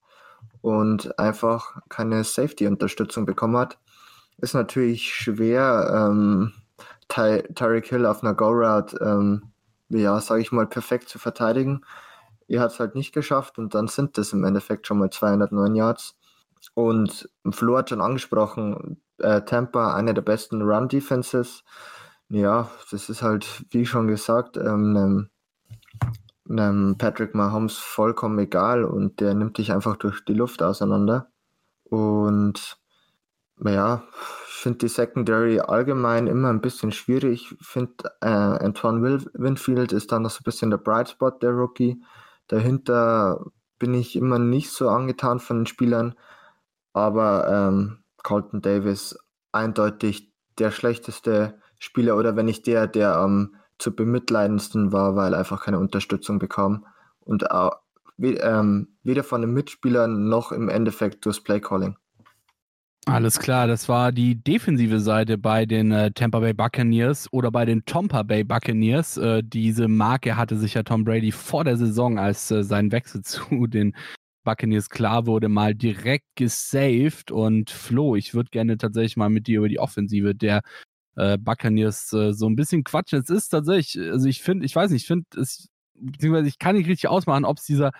und 0.61 1.17
einfach 1.19 1.77
keine 1.89 2.23
Safety-Unterstützung 2.23 3.25
bekommen 3.25 3.57
hat. 3.57 3.79
Ist 4.37 4.53
natürlich 4.53 5.13
schwer, 5.13 6.09
ähm, 6.11 6.53
Ty 7.07 7.43
Tyreek 7.55 7.87
Hill 7.87 8.05
auf 8.05 8.23
einer 8.23 8.33
Go-Route, 8.33 8.97
ähm, 9.01 9.51
ja, 9.89 10.19
sage 10.21 10.41
ich 10.41 10.51
mal, 10.51 10.67
perfekt 10.67 11.09
zu 11.09 11.19
verteidigen. 11.19 11.81
Er 12.47 12.61
hat 12.61 12.71
es 12.71 12.79
halt 12.79 12.95
nicht 12.95 13.13
geschafft 13.13 13.57
und 13.57 13.73
dann 13.75 13.87
sind 13.87 14.17
das 14.17 14.33
im 14.33 14.43
Endeffekt 14.43 14.87
schon 14.87 14.99
mal 14.99 15.09
209 15.09 15.75
Yards. 15.75 16.17
Und 16.73 17.29
Flo 17.51 17.77
hat 17.77 17.89
schon 17.89 18.01
angesprochen, 18.01 19.01
äh, 19.21 19.43
Tampa 19.45 19.93
eine 19.93 20.13
der 20.13 20.21
besten 20.21 20.61
Run-Defenses. 20.61 21.63
Ja, 22.29 22.69
das 22.91 23.09
ist 23.09 23.21
halt, 23.21 23.65
wie 23.71 23.85
schon 23.85 24.07
gesagt, 24.07 24.57
ähm, 24.57 25.29
einem, 26.49 26.97
Patrick 26.97 27.35
Mahomes 27.35 27.77
vollkommen 27.77 28.39
egal 28.39 28.83
und 28.83 29.19
der 29.19 29.33
nimmt 29.33 29.57
dich 29.57 29.71
einfach 29.71 29.97
durch 29.97 30.23
die 30.25 30.33
Luft 30.33 30.61
auseinander. 30.63 31.31
Und 31.83 32.77
ja, 33.63 34.03
ich 34.47 34.53
finde 34.53 34.79
die 34.79 34.87
Secondary 34.89 35.59
allgemein 35.59 36.27
immer 36.27 36.49
ein 36.49 36.61
bisschen 36.61 36.91
schwierig. 36.91 37.51
Ich 37.59 37.67
finde, 37.67 38.11
äh, 38.21 38.27
Antoine 38.27 39.23
Winfield 39.33 39.91
ist 39.91 40.11
dann 40.11 40.23
noch 40.23 40.31
so 40.31 40.39
ein 40.41 40.43
bisschen 40.45 40.69
der 40.69 40.77
Bright 40.77 41.09
Spot 41.09 41.31
der 41.31 41.51
Rookie. 41.51 42.01
Dahinter 42.47 43.45
bin 43.79 43.93
ich 43.93 44.15
immer 44.15 44.39
nicht 44.39 44.71
so 44.71 44.89
angetan 44.89 45.39
von 45.39 45.59
den 45.59 45.65
Spielern. 45.65 46.15
Aber 46.93 47.47
ähm, 47.49 48.03
Colton 48.23 48.61
Davis 48.61 49.17
eindeutig 49.51 50.31
der 50.57 50.71
schlechteste 50.71 51.59
Spieler 51.79 52.17
oder 52.17 52.35
wenn 52.35 52.45
nicht 52.45 52.67
der, 52.67 52.87
der 52.87 53.15
am 53.15 53.55
zu 53.77 53.95
bemitleidendsten 53.95 54.91
war, 54.91 55.15
weil 55.15 55.33
er 55.33 55.39
einfach 55.39 55.63
keine 55.63 55.79
Unterstützung 55.79 56.37
bekam 56.37 56.85
und 57.21 57.49
auch, 57.51 57.79
ähm, 58.21 58.89
weder 59.03 59.23
von 59.23 59.41
den 59.41 59.53
Mitspielern 59.53 60.27
noch 60.27 60.51
im 60.51 60.67
Endeffekt 60.67 61.25
durchs 61.25 61.41
Playcalling. 61.41 61.95
Alles 63.05 63.39
klar, 63.39 63.65
das 63.65 63.89
war 63.89 64.11
die 64.11 64.35
defensive 64.35 64.99
Seite 64.99 65.37
bei 65.37 65.65
den 65.65 65.91
äh, 65.91 66.11
Tampa 66.11 66.41
Bay 66.41 66.53
Buccaneers 66.53 67.31
oder 67.31 67.49
bei 67.49 67.65
den 67.65 67.83
Tampa 67.85 68.23
Bay 68.23 68.43
Buccaneers. 68.43 69.17
Äh, 69.17 69.41
diese 69.43 69.87
Marke 69.87 70.35
hatte 70.35 70.57
sich 70.57 70.75
ja 70.75 70.83
Tom 70.83 71.05
Brady 71.05 71.31
vor 71.31 71.63
der 71.63 71.77
Saison, 71.77 72.19
als 72.19 72.51
äh, 72.51 72.63
sein 72.63 72.91
Wechsel 72.91 73.21
zu 73.23 73.65
den 73.67 73.95
Buccaneers 74.49 74.89
klar 74.89 75.27
wurde, 75.27 75.47
mal 75.47 75.75
direkt 75.75 76.25
gesaved. 76.35 77.29
Und 77.29 77.69
Flo, 77.69 78.15
ich 78.15 78.33
würde 78.33 78.49
gerne 78.49 78.77
tatsächlich 78.77 79.15
mal 79.15 79.29
mit 79.29 79.45
dir 79.45 79.59
über 79.59 79.69
die 79.69 79.77
Offensive 79.79 80.33
der 80.33 80.61
äh, 81.17 81.37
Buccaneers 81.37 82.11
äh, 82.13 82.33
so 82.33 82.47
ein 82.49 82.55
bisschen 82.55 82.83
quatschen. 82.83 83.19
Es 83.19 83.29
ist 83.29 83.49
tatsächlich, 83.49 84.09
also 84.09 84.27
ich 84.27 84.41
finde, 84.41 84.65
ich 84.65 84.75
weiß 84.75 84.89
nicht, 84.89 85.03
ich 85.03 85.07
finde 85.07 85.25
es, 85.39 85.69
beziehungsweise 85.93 86.47
ich 86.47 86.57
kann 86.57 86.75
nicht 86.75 86.87
richtig 86.87 87.09
ausmachen, 87.09 87.45
ob 87.45 87.59
es 87.59 87.65
dieser 87.65 87.91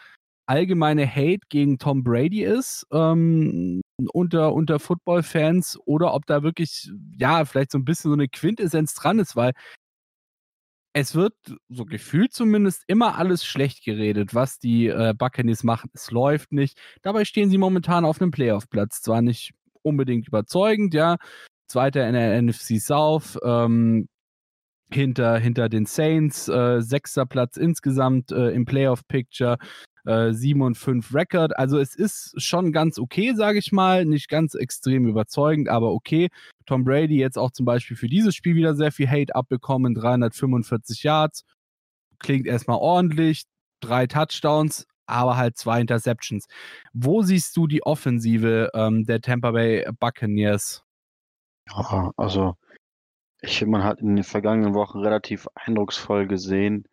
allgemeine 0.48 1.08
Hate 1.08 1.46
gegen 1.50 1.78
Tom 1.78 2.04
Brady 2.04 2.44
ist 2.44 2.88
ähm, 2.92 3.82
unter, 4.12 4.52
unter 4.56 4.80
Football-Fans 4.80 5.78
oder 5.86 6.16
ob 6.16 6.26
da 6.26 6.42
wirklich, 6.42 6.92
ja, 7.16 7.46
vielleicht 7.46 7.70
so 7.70 7.78
ein 7.78 7.86
bisschen 7.86 8.10
so 8.10 8.16
eine 8.16 8.28
Quintessenz 8.28 8.96
dran 8.96 9.20
ist, 9.20 9.36
weil 9.36 9.52
es 10.94 11.16
wird, 11.16 11.34
so 11.70 11.86
gefühlt 11.86 12.34
zumindest, 12.34 12.84
immer 12.88 13.18
alles 13.18 13.46
schlecht 13.46 13.84
geredet, 13.84 14.34
was 14.34 14.60
die 14.60 14.88
äh, 14.88 15.14
Buccaneers 15.18 15.64
machen. 15.64 15.90
Es 15.94 16.12
läuft 16.12 16.52
nicht. 16.52 16.80
Dabei 17.02 17.26
stehen 17.26 17.50
sie 17.50 17.58
momentan 17.58 18.06
auf 18.06 18.22
einem 18.22 18.32
Playoff-Platz. 18.32 19.02
Zwar 19.02 19.22
nicht 19.22 19.54
unbedingt 19.84 20.28
überzeugend, 20.28 20.94
ja. 20.94 21.18
Zweiter 21.68 22.08
in 22.08 22.14
der 22.14 22.42
NFC 22.42 22.80
South, 22.82 23.38
ähm, 23.44 24.08
hinter, 24.92 25.38
hinter 25.38 25.70
den 25.70 25.86
Saints, 25.86 26.48
äh, 26.48 26.82
sechster 26.82 27.28
Platz 27.28 27.58
insgesamt 27.58 28.32
äh, 28.32 28.50
im 28.50 28.66
Playoff-Picture 28.66 29.58
äh, 30.06 30.32
7 30.32 30.62
und 30.62 30.76
5 30.76 31.14
Record. 31.14 31.58
Also 31.58 31.80
es 31.80 31.96
ist 31.96 32.34
schon 32.42 32.72
ganz 32.72 33.00
okay, 33.00 33.34
sage 33.36 33.60
ich 33.60 33.72
mal. 33.72 34.06
Nicht 34.06 34.30
ganz 34.30 34.56
extrem 34.56 35.08
überzeugend, 35.08 35.70
aber 35.70 35.92
okay. 35.92 36.30
Tom 36.66 36.84
Brady 36.84 37.18
jetzt 37.18 37.38
auch 37.38 37.52
zum 37.52 37.66
Beispiel 37.66 37.98
für 37.98 38.08
dieses 38.08 38.36
Spiel 38.36 38.56
wieder 38.56 38.76
sehr 38.76 38.92
viel 38.92 39.10
Hate 39.10 39.36
abbekommen, 39.36 39.96
345 39.96 41.04
Yards. 41.04 41.44
Klingt 42.20 42.48
erstmal 42.48 42.78
ordentlich. 42.78 43.44
Drei 43.82 44.08
Touchdowns, 44.08 44.86
aber 45.06 45.38
halt 45.38 45.58
zwei 45.58 45.80
Interceptions. 45.80 46.48
Wo 46.94 47.22
siehst 47.22 47.56
du 47.56 47.66
die 47.66 47.84
Offensive 47.84 48.70
ähm, 48.74 49.06
der 49.06 49.22
Tampa 49.22 49.52
Bay 49.52 49.86
Buccaneers? 50.00 50.84
Also 52.18 52.56
ich 53.42 53.66
man 53.66 53.84
hat 53.84 54.02
in 54.02 54.16
den 54.16 54.24
vergangenen 54.24 54.74
Wochen 54.74 55.00
relativ 55.00 55.48
eindrucksvoll 55.56 56.28
gesehen, 56.28 56.86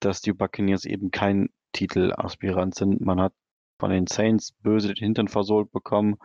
dass 0.00 0.20
die 0.22 0.32
Buccaneers 0.32 0.84
eben 0.84 1.10
kein 1.10 1.50
Titelaspirant 1.74 2.74
sind. 2.74 3.02
Man 3.02 3.20
hat 3.20 3.34
von 3.78 3.90
den 3.90 4.06
Saints 4.06 4.52
böse 4.52 4.88
den 4.88 4.96
Hintern 4.96 5.28
versohlt 5.28 5.70
bekommen. 5.72 6.16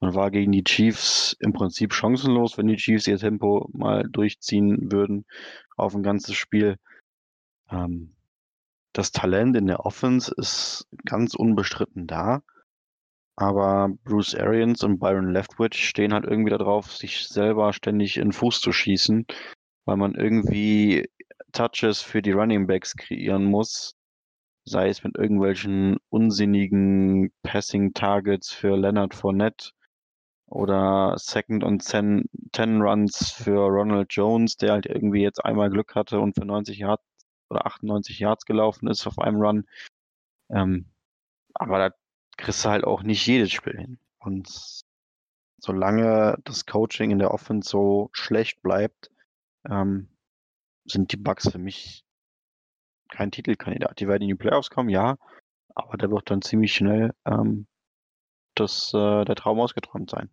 Man 0.00 0.14
war 0.14 0.30
gegen 0.30 0.52
die 0.52 0.64
Chiefs 0.64 1.36
im 1.38 1.52
Prinzip 1.52 1.94
chancenlos, 1.94 2.58
wenn 2.58 2.66
die 2.66 2.76
Chiefs 2.76 3.06
ihr 3.06 3.18
Tempo 3.18 3.68
mal 3.72 4.02
durchziehen 4.10 4.90
würden 4.90 5.24
auf 5.76 5.94
ein 5.94 6.02
ganzes 6.02 6.34
Spiel. 6.34 6.76
Ähm, 7.70 8.14
das 8.92 9.12
Talent 9.12 9.56
in 9.56 9.66
der 9.66 9.86
Offense 9.86 10.34
ist 10.36 10.88
ganz 11.04 11.34
unbestritten 11.34 12.06
da. 12.06 12.42
Aber 13.36 13.90
Bruce 14.04 14.34
Arians 14.34 14.82
und 14.82 14.98
Byron 14.98 15.32
Leftwich 15.32 15.86
stehen 15.86 16.14
halt 16.14 16.24
irgendwie 16.24 16.50
darauf, 16.50 16.90
sich 16.90 17.28
selber 17.28 17.74
ständig 17.74 18.16
in 18.16 18.28
den 18.28 18.32
Fuß 18.32 18.60
zu 18.60 18.72
schießen, 18.72 19.26
weil 19.84 19.96
man 19.98 20.14
irgendwie 20.14 21.10
Touches 21.52 22.00
für 22.00 22.22
die 22.22 22.32
Running 22.32 22.66
Backs 22.66 22.96
kreieren 22.96 23.44
muss, 23.44 23.95
sei 24.66 24.88
es 24.88 25.04
mit 25.04 25.16
irgendwelchen 25.16 25.96
unsinnigen 26.10 27.32
Passing 27.42 27.94
Targets 27.94 28.52
für 28.52 28.76
Leonard 28.76 29.14
Fournette 29.14 29.70
oder 30.46 31.14
Second 31.18 31.64
und 31.64 31.86
Ten, 31.86 32.28
Ten 32.52 32.82
Runs 32.82 33.30
für 33.30 33.60
Ronald 33.60 34.12
Jones, 34.12 34.56
der 34.56 34.72
halt 34.72 34.86
irgendwie 34.86 35.22
jetzt 35.22 35.44
einmal 35.44 35.70
Glück 35.70 35.94
hatte 35.94 36.20
und 36.20 36.34
für 36.34 36.44
90 36.44 36.78
Yards 36.78 37.04
oder 37.48 37.66
98 37.66 38.18
Yards 38.18 38.44
gelaufen 38.44 38.88
ist 38.88 39.06
auf 39.06 39.18
einem 39.18 39.40
Run. 39.40 39.66
Ähm, 40.50 40.86
aber 41.54 41.78
da 41.78 41.90
kriegst 42.36 42.64
du 42.64 42.68
halt 42.68 42.84
auch 42.84 43.02
nicht 43.02 43.26
jedes 43.26 43.52
Spiel 43.52 43.76
hin. 43.76 43.98
Und 44.18 44.82
solange 45.58 46.38
das 46.44 46.66
Coaching 46.66 47.10
in 47.10 47.18
der 47.18 47.32
Offense 47.32 47.68
so 47.68 48.10
schlecht 48.12 48.62
bleibt, 48.62 49.10
ähm, 49.68 50.08
sind 50.84 51.12
die 51.12 51.16
Bugs 51.16 51.50
für 51.50 51.58
mich 51.58 52.05
kein 53.08 53.30
Titelkandidat. 53.30 54.00
Die 54.00 54.08
werden 54.08 54.22
in 54.22 54.28
die 54.28 54.34
Playoffs 54.34 54.70
kommen, 54.70 54.88
ja, 54.88 55.16
aber 55.74 55.96
da 55.96 56.10
wird 56.10 56.30
dann 56.30 56.42
ziemlich 56.42 56.74
schnell 56.74 57.12
ähm, 57.24 57.66
das, 58.54 58.92
äh, 58.94 59.24
der 59.24 59.34
Traum 59.34 59.60
ausgeträumt 59.60 60.10
sein. 60.10 60.30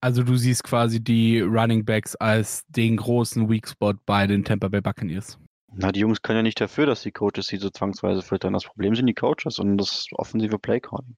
Also 0.00 0.22
du 0.22 0.36
siehst 0.36 0.64
quasi 0.64 1.02
die 1.02 1.40
Running 1.40 1.84
Backs 1.84 2.14
als 2.16 2.64
den 2.66 2.98
großen 2.98 3.48
Weak 3.48 3.66
Spot 3.66 3.94
bei 4.04 4.26
den 4.26 4.44
Tampa 4.44 4.68
Bay 4.68 4.82
Buccaneers. 4.82 5.38
Na, 5.72 5.90
die 5.92 6.00
Jungs 6.00 6.22
können 6.22 6.38
ja 6.38 6.42
nicht 6.42 6.60
dafür, 6.60 6.86
dass 6.86 7.02
die 7.02 7.10
Coaches 7.10 7.46
sie 7.46 7.56
so 7.56 7.70
zwangsweise 7.70 8.22
filtern. 8.22 8.52
Das 8.52 8.64
Problem 8.64 8.94
sind 8.94 9.06
die 9.06 9.14
Coaches 9.14 9.58
und 9.58 9.78
das 9.78 10.06
offensive 10.12 10.58
Playcalling. 10.58 11.16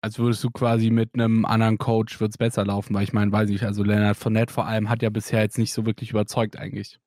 Als 0.00 0.18
würdest 0.18 0.44
du 0.44 0.50
quasi 0.50 0.90
mit 0.90 1.14
einem 1.14 1.44
anderen 1.44 1.76
Coach 1.76 2.20
wird 2.20 2.30
es 2.30 2.38
besser 2.38 2.64
laufen, 2.64 2.94
weil 2.94 3.02
ich 3.02 3.12
meine, 3.12 3.32
weiß 3.32 3.50
ich, 3.50 3.64
also 3.64 3.82
Leonard 3.82 4.16
Fournette 4.16 4.52
vor 4.52 4.66
allem 4.66 4.88
hat 4.88 5.02
ja 5.02 5.10
bisher 5.10 5.40
jetzt 5.42 5.58
nicht 5.58 5.72
so 5.72 5.84
wirklich 5.84 6.10
überzeugt 6.10 6.56
eigentlich. 6.56 7.00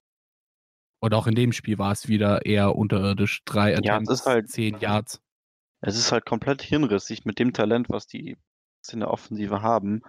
Und 1.01 1.13
auch 1.15 1.25
in 1.25 1.35
dem 1.35 1.51
Spiel 1.51 1.79
war 1.79 1.91
es 1.91 2.07
wieder 2.07 2.45
eher 2.45 2.75
unterirdisch. 2.75 3.43
Drei 3.45 3.71
ja, 3.71 3.77
Attempts, 3.77 4.11
es 4.11 4.19
ist 4.21 4.25
halt, 4.27 4.49
zehn 4.49 4.79
Yards. 4.79 5.19
Es 5.81 5.97
ist 5.97 6.11
halt 6.11 6.25
komplett 6.25 6.61
hirnrissig 6.61 7.25
mit 7.25 7.39
dem 7.39 7.53
Talent, 7.53 7.89
was 7.89 8.05
die 8.05 8.37
in 8.91 8.99
der 8.99 9.09
Offensive 9.09 9.61
haben. 9.61 10.03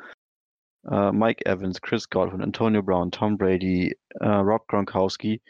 Uh, 0.84 1.12
Mike 1.12 1.46
Evans, 1.46 1.80
Chris 1.80 2.10
Godwin, 2.10 2.42
Antonio 2.42 2.82
Brown, 2.82 3.10
Tom 3.10 3.38
Brady, 3.38 3.96
uh, 4.20 4.40
Rob 4.40 4.66
Gronkowski, 4.66 5.40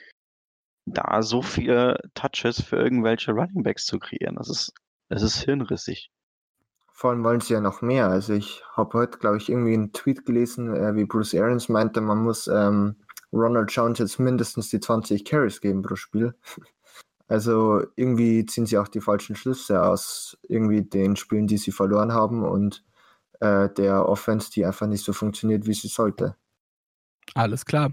da 0.84 1.22
so 1.22 1.40
viele 1.40 1.98
Touches 2.14 2.62
für 2.62 2.76
irgendwelche 2.76 3.32
Running 3.32 3.62
Backs 3.62 3.86
zu 3.86 3.98
kreieren. 3.98 4.36
Das 4.36 4.50
ist 4.50 4.72
Es 5.08 5.22
ist 5.22 5.42
hirnrissig. 5.42 6.10
Vor 6.92 7.10
allem 7.10 7.24
wollen 7.24 7.40
sie 7.40 7.54
ja 7.54 7.60
noch 7.60 7.82
mehr. 7.82 8.08
Also 8.08 8.32
ich 8.34 8.62
habe 8.76 8.98
heute, 8.98 9.18
glaube 9.18 9.38
ich, 9.38 9.48
irgendwie 9.48 9.74
einen 9.74 9.92
Tweet 9.92 10.24
gelesen, 10.24 10.74
äh, 10.74 10.94
wie 10.94 11.04
Bruce 11.04 11.34
Arians 11.34 11.68
meinte, 11.68 12.00
man 12.00 12.22
muss 12.22 12.46
ähm, 12.46 13.01
Ronald 13.32 13.70
Jones 13.72 13.98
jetzt 13.98 14.18
mindestens 14.18 14.68
die 14.68 14.80
20 14.80 15.24
Carries 15.24 15.60
geben 15.60 15.82
pro 15.82 15.96
Spiel. 15.96 16.34
Also 17.28 17.82
irgendwie 17.96 18.44
ziehen 18.44 18.66
sie 18.66 18.76
auch 18.76 18.88
die 18.88 19.00
falschen 19.00 19.36
Schlüsse 19.36 19.82
aus 19.82 20.36
irgendwie 20.48 20.82
den 20.82 21.16
Spielen, 21.16 21.46
die 21.46 21.56
sie 21.56 21.72
verloren 21.72 22.12
haben 22.12 22.44
und 22.44 22.84
äh, 23.40 23.70
der 23.70 24.06
Offense, 24.06 24.50
die 24.50 24.66
einfach 24.66 24.86
nicht 24.86 25.02
so 25.02 25.14
funktioniert, 25.14 25.66
wie 25.66 25.72
sie 25.72 25.88
sollte. 25.88 26.36
Alles 27.34 27.64
klar. 27.64 27.92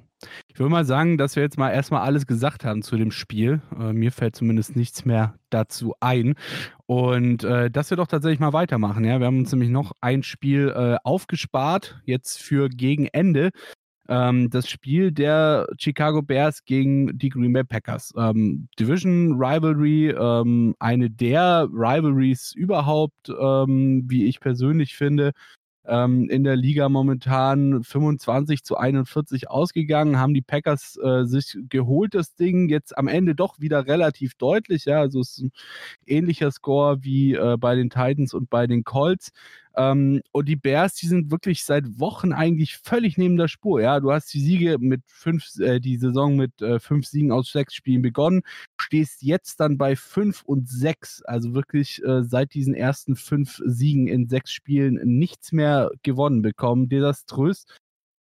Ich 0.49 0.59
würde 0.59 0.71
mal 0.71 0.83
sagen, 0.83 1.17
dass 1.17 1.35
wir 1.35 1.43
jetzt 1.43 1.57
mal 1.57 1.71
erstmal 1.71 2.01
alles 2.01 2.27
gesagt 2.27 2.65
haben 2.65 2.81
zu 2.81 2.97
dem 2.97 3.11
Spiel. 3.11 3.61
Äh, 3.79 3.93
mir 3.93 4.11
fällt 4.11 4.35
zumindest 4.35 4.75
nichts 4.75 5.05
mehr 5.05 5.35
dazu 5.49 5.93
ein. 6.01 6.35
Und 6.85 7.43
äh, 7.45 7.71
dass 7.71 7.89
wir 7.89 7.97
doch 7.97 8.07
tatsächlich 8.07 8.39
mal 8.39 8.51
weitermachen. 8.51 9.05
Ja? 9.05 9.19
Wir 9.19 9.27
haben 9.27 9.39
uns 9.39 9.51
nämlich 9.51 9.69
noch 9.69 9.93
ein 10.01 10.23
Spiel 10.23 10.73
äh, 10.75 10.97
aufgespart, 11.03 12.01
jetzt 12.03 12.39
für 12.41 12.67
gegen 12.67 13.05
Ende. 13.05 13.51
Ähm, 14.09 14.49
das 14.49 14.67
Spiel 14.67 15.11
der 15.11 15.67
Chicago 15.77 16.23
Bears 16.23 16.65
gegen 16.65 17.17
die 17.17 17.29
Green 17.29 17.53
Bay 17.53 17.63
Packers. 17.63 18.11
Ähm, 18.17 18.67
Division 18.79 19.33
Rivalry, 19.33 20.09
ähm, 20.09 20.75
eine 20.79 21.11
der 21.11 21.69
Rivalries 21.71 22.53
überhaupt, 22.55 23.29
ähm, 23.29 24.03
wie 24.07 24.25
ich 24.25 24.39
persönlich 24.39 24.95
finde 24.95 25.31
ähm, 25.89 26.29
in 26.29 26.43
der 26.43 26.55
Liga 26.55 26.87
momentan 26.87 27.83
25 27.83 28.63
zu 28.63 28.77
41 28.77 29.49
ausgegangen, 29.49 30.19
haben 30.19 30.33
die 30.33 30.41
Packers 30.41 30.97
äh, 31.03 31.25
sich 31.25 31.57
geholt, 31.67 32.13
das 32.13 32.35
Ding 32.35 32.69
jetzt 32.69 32.97
am 32.97 33.07
Ende 33.07 33.35
doch 33.35 33.59
wieder 33.59 33.87
relativ 33.87 34.35
deutlich. 34.35 34.85
Ja, 34.85 34.99
also 34.99 35.19
es 35.21 35.37
ist 35.37 35.43
ein 35.45 35.51
ähnlicher 36.05 36.51
Score 36.51 37.03
wie 37.03 37.33
äh, 37.33 37.57
bei 37.59 37.75
den 37.75 37.89
Titans 37.89 38.33
und 38.33 38.49
bei 38.49 38.67
den 38.67 38.83
Colts. 38.83 39.31
Ähm, 39.79 40.21
und 40.33 40.49
die 40.49 40.57
Bears, 40.57 40.95
die 40.95 41.07
sind 41.07 41.31
wirklich 41.31 41.63
seit 41.63 41.99
Wochen 41.99 42.33
eigentlich 42.33 42.77
völlig 42.77 43.17
neben 43.17 43.37
der 43.37 43.47
Spur. 43.47 43.81
Ja, 43.81 44.01
du 44.01 44.11
hast 44.11 44.33
die 44.33 44.41
Siege 44.41 44.77
mit 44.77 45.01
fünf, 45.07 45.45
äh, 45.59 45.79
die 45.79 45.97
Saison 45.97 46.35
mit 46.35 46.61
äh, 46.61 46.79
fünf 46.79 47.07
Siegen 47.07 47.31
aus 47.31 47.49
sechs 47.49 47.75
Spielen 47.75 48.01
begonnen, 48.01 48.41
stehst 48.81 49.23
jetzt 49.23 49.61
dann 49.61 49.77
bei 49.77 49.95
fünf 49.95 50.43
und 50.43 50.67
sechs. 50.67 51.21
Also 51.23 51.53
wirklich 51.53 52.03
äh, 52.03 52.23
seit 52.23 52.53
diesen 52.53 52.73
ersten 52.73 53.15
fünf 53.15 53.61
Siegen 53.65 54.07
in 54.07 54.27
sechs 54.27 54.51
Spielen 54.51 54.99
nichts 55.05 55.53
mehr 55.53 55.91
gewonnen 56.03 56.41
bekommen. 56.41 56.89
Desaströs 56.89 57.65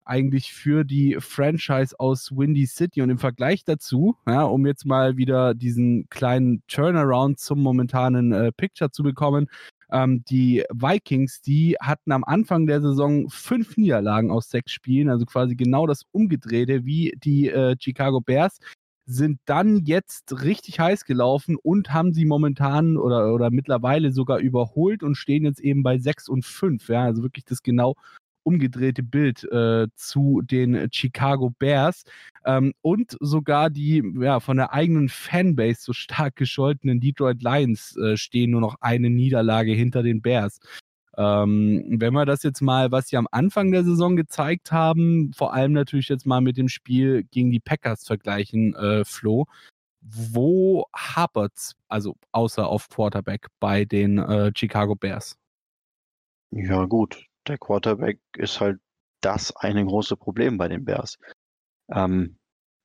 eigentlich 0.05 0.53
für 0.53 0.83
die 0.85 1.17
Franchise 1.19 1.99
aus 1.99 2.31
Windy 2.31 2.65
City. 2.65 3.01
Und 3.01 3.09
im 3.09 3.17
Vergleich 3.17 3.63
dazu, 3.65 4.15
ja, 4.27 4.43
um 4.43 4.65
jetzt 4.65 4.85
mal 4.85 5.17
wieder 5.17 5.53
diesen 5.53 6.07
kleinen 6.09 6.63
Turnaround 6.67 7.39
zum 7.39 7.61
momentanen 7.61 8.31
äh, 8.31 8.51
Picture 8.51 8.91
zu 8.91 9.03
bekommen, 9.03 9.47
ähm, 9.91 10.23
die 10.29 10.63
Vikings, 10.73 11.41
die 11.41 11.75
hatten 11.81 12.11
am 12.11 12.23
Anfang 12.23 12.67
der 12.67 12.81
Saison 12.81 13.29
fünf 13.29 13.77
Niederlagen 13.77 14.31
aus 14.31 14.49
sechs 14.49 14.71
Spielen, 14.71 15.09
also 15.09 15.25
quasi 15.25 15.55
genau 15.55 15.87
das 15.87 16.03
Umgedrehte 16.11 16.85
wie 16.85 17.13
die 17.23 17.49
äh, 17.49 17.75
Chicago 17.79 18.21
Bears 18.21 18.59
sind 19.09 19.39
dann 19.45 19.85
jetzt 19.85 20.43
richtig 20.43 20.81
heiß 20.81 21.05
gelaufen 21.05 21.55
und 21.55 21.93
haben 21.93 22.13
sie 22.13 22.25
momentan 22.25 22.97
oder, 22.97 23.33
oder 23.33 23.49
mittlerweile 23.51 24.11
sogar 24.11 24.39
überholt 24.39 25.01
und 25.01 25.15
stehen 25.15 25.45
jetzt 25.45 25.61
eben 25.61 25.81
bei 25.81 25.97
6 25.97 26.27
und 26.27 26.45
5. 26.45 26.89
Ja, 26.89 27.03
also 27.03 27.23
wirklich 27.23 27.45
das 27.45 27.63
genau 27.63 27.95
umgedrehte 28.47 29.03
Bild 29.03 29.43
äh, 29.51 29.87
zu 29.95 30.41
den 30.41 30.87
Chicago 30.89 31.49
Bears 31.59 32.05
ähm, 32.45 32.73
und 32.81 33.17
sogar 33.19 33.69
die 33.69 34.01
ja, 34.21 34.39
von 34.39 34.55
der 34.55 34.71
eigenen 34.71 35.09
Fanbase 35.09 35.81
so 35.81 35.91
stark 35.91 36.37
gescholtenen 36.37 37.01
Detroit 37.01 37.43
Lions 37.43 37.97
äh, 37.97 38.15
stehen 38.15 38.51
nur 38.51 38.61
noch 38.61 38.75
eine 38.79 39.09
Niederlage 39.09 39.73
hinter 39.73 40.01
den 40.01 40.21
Bears. 40.21 40.59
Ähm, 41.17 41.97
wenn 41.99 42.13
wir 42.13 42.25
das 42.25 42.43
jetzt 42.43 42.61
mal, 42.61 42.89
was 42.91 43.09
sie 43.09 43.17
am 43.17 43.27
Anfang 43.31 43.71
der 43.73 43.83
Saison 43.83 44.15
gezeigt 44.15 44.71
haben, 44.71 45.33
vor 45.35 45.53
allem 45.53 45.73
natürlich 45.73 46.07
jetzt 46.07 46.25
mal 46.25 46.39
mit 46.39 46.55
dem 46.55 46.69
Spiel 46.69 47.23
gegen 47.23 47.51
die 47.51 47.59
Packers 47.59 48.05
vergleichen, 48.05 48.73
äh, 48.75 49.03
Flo, 49.03 49.45
wo 49.99 50.85
hapert's, 50.95 51.75
also 51.89 52.15
außer 52.31 52.65
auf 52.65 52.87
Quarterback 52.87 53.47
bei 53.59 53.83
den 53.83 54.19
äh, 54.19 54.53
Chicago 54.55 54.95
Bears? 54.95 55.35
Ja, 56.51 56.85
gut 56.85 57.26
der 57.49 57.57
Quarterback 57.57 58.19
ist 58.35 58.59
halt 58.61 58.79
das 59.21 59.55
eine 59.55 59.85
große 59.85 60.17
Problem 60.17 60.57
bei 60.57 60.67
den 60.67 60.85
Bears. 60.85 61.17
Ähm, 61.89 62.37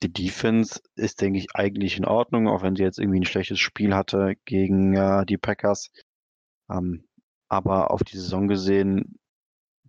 die 0.03 0.13
Defense 0.13 0.81
ist, 0.97 1.21
denke 1.21 1.39
ich, 1.39 1.55
eigentlich 1.55 1.97
in 1.97 2.05
Ordnung, 2.05 2.49
auch 2.49 2.63
wenn 2.63 2.77
sie 2.77 2.83
jetzt 2.83 2.99
irgendwie 2.99 3.21
ein 3.21 3.27
schlechtes 3.27 3.61
Spiel 3.61 3.95
hatte 3.95 4.35
gegen 4.45 4.95
äh, 4.95 5.25
die 5.27 5.39
Packers. 5.39 5.91
Ähm, 6.71 7.05
aber 7.49 7.91
auf 7.91 8.03
die 8.03 8.17
Saison 8.17 8.49
gesehen, 8.49 9.19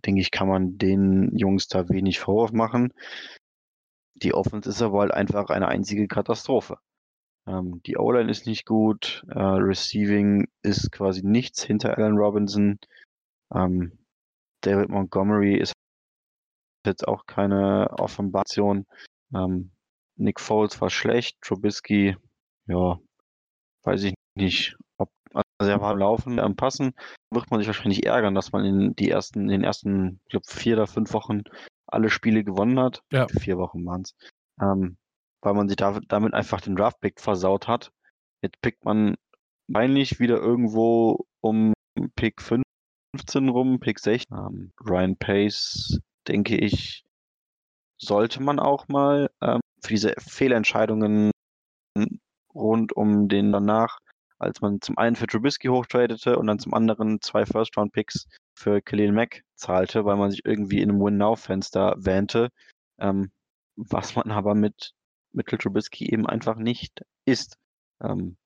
denke 0.04 0.20
ich, 0.20 0.30
kann 0.30 0.48
man 0.48 0.78
den 0.78 1.36
Jungs 1.36 1.66
da 1.68 1.88
wenig 1.88 2.20
Vorwurf 2.20 2.52
machen. 2.52 2.92
Die 4.14 4.34
Offense 4.34 4.68
ist 4.68 4.82
aber 4.82 5.00
halt 5.00 5.12
einfach 5.12 5.50
eine 5.50 5.68
einzige 5.68 6.06
Katastrophe. 6.06 6.78
Ähm, 7.46 7.82
die 7.84 7.96
O-Line 7.96 8.30
ist 8.30 8.46
nicht 8.46 8.66
gut, 8.66 9.24
äh, 9.28 9.38
Receiving 9.38 10.48
ist 10.62 10.92
quasi 10.92 11.22
nichts 11.24 11.62
hinter 11.62 11.98
Allen 11.98 12.16
Robinson. 12.16 12.78
Ähm, 13.52 13.98
David 14.64 14.88
Montgomery 14.88 15.56
ist 15.56 15.72
jetzt 16.86 17.06
auch 17.06 17.26
keine 17.26 17.90
Offenbaration. 17.98 18.86
Ähm, 19.34 19.72
Nick 20.16 20.40
Foles 20.40 20.80
war 20.80 20.90
schlecht, 20.90 21.36
Trubisky, 21.42 22.16
ja, 22.66 22.98
weiß 23.82 24.04
ich 24.04 24.14
nicht, 24.36 24.76
ob 24.96 25.10
also 25.58 25.70
er 25.70 25.80
war 25.80 25.96
laufen, 25.96 26.38
am 26.38 26.56
Passen, 26.56 26.94
wird 27.30 27.50
man 27.50 27.60
sich 27.60 27.66
wahrscheinlich 27.66 28.06
ärgern, 28.06 28.34
dass 28.34 28.52
man 28.52 28.64
in 28.64 28.94
die 28.96 29.10
ersten, 29.10 29.42
in 29.42 29.48
den 29.48 29.64
ersten, 29.64 30.20
ich 30.24 30.30
glaube, 30.30 30.46
vier 30.48 30.76
oder 30.76 30.86
fünf 30.86 31.12
Wochen 31.12 31.42
alle 31.86 32.10
Spiele 32.10 32.44
gewonnen 32.44 32.78
hat. 32.80 33.02
Ja. 33.12 33.26
Vier 33.28 33.58
Wochen 33.58 33.84
waren 33.84 34.02
es. 34.02 34.14
Ähm, 34.60 34.96
weil 35.42 35.54
man 35.54 35.68
sich 35.68 35.76
da, 35.76 35.98
damit 36.08 36.32
einfach 36.32 36.60
den 36.60 36.76
Draft-Pick 36.76 37.20
versaut 37.20 37.68
hat. 37.68 37.92
Jetzt 38.42 38.60
pickt 38.62 38.84
man 38.84 39.16
wahrscheinlich 39.68 40.18
wieder 40.20 40.36
irgendwo 40.36 41.26
um 41.40 41.72
Pick 42.16 42.40
5 42.40 42.64
15 43.14 43.48
rum, 43.48 43.78
Pick 43.78 44.00
6. 44.00 44.24
Ähm, 44.32 44.72
Ryan 44.84 45.16
Pace, 45.16 46.00
denke 46.26 46.56
ich, 46.56 47.04
sollte 47.96 48.42
man 48.42 48.58
auch 48.58 48.88
mal 48.88 49.30
ähm, 49.40 49.60
für 49.80 49.90
diese 49.92 50.14
Fehlentscheidungen 50.18 51.30
rund 52.52 52.92
um 52.92 53.28
den 53.28 53.52
danach, 53.52 53.98
als 54.38 54.60
man 54.60 54.80
zum 54.80 54.98
einen 54.98 55.14
für 55.14 55.28
Trubisky 55.28 55.68
hochtradete 55.68 56.36
und 56.36 56.48
dann 56.48 56.58
zum 56.58 56.74
anderen 56.74 57.20
zwei 57.20 57.46
First-Round-Picks 57.46 58.26
für 58.58 58.82
Khalil 58.82 59.12
Mack 59.12 59.42
zahlte, 59.54 60.04
weil 60.04 60.16
man 60.16 60.32
sich 60.32 60.44
irgendwie 60.44 60.80
in 60.80 60.90
einem 60.90 61.00
Win-Now-Fenster 61.00 61.94
wähnte, 61.98 62.48
ähm, 62.98 63.30
was 63.76 64.16
man 64.16 64.32
aber 64.32 64.56
mit 64.56 64.92
Mitchell 65.32 65.58
Trubisky 65.58 66.10
eben 66.10 66.26
einfach 66.26 66.56
nicht 66.56 67.04
ist. 67.26 67.58
Ähm, 68.02 68.36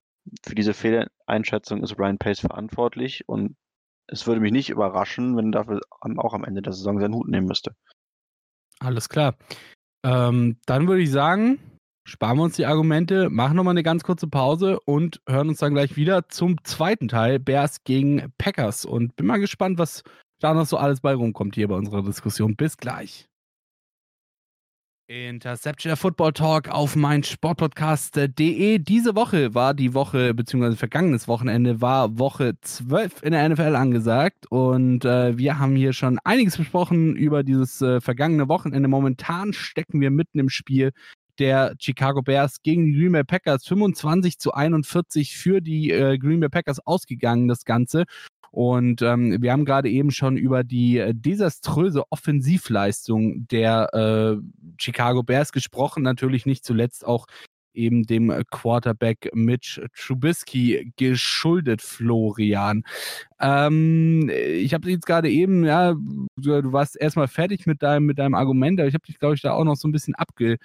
für 0.43 0.53
diese 0.53 0.75
Fehleinschätzung 0.75 1.81
ist 1.81 1.97
Ryan 1.97 2.19
Pace 2.19 2.41
verantwortlich 2.41 3.27
und 3.27 3.55
es 4.11 4.27
würde 4.27 4.41
mich 4.41 4.51
nicht 4.51 4.69
überraschen, 4.69 5.37
wenn 5.37 5.51
dafür 5.51 5.81
auch 6.01 6.33
am 6.33 6.43
Ende 6.43 6.61
der 6.61 6.73
Saison 6.73 6.99
seinen 6.99 7.13
Hut 7.13 7.27
nehmen 7.27 7.47
müsste. 7.47 7.75
Alles 8.79 9.09
klar. 9.09 9.35
Ähm, 10.05 10.57
dann 10.65 10.87
würde 10.87 11.01
ich 11.01 11.11
sagen, 11.11 11.59
sparen 12.07 12.37
wir 12.37 12.43
uns 12.43 12.55
die 12.55 12.65
Argumente, 12.65 13.29
machen 13.29 13.55
nochmal 13.55 13.73
eine 13.73 13.83
ganz 13.83 14.03
kurze 14.03 14.27
Pause 14.27 14.79
und 14.85 15.21
hören 15.27 15.49
uns 15.49 15.59
dann 15.59 15.73
gleich 15.73 15.95
wieder 15.95 16.29
zum 16.29 16.63
zweiten 16.63 17.07
Teil 17.07 17.39
Bears 17.39 17.83
gegen 17.83 18.33
Packers. 18.37 18.85
Und 18.85 19.15
bin 19.15 19.27
mal 19.27 19.39
gespannt, 19.39 19.77
was 19.77 20.03
da 20.39 20.53
noch 20.53 20.65
so 20.65 20.77
alles 20.77 21.01
bei 21.01 21.13
rumkommt 21.13 21.55
hier 21.55 21.67
bei 21.67 21.75
unserer 21.75 22.03
Diskussion. 22.03 22.55
Bis 22.55 22.77
gleich. 22.77 23.28
Interception 25.09 25.95
Football 25.95 26.33
Talk 26.33 26.69
auf 26.69 26.95
mein 26.95 27.23
Sportpodcast.de. 27.23 28.77
Diese 28.77 29.15
Woche 29.15 29.55
war 29.55 29.73
die 29.73 29.95
Woche, 29.95 30.35
beziehungsweise 30.35 30.77
vergangenes 30.77 31.27
Wochenende 31.27 31.81
war 31.81 32.19
Woche 32.19 32.53
12 32.61 33.23
in 33.23 33.31
der 33.31 33.49
NFL 33.49 33.75
angesagt 33.75 34.45
und 34.51 35.05
äh, 35.05 35.35
wir 35.35 35.57
haben 35.57 35.75
hier 35.75 35.93
schon 35.93 36.19
einiges 36.23 36.57
besprochen 36.57 37.15
über 37.15 37.41
dieses 37.41 37.81
äh, 37.81 38.01
vergangene 38.01 38.49
Wochenende. 38.49 38.87
Momentan 38.87 39.51
stecken 39.51 39.99
wir 39.99 40.11
mitten 40.11 40.37
im 40.37 40.49
Spiel 40.49 40.91
der 41.39 41.73
Chicago 41.79 42.21
Bears 42.21 42.61
gegen 42.61 42.85
die 42.85 42.93
Green 42.93 43.13
Bay 43.13 43.23
Packers 43.23 43.65
25 43.65 44.37
zu 44.37 44.53
41 44.53 45.35
für 45.35 45.59
die 45.59 45.89
äh, 45.89 46.19
Green 46.19 46.39
Bay 46.39 46.49
Packers 46.49 46.85
ausgegangen, 46.85 47.47
das 47.47 47.65
Ganze. 47.65 48.03
Und 48.51 49.01
ähm, 49.01 49.41
wir 49.41 49.51
haben 49.51 49.65
gerade 49.65 49.89
eben 49.89 50.11
schon 50.11 50.37
über 50.37 50.63
die 50.63 50.97
äh, 50.97 51.13
desaströse 51.13 52.03
Offensivleistung 52.09 53.47
der 53.47 53.93
äh, 53.93 54.41
Chicago 54.77 55.23
Bears 55.23 55.51
gesprochen, 55.51 56.03
natürlich 56.03 56.45
nicht 56.45 56.65
zuletzt 56.65 57.05
auch 57.05 57.27
eben 57.73 58.03
dem 58.03 58.43
Quarterback 58.49 59.29
Mitch 59.33 59.81
Trubisky 59.95 60.91
geschuldet, 60.97 61.81
Florian. 61.81 62.83
Ähm, 63.39 64.29
ich 64.29 64.73
habe 64.73 64.89
jetzt 64.89 65.05
gerade 65.05 65.29
eben, 65.29 65.63
ja, 65.65 65.93
du 66.37 66.73
warst 66.73 66.97
erstmal 66.99 67.27
fertig 67.27 67.65
mit 67.65 67.81
deinem, 67.81 68.05
mit 68.05 68.19
deinem 68.19 68.33
Argument, 68.33 68.79
aber 68.79 68.87
ich 68.87 68.95
habe 68.95 69.05
dich, 69.05 69.19
glaube 69.19 69.35
ich, 69.35 69.41
da 69.41 69.53
auch 69.53 69.63
noch 69.63 69.75
so 69.75 69.87
ein 69.87 69.91
bisschen 69.91 70.15
abge, 70.15 70.57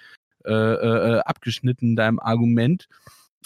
äh, 0.45 0.51
äh, 0.51 1.19
abgeschnitten, 1.19 1.95
deinem 1.95 2.19
Argument. 2.19 2.87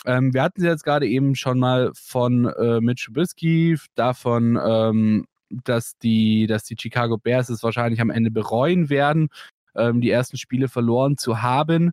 Ähm, 0.06 0.34
wir 0.34 0.44
hatten 0.44 0.64
jetzt 0.64 0.84
gerade 0.84 1.08
eben 1.08 1.36
schon 1.36 1.60
mal 1.60 1.92
von 1.94 2.46
äh, 2.46 2.80
Mitch 2.80 3.06
Trubisky, 3.06 3.78
davon, 3.96 4.60
ähm, 4.64 5.26
dass, 5.50 5.98
die, 5.98 6.48
dass 6.48 6.64
die 6.64 6.76
Chicago 6.80 7.18
Bears 7.18 7.50
es 7.50 7.64
wahrscheinlich 7.64 8.02
am 8.02 8.10
Ende 8.10 8.32
bereuen 8.32 8.90
werden, 8.90 9.30
ähm, 9.76 10.02
die 10.02 10.12
ersten 10.12 10.38
Spiele 10.38 10.68
verloren 10.68 11.18
zu 11.18 11.42
haben, 11.42 11.92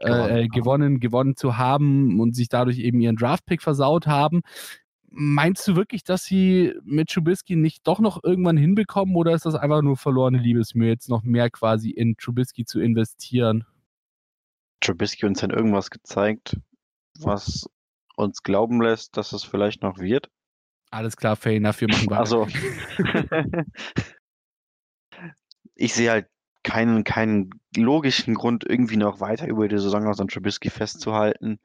äh, 0.00 0.42
äh, 0.42 0.48
gewonnen, 0.48 1.00
gewonnen 1.00 1.36
zu 1.36 1.56
haben 1.58 2.20
und 2.20 2.36
sich 2.36 2.48
dadurch 2.48 2.78
eben 2.78 3.00
ihren 3.00 3.16
Draftpick 3.16 3.62
versaut 3.62 4.06
haben. 4.06 4.42
Meinst 5.10 5.66
du 5.66 5.74
wirklich, 5.74 6.04
dass 6.04 6.24
sie 6.24 6.74
mit 6.84 7.08
Trubisky 7.08 7.56
nicht 7.56 7.86
doch 7.86 7.98
noch 7.98 8.22
irgendwann 8.22 8.58
hinbekommen 8.58 9.16
oder 9.16 9.34
ist 9.34 9.46
das 9.46 9.54
einfach 9.54 9.82
nur 9.82 9.96
verlorene 9.96 10.38
Liebesmühe, 10.38 10.90
jetzt 10.90 11.08
noch 11.08 11.24
mehr 11.24 11.50
quasi 11.50 11.90
in 11.90 12.16
Trubisky 12.16 12.64
zu 12.64 12.78
investieren? 12.78 13.64
Trubisky 14.80 15.26
uns 15.26 15.40
dann 15.40 15.50
irgendwas 15.50 15.90
gezeigt, 15.90 16.58
was 17.24 17.68
uns 18.16 18.42
glauben 18.42 18.80
lässt, 18.80 19.16
dass 19.16 19.32
es 19.32 19.44
vielleicht 19.44 19.82
noch 19.82 19.98
wird. 19.98 20.28
Alles 20.90 21.16
klar, 21.16 21.36
fair 21.36 21.52
enough, 21.52 21.80
wir 21.80 21.88
machen 21.88 22.10
weiter. 22.10 22.20
Also, 22.20 22.48
ich 25.74 25.94
sehe 25.94 26.10
halt 26.10 26.28
keinen, 26.62 27.04
keinen 27.04 27.50
logischen 27.76 28.34
Grund, 28.34 28.64
irgendwie 28.68 28.96
noch 28.96 29.20
weiter 29.20 29.46
über 29.46 29.68
die 29.68 29.78
Saison 29.78 30.06
aus 30.06 30.20
an 30.20 30.28
Trubisky 30.28 30.70
festzuhalten. 30.70 31.60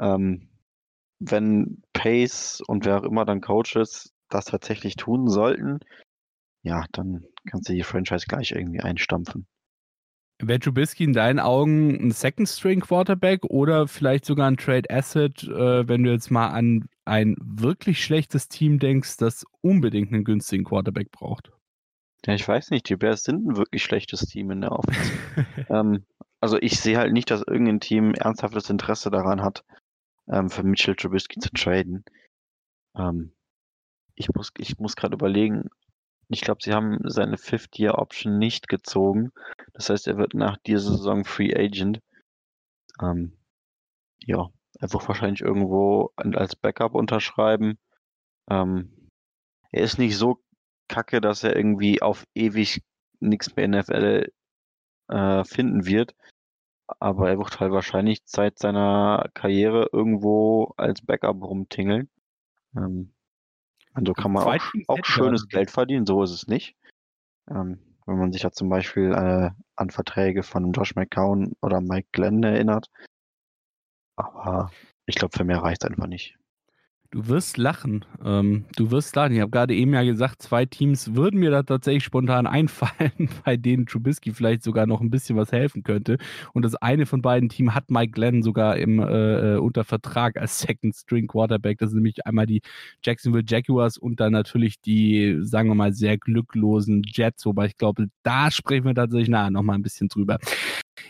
Ähm, 0.00 0.48
wenn 1.18 1.82
Pace 1.92 2.62
und 2.66 2.86
wer 2.86 2.98
auch 2.98 3.04
immer 3.04 3.24
dann 3.24 3.40
Coaches 3.40 4.12
das 4.28 4.46
tatsächlich 4.46 4.96
tun 4.96 5.28
sollten, 5.28 5.80
ja, 6.62 6.84
dann 6.92 7.24
kannst 7.48 7.68
du 7.68 7.74
die 7.74 7.82
Franchise 7.82 8.26
gleich 8.26 8.52
irgendwie 8.52 8.80
einstampfen. 8.80 9.46
Wäre 10.42 10.58
Trubisky 10.58 11.04
in 11.04 11.12
deinen 11.12 11.38
Augen 11.38 11.94
ein 12.00 12.10
Second-String-Quarterback 12.10 13.44
oder 13.44 13.86
vielleicht 13.86 14.24
sogar 14.24 14.48
ein 14.48 14.56
Trade-Asset, 14.56 15.44
äh, 15.44 15.88
wenn 15.88 16.02
du 16.02 16.10
jetzt 16.10 16.30
mal 16.30 16.48
an 16.48 16.88
ein 17.04 17.36
wirklich 17.40 18.02
schlechtes 18.02 18.48
Team 18.48 18.78
denkst, 18.78 19.16
das 19.18 19.44
unbedingt 19.60 20.12
einen 20.12 20.24
günstigen 20.24 20.64
Quarterback 20.64 21.10
braucht? 21.10 21.52
Ja, 22.26 22.34
ich 22.34 22.46
weiß 22.46 22.70
nicht, 22.70 22.88
die 22.88 22.96
Bears 22.96 23.24
sind 23.24 23.46
ein 23.46 23.56
wirklich 23.56 23.82
schlechtes 23.82 24.20
Team 24.20 24.50
in 24.50 24.60
der 24.60 24.72
Offense. 24.72 25.12
ähm, 25.68 26.04
also 26.40 26.58
ich 26.60 26.80
sehe 26.80 26.98
halt 26.98 27.12
nicht, 27.12 27.30
dass 27.30 27.42
irgendein 27.42 27.80
Team 27.80 28.14
ernsthaftes 28.14 28.70
Interesse 28.70 29.10
daran 29.10 29.42
hat, 29.42 29.64
ähm, 30.28 30.48
für 30.48 30.62
Mitchell 30.62 30.96
Trubisky 30.96 31.40
zu 31.40 31.50
traden. 31.50 32.04
Ähm, 32.96 33.32
ich 34.14 34.28
muss, 34.34 34.52
ich 34.58 34.78
muss 34.78 34.96
gerade 34.96 35.14
überlegen, 35.14 35.68
ich 36.32 36.42
glaube, 36.42 36.60
sie 36.62 36.72
haben 36.72 36.98
seine 37.04 37.36
Fifth-Year-Option 37.36 38.38
nicht 38.38 38.68
gezogen. 38.68 39.32
Das 39.72 39.90
heißt, 39.90 40.06
er 40.06 40.16
wird 40.16 40.34
nach 40.34 40.58
dieser 40.58 40.92
Saison 40.92 41.24
Free 41.24 41.52
Agent. 41.54 42.00
Ähm, 43.02 43.36
ja, 44.20 44.48
er 44.78 44.92
wird 44.92 45.08
wahrscheinlich 45.08 45.40
irgendwo 45.40 46.12
als 46.16 46.54
Backup 46.54 46.94
unterschreiben. 46.94 47.78
Ähm, 48.48 49.08
er 49.72 49.82
ist 49.82 49.98
nicht 49.98 50.16
so 50.16 50.40
kacke, 50.88 51.20
dass 51.20 51.42
er 51.42 51.56
irgendwie 51.56 52.00
auf 52.00 52.24
ewig 52.34 52.82
nichts 53.18 53.56
mehr 53.56 53.66
NFL 53.66 54.32
äh, 55.08 55.44
finden 55.44 55.84
wird. 55.86 56.14
Aber 57.00 57.28
er 57.28 57.38
wird 57.38 57.58
halt 57.58 57.72
wahrscheinlich 57.72 58.22
seit 58.24 58.58
seiner 58.58 59.30
Karriere 59.34 59.88
irgendwo 59.92 60.74
als 60.76 61.02
Backup 61.02 61.42
rumtingeln. 61.42 62.08
Ähm, 62.76 63.12
also 64.08 64.12
kann 64.14 64.32
man 64.32 64.44
auch, 64.44 64.72
auch 64.88 65.04
schönes 65.04 65.48
Geld 65.48 65.70
verdienen, 65.70 66.06
so 66.06 66.22
ist 66.22 66.30
es 66.30 66.46
nicht. 66.46 66.76
Ähm, 67.50 67.78
wenn 68.06 68.18
man 68.18 68.32
sich 68.32 68.42
ja 68.42 68.50
zum 68.50 68.68
Beispiel 68.68 69.12
äh, 69.12 69.50
an 69.76 69.90
Verträge 69.90 70.42
von 70.42 70.72
Josh 70.72 70.94
McCown 70.96 71.52
oder 71.62 71.80
Mike 71.80 72.08
Glenn 72.12 72.42
erinnert. 72.42 72.90
Aber 74.16 74.70
ich 75.06 75.14
glaube, 75.14 75.36
für 75.36 75.44
mehr 75.44 75.62
reicht 75.62 75.84
es 75.84 75.90
einfach 75.90 76.06
nicht. 76.06 76.39
Du 77.12 77.26
wirst 77.26 77.56
lachen. 77.56 78.04
Ähm, 78.24 78.66
du 78.76 78.92
wirst 78.92 79.16
lachen. 79.16 79.34
Ich 79.34 79.40
habe 79.40 79.50
gerade 79.50 79.74
eben 79.74 79.92
ja 79.94 80.04
gesagt, 80.04 80.42
zwei 80.42 80.64
Teams 80.64 81.12
würden 81.16 81.40
mir 81.40 81.50
da 81.50 81.64
tatsächlich 81.64 82.04
spontan 82.04 82.46
einfallen, 82.46 83.28
bei 83.44 83.56
denen 83.56 83.86
Trubisky 83.86 84.32
vielleicht 84.32 84.62
sogar 84.62 84.86
noch 84.86 85.00
ein 85.00 85.10
bisschen 85.10 85.36
was 85.36 85.50
helfen 85.50 85.82
könnte. 85.82 86.18
Und 86.52 86.64
das 86.64 86.76
eine 86.76 87.06
von 87.06 87.20
beiden 87.20 87.48
Teams 87.48 87.74
hat 87.74 87.90
Mike 87.90 88.12
Glenn 88.12 88.44
sogar 88.44 88.76
im, 88.76 89.00
äh, 89.00 89.54
äh, 89.54 89.58
unter 89.58 89.82
Vertrag 89.82 90.36
als 90.36 90.60
Second 90.60 90.94
String 90.94 91.26
Quarterback. 91.26 91.78
Das 91.78 91.90
sind 91.90 91.96
nämlich 91.96 92.24
einmal 92.26 92.46
die 92.46 92.62
Jacksonville 93.04 93.44
Jaguars 93.44 93.98
und 93.98 94.20
dann 94.20 94.30
natürlich 94.32 94.80
die, 94.80 95.38
sagen 95.40 95.68
wir 95.68 95.74
mal, 95.74 95.92
sehr 95.92 96.16
glücklosen 96.16 97.02
Jets. 97.04 97.44
Wobei 97.44 97.66
ich 97.66 97.76
glaube, 97.76 98.06
da 98.22 98.52
sprechen 98.52 98.84
wir 98.84 98.94
tatsächlich 98.94 99.30
nachher 99.30 99.50
nochmal 99.50 99.74
ein 99.76 99.82
bisschen 99.82 100.06
drüber. 100.06 100.38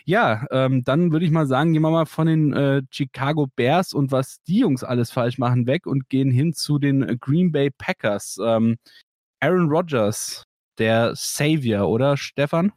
Ja, 0.04 0.46
ähm, 0.50 0.82
dann 0.84 1.12
würde 1.12 1.24
ich 1.24 1.30
mal 1.30 1.46
sagen, 1.46 1.72
gehen 1.72 1.82
wir 1.82 1.90
mal 1.90 2.06
von 2.06 2.26
den 2.26 2.52
äh, 2.52 2.82
Chicago 2.90 3.46
Bears 3.54 3.92
und 3.92 4.12
was 4.12 4.42
die 4.42 4.60
Jungs 4.60 4.84
alles 4.84 5.10
falsch 5.10 5.38
machen 5.38 5.66
weg 5.66 5.86
und 5.86 6.08
gehen 6.08 6.30
hin 6.30 6.52
zu 6.52 6.78
den 6.78 7.18
Green 7.20 7.52
Bay 7.52 7.70
Packers. 7.70 8.38
Ähm, 8.42 8.76
Aaron 9.40 9.70
Rodgers, 9.70 10.44
der 10.78 11.12
Savior, 11.14 11.88
oder 11.88 12.16
Stefan? 12.16 12.72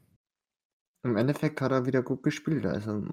Im 1.04 1.18
Endeffekt 1.18 1.60
hat 1.60 1.72
er 1.72 1.86
wieder 1.86 2.02
gut 2.02 2.24
gespielt. 2.24 2.66
Also 2.66 3.04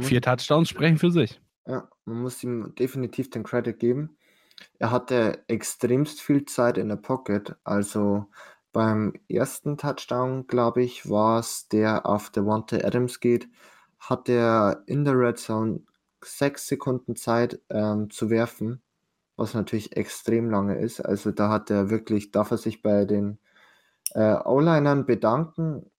Vier 0.00 0.20
Touchdowns 0.20 0.68
sprechen 0.68 0.98
für 0.98 1.10
sich. 1.10 1.40
Ja, 1.66 1.88
man 2.04 2.20
muss 2.20 2.42
ihm 2.44 2.74
definitiv 2.74 3.30
den 3.30 3.44
Credit 3.44 3.78
geben. 3.78 4.18
Er 4.78 4.90
hatte 4.90 5.42
extremst 5.48 6.20
viel 6.20 6.44
Zeit 6.44 6.76
in 6.76 6.88
der 6.88 6.96
Pocket. 6.96 7.56
Also 7.64 8.26
beim 8.72 9.14
ersten 9.28 9.76
Touchdown, 9.76 10.46
glaube 10.46 10.82
ich, 10.82 11.08
war 11.08 11.40
es, 11.40 11.68
der 11.68 12.06
auf 12.06 12.30
Devontae 12.30 12.84
Adams 12.84 13.20
geht, 13.20 13.48
hat 13.98 14.28
er 14.28 14.82
in 14.86 15.04
der 15.04 15.18
Red 15.18 15.38
Zone 15.38 15.80
sechs 16.24 16.66
Sekunden 16.68 17.16
Zeit 17.16 17.60
ähm, 17.70 18.10
zu 18.10 18.30
werfen, 18.30 18.82
was 19.36 19.54
natürlich 19.54 19.96
extrem 19.96 20.50
lange 20.50 20.78
ist. 20.78 21.00
Also 21.00 21.32
da 21.32 21.50
hat 21.50 21.70
er 21.70 21.90
wirklich, 21.90 22.30
darf 22.30 22.50
er 22.50 22.58
sich 22.58 22.82
bei 22.82 23.04
den 23.04 23.38
äh, 24.14 24.36
O-Linern 24.44 25.06
bedanken. 25.06 25.90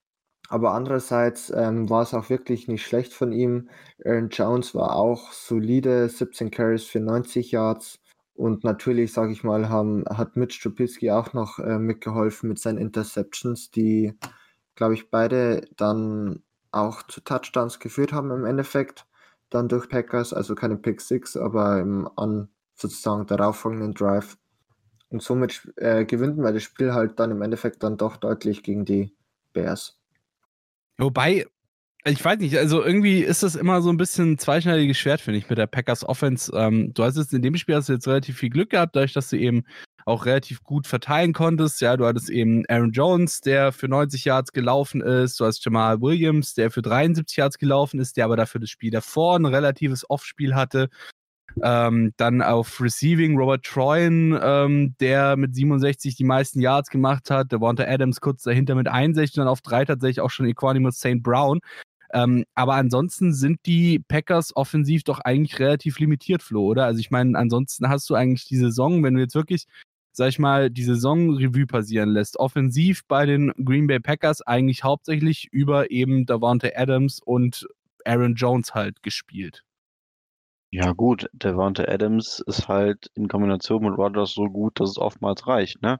Aber 0.49 0.73
andererseits 0.73 1.49
ähm, 1.55 1.89
war 1.89 2.01
es 2.01 2.13
auch 2.13 2.29
wirklich 2.29 2.67
nicht 2.67 2.85
schlecht 2.85 3.13
von 3.13 3.31
ihm. 3.31 3.69
Aaron 4.03 4.29
Jones 4.29 4.75
war 4.75 4.97
auch 4.97 5.31
solide, 5.31 6.09
17 6.09 6.51
Carries 6.51 6.83
für 6.83 6.99
90 6.99 7.51
Yards. 7.51 8.00
Und 8.41 8.63
natürlich, 8.63 9.13
sage 9.13 9.33
ich 9.33 9.43
mal, 9.43 9.69
haben, 9.69 10.03
hat 10.09 10.35
Mitch 10.35 10.59
Trubisky 10.63 11.11
auch 11.11 11.33
noch 11.33 11.59
äh, 11.59 11.77
mitgeholfen 11.77 12.49
mit 12.49 12.57
seinen 12.57 12.79
Interceptions, 12.79 13.69
die, 13.69 14.17
glaube 14.73 14.95
ich, 14.95 15.11
beide 15.11 15.67
dann 15.77 16.41
auch 16.71 17.03
zu 17.03 17.21
Touchdowns 17.21 17.77
geführt 17.77 18.13
haben 18.13 18.31
im 18.31 18.45
Endeffekt, 18.45 19.05
dann 19.51 19.69
durch 19.69 19.87
Packers, 19.89 20.33
also 20.33 20.55
keine 20.55 20.75
Pick 20.77 21.01
Six, 21.01 21.37
aber 21.37 21.81
im 21.81 22.09
an 22.15 22.49
sozusagen 22.73 23.27
darauffolgenden 23.27 23.93
Drive. 23.93 24.39
Und 25.09 25.21
somit 25.21 25.71
äh, 25.75 26.03
gewinnt 26.05 26.39
man 26.39 26.55
das 26.55 26.63
Spiel 26.63 26.95
halt 26.95 27.19
dann 27.19 27.29
im 27.29 27.43
Endeffekt 27.43 27.83
dann 27.83 27.97
doch 27.97 28.17
deutlich 28.17 28.63
gegen 28.63 28.85
die 28.85 29.13
Bears. 29.53 30.01
Wobei, 30.97 31.45
ich 32.03 32.23
weiß 32.23 32.39
nicht, 32.39 32.57
also 32.57 32.83
irgendwie 32.83 33.19
ist 33.19 33.43
das 33.43 33.55
immer 33.55 33.81
so 33.81 33.89
ein 33.89 33.97
bisschen 33.97 34.33
ein 34.33 34.37
zweischneidiges 34.37 34.97
Schwert, 34.97 35.21
finde 35.21 35.37
ich, 35.37 35.49
mit 35.49 35.57
der 35.57 35.67
Packers 35.67 36.03
Offense. 36.03 36.51
Ähm, 36.55 36.93
du 36.93 37.03
hast 37.03 37.17
jetzt 37.17 37.33
in 37.33 37.43
dem 37.43 37.55
Spiel 37.57 37.75
hast 37.75 37.89
du 37.89 37.93
jetzt 37.93 38.07
relativ 38.07 38.37
viel 38.37 38.49
Glück 38.49 38.71
gehabt, 38.71 38.95
dadurch, 38.95 39.13
dass 39.13 39.29
du 39.29 39.37
eben 39.37 39.63
auch 40.05 40.25
relativ 40.25 40.63
gut 40.63 40.87
verteilen 40.87 41.31
konntest. 41.31 41.79
Ja, 41.79 41.97
du 41.97 42.05
hattest 42.05 42.29
eben 42.29 42.63
Aaron 42.69 42.91
Jones, 42.91 43.41
der 43.41 43.71
für 43.71 43.87
90 43.87 44.25
Yards 44.25 44.51
gelaufen 44.51 45.01
ist. 45.01 45.39
Du 45.39 45.45
hast 45.45 45.63
Jamal 45.63 46.01
Williams, 46.01 46.55
der 46.55 46.71
für 46.71 46.81
73 46.81 47.37
Yards 47.37 47.57
gelaufen 47.59 47.99
ist, 47.99 48.17
der 48.17 48.25
aber 48.25 48.35
dafür 48.35 48.61
das 48.61 48.71
Spiel 48.71 48.89
davor 48.89 49.37
ein 49.37 49.45
relatives 49.45 50.09
Off-Spiel 50.09 50.55
hatte. 50.55 50.89
Ähm, 51.61 52.13
dann 52.17 52.41
auf 52.41 52.79
Receiving 52.79 53.37
Robert 53.37 53.63
Troyen, 53.65 54.39
ähm, 54.41 54.95
der 54.99 55.35
mit 55.35 55.53
67 55.53 56.15
die 56.15 56.23
meisten 56.23 56.61
Yards 56.61 56.89
gemacht 56.89 57.29
hat. 57.29 57.51
Der 57.51 57.59
Devonta 57.59 57.83
Adams 57.83 58.21
kurz 58.21 58.43
dahinter 58.43 58.73
mit 58.73 58.87
61 58.87 59.37
und 59.37 59.41
dann 59.41 59.51
auf 59.51 59.61
drei 59.61 59.85
tatsächlich 59.85 60.21
auch 60.21 60.29
schon 60.29 60.47
Equanimus 60.47 60.97
St. 60.97 61.21
Brown. 61.21 61.59
Ähm, 62.13 62.45
aber 62.55 62.75
ansonsten 62.75 63.33
sind 63.33 63.59
die 63.65 63.99
Packers 63.99 64.55
offensiv 64.55 65.03
doch 65.03 65.19
eigentlich 65.19 65.59
relativ 65.59 65.99
limitiert, 65.99 66.43
Flo, 66.43 66.65
oder? 66.65 66.85
Also 66.85 66.99
ich 66.99 67.11
meine, 67.11 67.37
ansonsten 67.37 67.89
hast 67.89 68.09
du 68.09 68.15
eigentlich 68.15 68.45
die 68.45 68.57
Saison, 68.57 69.03
wenn 69.03 69.13
du 69.15 69.21
jetzt 69.21 69.35
wirklich, 69.35 69.65
sag 70.11 70.29
ich 70.29 70.39
mal, 70.39 70.69
die 70.69 70.83
Saison 70.83 71.35
Revue 71.35 71.67
passieren 71.67 72.09
lässt, 72.09 72.37
offensiv 72.37 73.01
bei 73.07 73.25
den 73.25 73.51
Green 73.63 73.87
Bay 73.87 73.99
Packers 73.99 74.41
eigentlich 74.41 74.83
hauptsächlich 74.83 75.47
über 75.51 75.91
eben 75.91 76.25
Davante 76.25 76.77
Adams 76.77 77.19
und 77.23 77.67
Aaron 78.05 78.35
Jones 78.35 78.73
halt 78.73 79.03
gespielt. 79.03 79.63
Ja 80.73 80.93
gut, 80.93 81.27
Davante 81.33 81.89
Adams 81.89 82.41
ist 82.47 82.69
halt 82.69 83.11
in 83.15 83.27
Kombination 83.27 83.83
mit 83.83 83.97
Rogers 83.97 84.31
so 84.31 84.45
gut, 84.45 84.79
dass 84.79 84.91
es 84.91 84.97
oftmals 84.97 85.45
reicht. 85.45 85.81
Ne? 85.81 85.99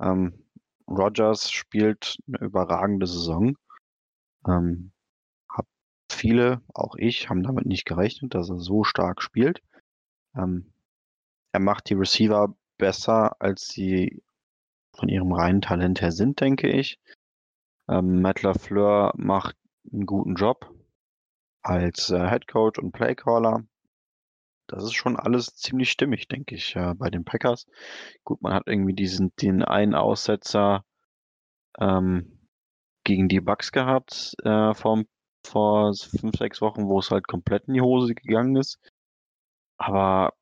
Ähm, 0.00 0.44
Rogers 0.88 1.50
spielt 1.50 2.18
eine 2.28 2.38
überragende 2.46 3.08
Saison. 3.08 3.56
Ähm, 4.46 4.92
viele, 6.16 6.62
auch 6.74 6.94
ich, 6.96 7.28
haben 7.28 7.42
damit 7.42 7.66
nicht 7.66 7.84
gerechnet, 7.84 8.34
dass 8.34 8.50
er 8.50 8.58
so 8.58 8.84
stark 8.84 9.22
spielt. 9.22 9.62
Ähm, 10.34 10.72
er 11.52 11.60
macht 11.60 11.88
die 11.88 11.94
Receiver 11.94 12.54
besser, 12.78 13.40
als 13.40 13.68
sie 13.68 14.22
von 14.92 15.08
ihrem 15.08 15.32
reinen 15.32 15.60
Talent 15.62 16.00
her 16.00 16.12
sind, 16.12 16.40
denke 16.40 16.68
ich. 16.68 16.98
Ähm, 17.88 18.20
Matt 18.22 18.42
LaFleur 18.42 19.12
macht 19.16 19.56
einen 19.92 20.06
guten 20.06 20.34
Job 20.34 20.70
als 21.62 22.10
äh, 22.10 22.28
Head 22.28 22.48
Coach 22.48 22.78
und 22.78 22.92
Playcaller. 22.92 23.64
das 24.68 24.84
ist 24.84 24.94
schon 24.94 25.16
alles 25.16 25.54
ziemlich 25.56 25.90
stimmig, 25.90 26.28
denke 26.28 26.54
ich, 26.54 26.74
äh, 26.76 26.94
bei 26.94 27.10
den 27.10 27.24
Packers. 27.24 27.66
Gut, 28.24 28.42
man 28.42 28.54
hat 28.54 28.64
irgendwie 28.66 28.94
diesen, 28.94 29.34
den 29.36 29.62
einen 29.62 29.94
Aussetzer 29.94 30.84
ähm, 31.78 32.48
gegen 33.04 33.28
die 33.28 33.40
Bucks 33.40 33.70
gehabt 33.72 34.34
äh, 34.42 34.74
vor, 34.74 35.04
vor 35.46 35.94
fünf, 35.94 36.36
sechs 36.36 36.60
Wochen, 36.60 36.86
wo 36.88 36.98
es 36.98 37.10
halt 37.10 37.26
komplett 37.26 37.68
in 37.68 37.74
die 37.74 37.80
Hose 37.80 38.14
gegangen 38.14 38.56
ist. 38.56 38.78
Aber 39.78 40.32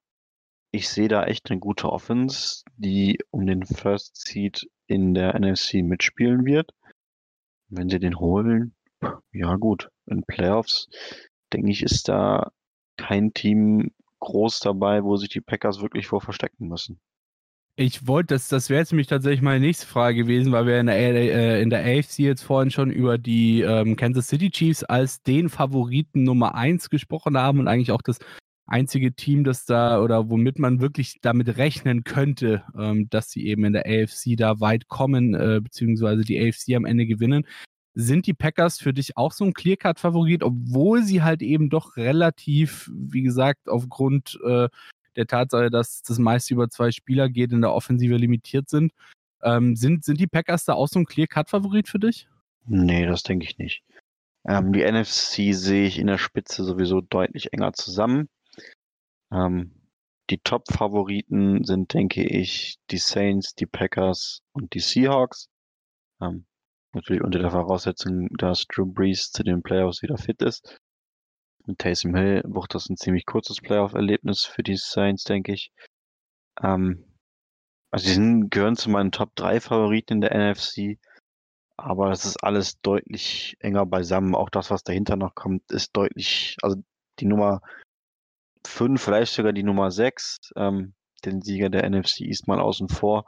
ich 0.72 0.88
sehe 0.88 1.08
da 1.08 1.24
echt 1.24 1.50
eine 1.50 1.60
gute 1.60 1.90
Offense, 1.90 2.64
die 2.76 3.18
um 3.30 3.46
den 3.46 3.64
First 3.64 4.16
Seed 4.16 4.68
in 4.86 5.14
der 5.14 5.38
NFC 5.38 5.74
mitspielen 5.82 6.44
wird. 6.44 6.72
Wenn 7.68 7.88
sie 7.88 7.98
den 7.98 8.18
holen, 8.18 8.74
ja 9.32 9.56
gut, 9.56 9.90
in 10.06 10.24
Playoffs, 10.24 10.88
denke 11.52 11.70
ich, 11.70 11.82
ist 11.82 12.08
da 12.08 12.50
kein 12.96 13.32
Team 13.32 13.92
groß 14.20 14.60
dabei, 14.60 15.04
wo 15.04 15.16
sich 15.16 15.28
die 15.28 15.40
Packers 15.40 15.80
wirklich 15.80 16.06
vor 16.06 16.20
verstecken 16.20 16.68
müssen. 16.68 17.00
Ich 17.76 18.06
wollte, 18.06 18.34
das, 18.34 18.46
das 18.46 18.70
wäre 18.70 18.80
jetzt 18.80 18.92
nämlich 18.92 19.08
tatsächlich 19.08 19.42
meine 19.42 19.58
nächste 19.58 19.86
Frage 19.86 20.18
gewesen, 20.18 20.52
weil 20.52 20.66
wir 20.66 20.78
in 20.78 20.86
der, 20.86 20.96
äh, 20.96 21.60
in 21.60 21.70
der 21.70 21.80
AFC 21.80 22.20
jetzt 22.20 22.44
vorhin 22.44 22.70
schon 22.70 22.92
über 22.92 23.18
die 23.18 23.62
ähm, 23.62 23.96
Kansas 23.96 24.28
City 24.28 24.50
Chiefs 24.50 24.84
als 24.84 25.22
den 25.22 25.48
Favoriten 25.48 26.22
Nummer 26.22 26.54
1 26.54 26.88
gesprochen 26.88 27.36
haben 27.36 27.58
und 27.58 27.66
eigentlich 27.66 27.90
auch 27.90 28.02
das 28.02 28.18
einzige 28.66 29.12
Team, 29.14 29.42
das 29.42 29.64
da 29.66 30.00
oder 30.00 30.30
womit 30.30 30.60
man 30.60 30.80
wirklich 30.80 31.18
damit 31.20 31.56
rechnen 31.56 32.04
könnte, 32.04 32.62
ähm, 32.78 33.08
dass 33.10 33.30
sie 33.30 33.44
eben 33.44 33.64
in 33.64 33.72
der 33.72 33.86
AFC 33.86 34.36
da 34.36 34.60
weit 34.60 34.86
kommen, 34.86 35.34
äh, 35.34 35.60
beziehungsweise 35.60 36.22
die 36.22 36.38
AFC 36.40 36.76
am 36.76 36.84
Ende 36.84 37.06
gewinnen. 37.06 37.44
Sind 37.94 38.28
die 38.28 38.34
Packers 38.34 38.78
für 38.78 38.92
dich 38.92 39.16
auch 39.16 39.32
so 39.32 39.44
ein 39.44 39.52
Clearcut-Favorit, 39.52 40.44
obwohl 40.44 41.02
sie 41.02 41.22
halt 41.22 41.42
eben 41.42 41.70
doch 41.70 41.96
relativ, 41.96 42.88
wie 42.94 43.22
gesagt, 43.22 43.68
aufgrund 43.68 44.38
äh, 44.46 44.68
der 45.16 45.26
Tatsache, 45.26 45.70
dass 45.70 46.02
das 46.02 46.18
meist 46.18 46.50
über 46.50 46.68
zwei 46.68 46.90
Spieler 46.90 47.28
geht, 47.28 47.52
in 47.52 47.60
der 47.60 47.72
Offensive 47.72 48.16
limitiert 48.16 48.68
sind. 48.68 48.92
Ähm, 49.42 49.76
sind, 49.76 50.04
sind 50.04 50.20
die 50.20 50.26
Packers 50.26 50.64
da 50.64 50.74
auch 50.74 50.88
so 50.88 50.98
ein 50.98 51.06
Clear-Cut-Favorit 51.06 51.88
für 51.88 51.98
dich? 51.98 52.28
Nee, 52.66 53.06
das 53.06 53.22
denke 53.22 53.46
ich 53.46 53.58
nicht. 53.58 53.82
Ähm, 54.46 54.72
die 54.72 54.84
NFC 54.84 55.54
sehe 55.54 55.86
ich 55.86 55.98
in 55.98 56.06
der 56.06 56.18
Spitze 56.18 56.64
sowieso 56.64 57.00
deutlich 57.00 57.52
enger 57.52 57.72
zusammen. 57.72 58.28
Ähm, 59.32 59.72
die 60.30 60.38
Top-Favoriten 60.38 61.64
sind, 61.64 61.92
denke 61.92 62.24
ich, 62.24 62.78
die 62.90 62.98
Saints, 62.98 63.54
die 63.54 63.66
Packers 63.66 64.40
und 64.52 64.74
die 64.74 64.80
Seahawks. 64.80 65.48
Ähm, 66.20 66.46
Natürlich 66.94 67.22
unter 67.22 67.40
der 67.40 67.50
Voraussetzung, 67.50 68.28
dass 68.36 68.66
Drew 68.66 68.86
Brees 68.86 69.32
zu 69.32 69.42
den 69.42 69.62
Playoffs 69.62 70.02
wieder 70.02 70.16
fit 70.16 70.40
ist. 70.42 70.78
Mit 71.66 71.78
Taysom 71.78 72.14
Hill 72.14 72.42
wird 72.44 72.74
das 72.74 72.88
ein 72.88 72.96
ziemlich 72.96 73.24
kurzes 73.26 73.60
Playoff-Erlebnis 73.60 74.44
für 74.44 74.62
die 74.62 74.76
Saints, 74.76 75.24
denke 75.24 75.52
ich. 75.52 75.72
Ähm, 76.62 77.04
also 77.90 78.06
sie 78.06 78.14
sind, 78.14 78.50
gehören 78.50 78.76
zu 78.76 78.90
meinen 78.90 79.12
Top 79.12 79.34
3 79.36 79.60
Favoriten 79.60 80.14
in 80.14 80.20
der 80.20 80.34
NFC. 80.34 80.98
Aber 81.76 82.10
es 82.10 82.24
ist 82.24 82.42
alles 82.44 82.80
deutlich 82.80 83.56
enger 83.60 83.86
beisammen. 83.86 84.34
Auch 84.34 84.50
das, 84.50 84.70
was 84.70 84.84
dahinter 84.84 85.16
noch 85.16 85.34
kommt, 85.34 85.70
ist 85.72 85.96
deutlich, 85.96 86.56
also 86.62 86.76
die 87.18 87.26
Nummer 87.26 87.62
5, 88.66 89.02
vielleicht 89.02 89.32
sogar 89.32 89.52
die 89.52 89.62
Nummer 89.62 89.90
6, 89.90 90.52
ähm, 90.56 90.94
den 91.24 91.42
Sieger 91.42 91.70
der 91.70 91.88
NFC 91.88 92.20
East 92.20 92.46
mal 92.46 92.60
außen 92.60 92.88
vor, 92.88 93.26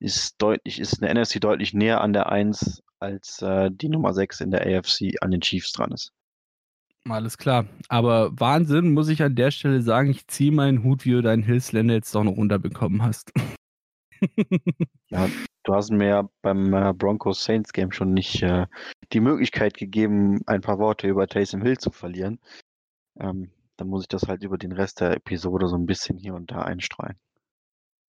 ist 0.00 0.40
deutlich, 0.40 0.80
ist 0.80 0.94
in 0.94 1.06
der 1.06 1.14
NFC 1.14 1.40
deutlich 1.40 1.74
näher 1.74 2.00
an 2.00 2.12
der 2.12 2.30
1 2.30 2.82
als 2.98 3.42
äh, 3.42 3.70
die 3.70 3.88
Nummer 3.88 4.12
6 4.14 4.40
in 4.40 4.50
der 4.50 4.62
AFC 4.62 5.20
an 5.20 5.30
den 5.30 5.40
Chiefs 5.40 5.72
dran 5.72 5.92
ist. 5.92 6.12
Alles 7.08 7.36
klar. 7.36 7.66
Aber 7.88 8.30
Wahnsinn, 8.38 8.94
muss 8.94 9.08
ich 9.08 9.22
an 9.22 9.34
der 9.34 9.50
Stelle 9.50 9.82
sagen, 9.82 10.10
ich 10.10 10.26
ziehe 10.26 10.52
meinen 10.52 10.82
Hut, 10.82 11.04
wie 11.04 11.10
du 11.10 11.22
deinen 11.22 11.42
Hillsländer 11.42 11.94
jetzt 11.94 12.14
doch 12.14 12.24
noch 12.24 12.36
runterbekommen 12.36 13.02
hast. 13.02 13.32
ja, 15.10 15.28
du 15.64 15.74
hast 15.74 15.90
mir 15.90 16.30
beim 16.40 16.72
äh, 16.72 16.94
Broncos 16.94 17.44
Saints 17.44 17.72
Game 17.72 17.92
schon 17.92 18.14
nicht 18.14 18.42
äh, 18.42 18.66
die 19.12 19.20
Möglichkeit 19.20 19.74
gegeben, 19.74 20.40
ein 20.46 20.62
paar 20.62 20.78
Worte 20.78 21.06
über 21.06 21.26
Taysom 21.26 21.60
Hill 21.60 21.76
zu 21.76 21.90
verlieren. 21.90 22.40
Ähm, 23.20 23.50
dann 23.76 23.88
muss 23.88 24.02
ich 24.04 24.08
das 24.08 24.26
halt 24.28 24.42
über 24.42 24.56
den 24.56 24.72
Rest 24.72 25.00
der 25.00 25.12
Episode 25.12 25.68
so 25.68 25.76
ein 25.76 25.86
bisschen 25.86 26.16
hier 26.16 26.34
und 26.34 26.50
da 26.50 26.62
einstreuen. 26.62 27.18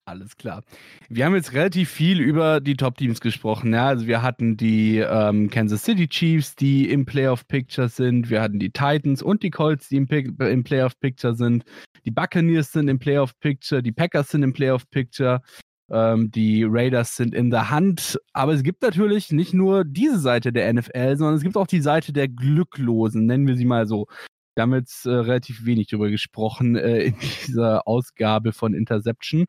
Alles 0.06 0.36
klar. 0.36 0.64
Wir 1.08 1.26
haben 1.26 1.36
jetzt 1.36 1.54
relativ 1.54 1.90
viel 1.90 2.20
über 2.20 2.60
die 2.60 2.76
Top-Teams 2.76 3.22
gesprochen. 3.22 3.74
Ja? 3.74 3.88
Also 3.88 4.06
wir 4.06 4.22
hatten 4.22 4.58
die 4.58 4.98
ähm, 4.98 5.50
Kansas 5.50 5.84
City 5.84 6.10
Chiefs, 6.10 6.56
die 6.56 6.90
im 6.90 7.06
Playoff-Picture 7.06 7.88
sind. 7.88 8.30
Wir 8.30 8.42
hatten 8.42 8.60
die 8.60 8.72
Titans 8.72 9.24
und 9.24 9.44
die 9.44 9.50
Colts, 9.50 9.88
die 9.88 9.96
im, 9.96 10.08
im 10.08 10.64
Playoff-Picture 10.64 11.36
sind. 11.36 11.64
Die 12.04 12.12
Buccaneers 12.12 12.74
sind 12.74 12.90
im 12.90 13.00
Playoff-Picture. 13.00 13.82
Die 13.82 13.94
Packers 13.94 14.30
sind 14.30 14.44
im 14.44 14.52
Playoff-Picture. 14.52 15.42
Ähm, 15.90 16.32
die 16.32 16.66
Raiders 16.68 17.16
sind 17.16 17.34
in 17.34 17.50
der 17.50 17.70
Hand. 17.70 18.20
Aber 18.34 18.54
es 18.54 18.64
gibt 18.64 18.82
natürlich 18.82 19.32
nicht 19.32 19.54
nur 19.54 19.86
diese 19.86 20.20
Seite 20.20 20.52
der 20.52 20.74
NFL, 20.74 21.16
sondern 21.16 21.36
es 21.36 21.44
gibt 21.44 21.56
auch 21.56 21.68
die 21.68 21.82
Seite 21.82 22.12
der 22.12 22.28
Glücklosen, 22.28 23.26
nennen 23.26 23.48
wir 23.48 23.56
sie 23.56 23.66
mal 23.66 23.88
so. 23.88 24.08
Jetzt 24.56 25.06
äh, 25.06 25.12
relativ 25.12 25.66
wenig 25.66 25.88
darüber 25.88 26.10
gesprochen 26.10 26.76
äh, 26.76 27.04
in 27.06 27.16
dieser 27.20 27.88
Ausgabe 27.88 28.54
von 28.54 28.74
Interception. 28.74 29.46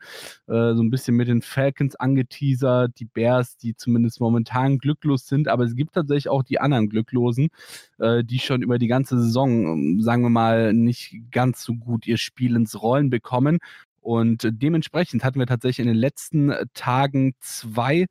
Äh, 0.47 0.75
so 0.75 0.83
ein 0.83 0.91
bisschen 0.91 1.17
mit 1.17 1.29
den 1.29 1.43
Falcons 1.43 1.95
angeteasert, 1.97 2.99
die 2.99 3.05
Bears, 3.05 3.57
die 3.57 3.77
zumindest 3.77 4.21
momentan 4.21 4.79
glücklos 4.79 5.27
sind, 5.27 5.49
aber 5.49 5.65
es 5.65 5.77
gibt 5.77 5.95
tatsächlich 5.95 6.29
auch 6.29 6.43
die 6.43 6.61
anderen 6.61 6.89
Glücklosen, 6.89 7.49
äh, 7.99 8.25
die 8.25 8.39
schon 8.39 8.63
über 8.63 8.79
die 8.79 8.87
ganze 8.87 9.19
Saison, 9.21 10.01
sagen 10.01 10.23
wir 10.23 10.31
mal, 10.31 10.73
nicht 10.73 11.17
ganz 11.31 11.63
so 11.63 11.75
gut 11.75 12.07
ihr 12.07 12.19
Spiel 12.19 12.57
ins 12.57 12.81
Rollen 12.81 13.11
bekommen. 13.11 13.59
Und 14.05 14.47
dementsprechend 14.51 15.25
hatten 15.25 15.39
wir 15.39 15.47
tatsächlich 15.47 15.87
in 15.87 15.91
den 15.91 15.97
letzten 15.97 16.53
Tagen 16.75 17.33
zwei 17.41 18.05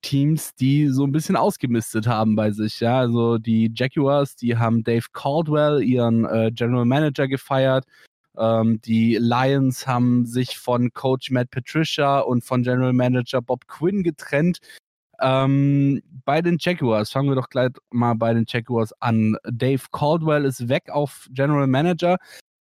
Teams, 0.00 0.54
die 0.54 0.86
so 0.86 1.04
ein 1.04 1.10
bisschen 1.10 1.34
ausgemistet 1.34 2.06
haben 2.06 2.36
bei 2.36 2.52
sich. 2.52 2.78
Ja, 2.78 3.00
also 3.00 3.36
die 3.36 3.72
Jaguars, 3.74 4.36
die 4.36 4.56
haben 4.56 4.84
Dave 4.84 5.06
Caldwell, 5.12 5.82
ihren 5.82 6.24
äh, 6.24 6.52
General 6.54 6.84
Manager, 6.84 7.26
gefeiert. 7.26 7.84
Ähm, 8.38 8.80
die 8.82 9.16
Lions 9.16 9.88
haben 9.88 10.24
sich 10.24 10.56
von 10.56 10.92
Coach 10.92 11.32
Matt 11.32 11.50
Patricia 11.50 12.20
und 12.20 12.44
von 12.44 12.62
General 12.62 12.92
Manager 12.92 13.42
Bob 13.42 13.66
Quinn 13.66 14.04
getrennt. 14.04 14.60
Ähm, 15.20 16.00
bei 16.24 16.42
den 16.42 16.58
Jaguars, 16.60 17.10
fangen 17.10 17.28
wir 17.28 17.34
doch 17.34 17.48
gleich 17.48 17.72
mal 17.90 18.14
bei 18.14 18.34
den 18.34 18.44
Jaguars 18.46 18.92
an. 19.00 19.36
Dave 19.50 19.82
Caldwell 19.90 20.44
ist 20.44 20.68
weg 20.68 20.90
auf 20.90 21.28
General 21.32 21.66
Manager. 21.66 22.18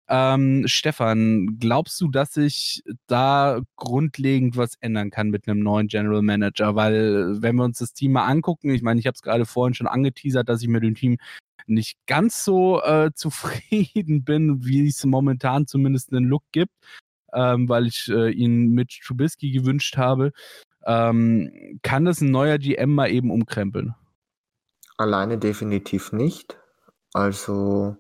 Ähm, 0.10 0.64
Stefan, 0.68 1.58
glaubst 1.60 2.00
du, 2.00 2.08
dass 2.08 2.34
sich 2.34 2.84
da 3.08 3.60
grundlegend 3.76 4.56
was 4.56 4.76
ändern 4.80 5.10
kann 5.10 5.30
mit 5.30 5.48
einem 5.48 5.60
neuen 5.60 5.88
General 5.88 6.22
Manager? 6.22 6.76
Weil, 6.76 7.42
wenn 7.42 7.56
wir 7.58 7.66
uns 7.66 7.80
das 7.80 7.94
Team 7.94 8.14
mal 8.14 8.26
angucken, 8.26 8.70
ich 8.70 8.82
meine, 8.82 9.00
ich 9.00 9.06
habe 9.06 9.16
es 9.16 9.22
gerade 9.22 9.46
vorhin 9.46 9.74
schon 9.74 9.88
angeteasert, 9.88 10.48
dass 10.48 10.62
ich 10.62 10.70
mit 10.70 10.84
dem 10.84 10.96
Team 10.96 11.18
nicht 11.66 11.98
ganz 12.06 12.46
so 12.46 12.82
äh, 12.82 13.12
zufrieden 13.16 14.24
bin, 14.24 14.66
wie 14.66 14.88
es 14.88 15.04
momentan 15.06 15.68
zumindest 15.68 16.14
einen 16.14 16.26
Look 16.26 16.44
gibt, 16.54 16.74
ähm, 17.34 17.68
weil 17.68 17.88
ich 17.88 18.08
äh, 18.10 18.32
ihn 18.32 18.70
mit 18.70 19.00
Trubisky 19.04 19.52
gewünscht 19.52 19.98
habe. 19.98 20.32
Ähm, 20.86 21.80
kann 21.82 22.06
das 22.06 22.22
ein 22.22 22.32
neuer 22.32 22.58
GM 22.58 22.96
mal 22.96 23.12
eben 23.12 23.30
umkrempeln? 23.30 23.94
Alleine 24.98 25.38
definitiv 25.38 26.14
nicht. 26.14 26.58
Also 27.14 27.98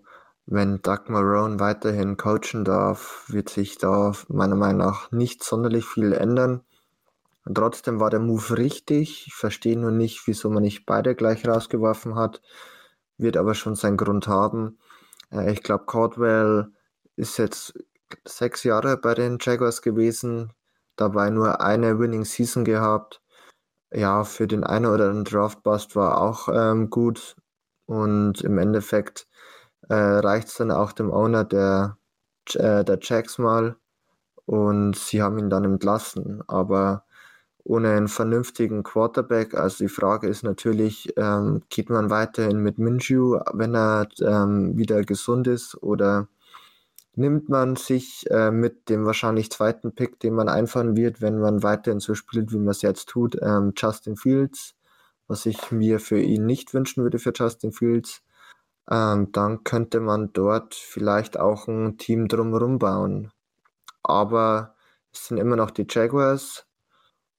wenn 0.49 0.81
Doug 0.81 1.09
Marone 1.09 1.59
weiterhin 1.59 2.15
coachen 2.15 2.63
darf, 2.63 3.25
wird 3.27 3.49
sich 3.49 3.77
da 3.77 4.13
meiner 4.29 4.55
Meinung 4.55 4.77
nach 4.77 5.11
nicht 5.11 5.43
sonderlich 5.43 5.85
viel 5.85 6.13
ändern. 6.13 6.61
Trotzdem 7.53 7.99
war 7.99 8.09
der 8.09 8.21
Move 8.21 8.57
richtig. 8.57 9.27
Ich 9.27 9.33
verstehe 9.33 9.77
nur 9.77 9.91
nicht, 9.91 10.25
wieso 10.25 10.49
man 10.49 10.63
nicht 10.63 10.85
beide 10.85 11.15
gleich 11.15 11.45
rausgeworfen 11.45 12.15
hat. 12.15 12.41
Wird 13.17 13.35
aber 13.35 13.55
schon 13.55 13.75
seinen 13.75 13.97
Grund 13.97 14.29
haben. 14.29 14.79
Äh, 15.31 15.51
ich 15.51 15.63
glaube, 15.63 15.85
Caldwell 15.85 16.71
ist 17.17 17.37
jetzt 17.37 17.73
sechs 18.23 18.63
Jahre 18.63 18.95
bei 18.95 19.13
den 19.15 19.39
Jaguars 19.41 19.81
gewesen, 19.81 20.53
dabei 20.95 21.29
nur 21.29 21.59
eine 21.59 21.99
Winning 21.99 22.23
Season 22.23 22.63
gehabt. 22.63 23.21
Ja, 23.91 24.23
für 24.23 24.47
den 24.47 24.63
einen 24.63 24.85
oder 24.85 25.09
anderen 25.09 25.25
Draftbust 25.25 25.97
war 25.97 26.21
auch 26.21 26.47
ähm, 26.47 26.89
gut. 26.89 27.35
Und 27.85 28.41
im 28.41 28.57
Endeffekt 28.57 29.27
äh, 29.89 29.95
reicht 29.95 30.49
es 30.49 30.55
dann 30.55 30.71
auch 30.71 30.91
dem 30.91 31.11
Owner 31.11 31.43
der, 31.43 31.97
äh, 32.53 32.83
der 32.83 32.99
Jacks 33.01 33.37
mal 33.37 33.75
und 34.45 34.95
sie 34.95 35.21
haben 35.21 35.37
ihn 35.37 35.49
dann 35.49 35.65
entlassen. 35.65 36.43
Aber 36.47 37.03
ohne 37.63 37.91
einen 37.91 38.07
vernünftigen 38.07 38.83
Quarterback, 38.83 39.53
also 39.53 39.83
die 39.83 39.89
Frage 39.89 40.27
ist 40.27 40.43
natürlich, 40.43 41.13
ähm, 41.17 41.63
geht 41.69 41.89
man 41.89 42.09
weiterhin 42.09 42.59
mit 42.59 42.79
Minshew, 42.79 43.39
wenn 43.53 43.75
er 43.75 44.07
ähm, 44.21 44.77
wieder 44.77 45.03
gesund 45.03 45.47
ist, 45.47 45.75
oder 45.83 46.27
nimmt 47.15 47.49
man 47.49 47.75
sich 47.75 48.25
äh, 48.29 48.51
mit 48.51 48.89
dem 48.89 49.05
wahrscheinlich 49.05 49.51
zweiten 49.51 49.93
Pick, 49.93 50.19
den 50.19 50.33
man 50.33 50.47
einfahren 50.47 50.95
wird, 50.95 51.19
wenn 51.21 51.39
man 51.39 51.63
weiterhin 51.63 51.99
so 51.99 52.15
spielt, 52.15 52.53
wie 52.53 52.57
man 52.57 52.69
es 52.69 52.83
jetzt 52.83 53.09
tut, 53.09 53.37
ähm, 53.41 53.73
Justin 53.75 54.15
Fields, 54.15 54.75
was 55.27 55.45
ich 55.45 55.71
mir 55.71 55.99
für 55.99 56.21
ihn 56.21 56.45
nicht 56.45 56.73
wünschen 56.73 57.03
würde 57.03 57.19
für 57.19 57.33
Justin 57.35 57.73
Fields, 57.73 58.21
ähm, 58.89 59.31
dann 59.31 59.63
könnte 59.63 59.99
man 59.99 60.31
dort 60.33 60.75
vielleicht 60.75 61.39
auch 61.39 61.67
ein 61.67 61.97
Team 61.97 62.27
drumherum 62.27 62.79
bauen. 62.79 63.31
aber 64.03 64.75
es 65.13 65.27
sind 65.27 65.37
immer 65.37 65.55
noch 65.55 65.71
die 65.71 65.87
Jaguars 65.89 66.67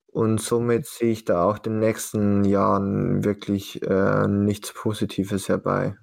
und 0.07 0.41
somit 0.41 0.85
sehe 0.85 1.11
ich 1.11 1.25
da 1.25 1.43
auch 1.43 1.57
in 1.57 1.63
den 1.63 1.79
nächsten 1.79 2.43
Jahren 2.45 3.23
wirklich 3.23 3.81
äh, 3.83 4.27
nichts 4.27 4.73
Positives 4.73 5.49
herbei. 5.49 5.95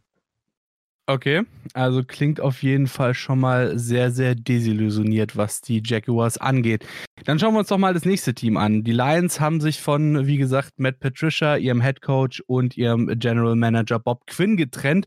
Okay, 1.08 1.44
also 1.72 2.02
klingt 2.02 2.40
auf 2.40 2.64
jeden 2.64 2.88
Fall 2.88 3.14
schon 3.14 3.38
mal 3.38 3.78
sehr, 3.78 4.10
sehr 4.10 4.34
desillusioniert, 4.34 5.36
was 5.36 5.60
die 5.60 5.80
Jaguars 5.84 6.36
angeht. 6.36 6.84
Dann 7.24 7.38
schauen 7.38 7.54
wir 7.54 7.60
uns 7.60 7.68
doch 7.68 7.78
mal 7.78 7.94
das 7.94 8.04
nächste 8.04 8.34
Team 8.34 8.56
an. 8.56 8.82
Die 8.82 8.90
Lions 8.90 9.38
haben 9.38 9.60
sich 9.60 9.80
von, 9.80 10.26
wie 10.26 10.36
gesagt, 10.36 10.72
Matt 10.78 10.98
Patricia, 10.98 11.58
ihrem 11.58 11.80
Head 11.80 12.02
Coach 12.02 12.42
und 12.48 12.76
ihrem 12.76 13.06
General 13.20 13.54
Manager 13.54 14.00
Bob 14.00 14.26
Quinn 14.26 14.56
getrennt. 14.56 15.06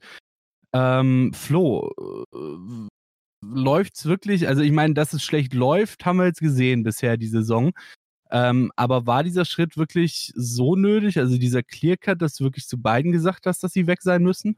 Ähm, 0.74 1.32
Flo, 1.34 1.92
äh, 2.34 2.88
läuft's 3.42 4.06
wirklich? 4.06 4.48
Also 4.48 4.62
ich 4.62 4.72
meine, 4.72 4.94
dass 4.94 5.14
es 5.14 5.24
schlecht 5.24 5.54
läuft, 5.54 6.06
haben 6.06 6.18
wir 6.18 6.26
jetzt 6.26 6.42
gesehen 6.42 6.84
bisher 6.84 7.18
die 7.18 7.28
Saison. 7.28 7.72
Ähm, 8.32 8.72
aber 8.76 9.08
war 9.08 9.24
dieser 9.24 9.46
Schritt 9.46 9.78
wirklich 9.78 10.32
so 10.36 10.76
nötig? 10.76 11.18
Also 11.18 11.38
dieser 11.38 11.64
Clearcut, 11.64 12.22
dass 12.22 12.36
du 12.36 12.44
wirklich 12.44 12.68
zu 12.68 12.80
beiden 12.80 13.12
gesagt 13.12 13.46
hast, 13.46 13.64
dass 13.64 13.74
sie 13.74 13.88
weg 13.88 14.02
sein 14.02 14.22
müssen? 14.22 14.58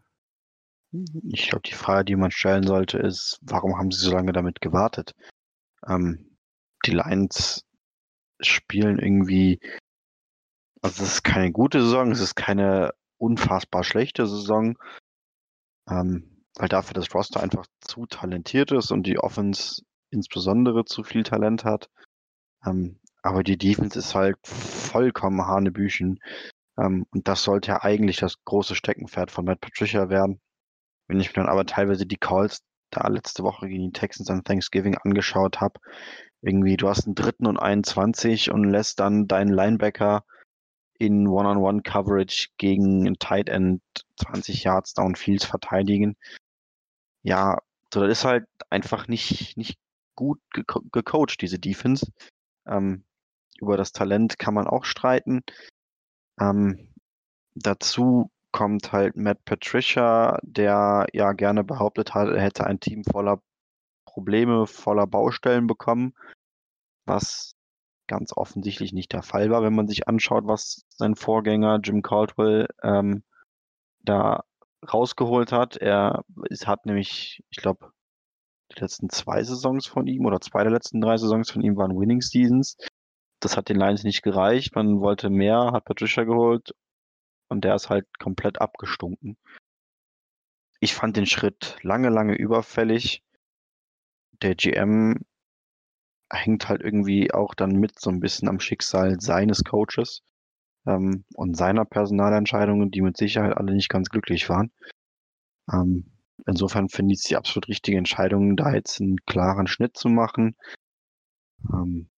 Ich 1.29 1.49
glaube, 1.49 1.63
die 1.65 1.73
Frage, 1.73 2.05
die 2.05 2.15
man 2.17 2.31
stellen 2.31 2.67
sollte, 2.67 2.97
ist, 2.97 3.39
warum 3.41 3.77
haben 3.77 3.91
sie 3.91 4.03
so 4.03 4.11
lange 4.11 4.33
damit 4.33 4.59
gewartet? 4.59 5.13
Ähm, 5.87 6.35
die 6.85 6.91
Lions 6.91 7.63
spielen 8.41 8.99
irgendwie, 8.99 9.59
also 10.81 11.03
es 11.03 11.13
ist 11.13 11.23
keine 11.23 11.51
gute 11.53 11.81
Saison, 11.81 12.11
es 12.11 12.19
ist 12.19 12.35
keine 12.35 12.93
unfassbar 13.17 13.85
schlechte 13.85 14.27
Saison, 14.27 14.77
ähm, 15.91 16.43
weil 16.57 16.69
dafür 16.69 16.93
das 16.93 17.13
Roster 17.13 17.41
einfach 17.41 17.65
zu 17.81 18.05
talentiert 18.05 18.71
ist 18.71 18.91
und 18.91 19.03
die 19.03 19.19
Offense 19.19 19.83
insbesondere 20.09 20.85
zu 20.85 21.03
viel 21.03 21.23
Talent 21.23 21.63
hat. 21.63 21.89
Ähm, 22.65 22.99
aber 23.23 23.43
die 23.43 23.57
Defense 23.57 23.97
ist 23.99 24.15
halt 24.15 24.37
vollkommen 24.43 25.45
Hanebüchen. 25.45 26.19
Ähm, 26.77 27.05
und 27.11 27.27
das 27.27 27.43
sollte 27.43 27.71
ja 27.71 27.83
eigentlich 27.83 28.17
das 28.17 28.35
große 28.45 28.75
Steckenpferd 28.75 29.31
von 29.31 29.45
Matt 29.45 29.61
Patricia 29.61 30.09
werden. 30.09 30.41
Wenn 31.07 31.19
ich 31.19 31.29
mir 31.29 31.43
dann 31.43 31.49
aber 31.49 31.65
teilweise 31.65 32.05
die 32.05 32.17
Calls 32.17 32.61
da 32.91 33.07
letzte 33.07 33.43
Woche 33.43 33.67
gegen 33.67 33.91
die 33.91 33.99
Texans 33.99 34.29
an 34.29 34.43
Thanksgiving 34.43 34.97
angeschaut 34.97 35.61
habe, 35.61 35.79
irgendwie, 36.41 36.77
du 36.77 36.89
hast 36.89 37.05
einen 37.05 37.15
dritten 37.15 37.45
und 37.45 37.57
21 37.57 38.51
und 38.51 38.63
lässt 38.63 38.99
dann 38.99 39.27
deinen 39.27 39.53
Linebacker 39.53 40.23
in 41.01 41.27
One-on-One-Coverage 41.27 42.49
gegen 42.57 43.07
ein 43.07 43.17
Tight 43.17 43.49
End 43.49 43.81
20 44.17 44.63
Yards 44.63 44.93
Downfields 44.93 45.45
verteidigen. 45.45 46.15
Ja, 47.23 47.57
so, 47.91 48.01
das 48.01 48.19
ist 48.19 48.25
halt 48.25 48.45
einfach 48.69 49.07
nicht, 49.07 49.57
nicht 49.57 49.79
gut 50.15 50.39
geco 50.51 50.81
gecoacht, 50.91 51.41
diese 51.41 51.57
Defense. 51.57 52.05
Ähm, 52.67 53.03
über 53.59 53.77
das 53.77 53.93
Talent 53.93 54.37
kann 54.37 54.53
man 54.53 54.67
auch 54.67 54.85
streiten. 54.85 55.41
Ähm, 56.39 56.93
dazu 57.55 58.29
kommt 58.51 58.91
halt 58.91 59.15
Matt 59.15 59.43
Patricia, 59.43 60.37
der 60.43 61.07
ja 61.13 61.31
gerne 61.33 61.63
behauptet 61.63 62.13
hat, 62.13 62.29
er 62.29 62.41
hätte 62.41 62.67
ein 62.67 62.79
Team 62.79 63.03
voller 63.03 63.41
Probleme, 64.05 64.67
voller 64.67 65.07
Baustellen 65.07 65.65
bekommen, 65.65 66.13
was 67.05 67.55
ganz 68.11 68.33
offensichtlich 68.35 68.91
nicht 68.91 69.13
der 69.13 69.23
Fall 69.23 69.49
war, 69.51 69.63
wenn 69.63 69.73
man 69.73 69.87
sich 69.87 70.09
anschaut, 70.09 70.45
was 70.45 70.83
sein 70.89 71.15
Vorgänger 71.15 71.79
Jim 71.81 72.01
Caldwell 72.01 72.67
ähm, 72.83 73.23
da 74.01 74.43
rausgeholt 74.91 75.53
hat. 75.53 75.77
Er 75.77 76.25
es 76.49 76.67
hat 76.67 76.85
nämlich, 76.85 77.41
ich 77.49 77.57
glaube, 77.57 77.93
die 78.75 78.81
letzten 78.81 79.09
zwei 79.09 79.41
Saisons 79.43 79.87
von 79.87 80.07
ihm 80.07 80.25
oder 80.25 80.41
zwei 80.41 80.63
der 80.63 80.73
letzten 80.73 80.99
drei 80.99 81.15
Saisons 81.15 81.49
von 81.51 81.61
ihm 81.61 81.77
waren 81.77 81.97
Winning 81.97 82.21
Seasons. 82.21 82.75
Das 83.39 83.55
hat 83.55 83.69
den 83.69 83.77
Lions 83.77 84.03
nicht 84.03 84.23
gereicht. 84.23 84.75
Man 84.75 84.99
wollte 84.99 85.29
mehr, 85.29 85.71
hat 85.71 85.85
Patricia 85.85 86.25
geholt 86.25 86.73
und 87.47 87.63
der 87.63 87.75
ist 87.75 87.89
halt 87.89 88.05
komplett 88.19 88.59
abgestunken. 88.59 89.37
Ich 90.81 90.93
fand 90.93 91.15
den 91.15 91.27
Schritt 91.27 91.77
lange, 91.81 92.09
lange 92.09 92.35
überfällig. 92.35 93.23
Der 94.41 94.55
GM 94.55 95.23
hängt 96.31 96.69
halt 96.69 96.81
irgendwie 96.81 97.33
auch 97.33 97.53
dann 97.53 97.71
mit 97.71 97.99
so 97.99 98.09
ein 98.09 98.19
bisschen 98.19 98.47
am 98.47 98.59
Schicksal 98.59 99.19
seines 99.19 99.63
Coaches 99.63 100.21
ähm, 100.87 101.25
und 101.35 101.57
seiner 101.57 101.85
Personalentscheidungen, 101.85 102.91
die 102.91 103.01
mit 103.01 103.17
Sicherheit 103.17 103.57
alle 103.57 103.73
nicht 103.73 103.89
ganz 103.89 104.09
glücklich 104.09 104.49
waren. 104.49 104.71
Ähm, 105.71 106.11
insofern 106.47 106.89
finde 106.89 107.13
ich 107.13 107.19
es 107.19 107.25
die 107.25 107.37
absolut 107.37 107.67
richtige 107.67 107.97
Entscheidung, 107.97 108.55
da 108.55 108.73
jetzt 108.73 109.01
einen 109.01 109.17
klaren 109.25 109.67
Schnitt 109.67 109.97
zu 109.97 110.09
machen. 110.09 110.55
Ähm, 111.71 112.09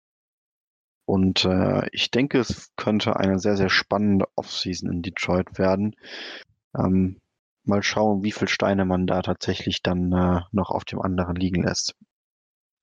und 1.06 1.44
äh, 1.46 1.88
ich 1.92 2.12
denke, 2.12 2.40
es 2.40 2.72
könnte 2.78 3.18
eine 3.18 3.40
sehr, 3.40 3.58
sehr 3.58 3.70
spannende 3.70 4.26
Offseason 4.36 4.90
in 4.92 5.02
Detroit 5.02 5.58
werden. 5.58 5.96
Ähm, 6.78 7.20
mal 7.66 7.84
schauen, 7.84 8.24
wie 8.24 8.32
viele 8.32 8.48
Steine 8.48 8.86
man 8.86 9.06
da 9.08 9.22
tatsächlich 9.22 9.82
dann 9.82 10.12
äh, 10.14 10.42
noch 10.52 10.70
auf 10.70 10.86
dem 10.86 11.02
anderen 11.02 11.36
liegen 11.36 11.64
lässt. 11.64 11.96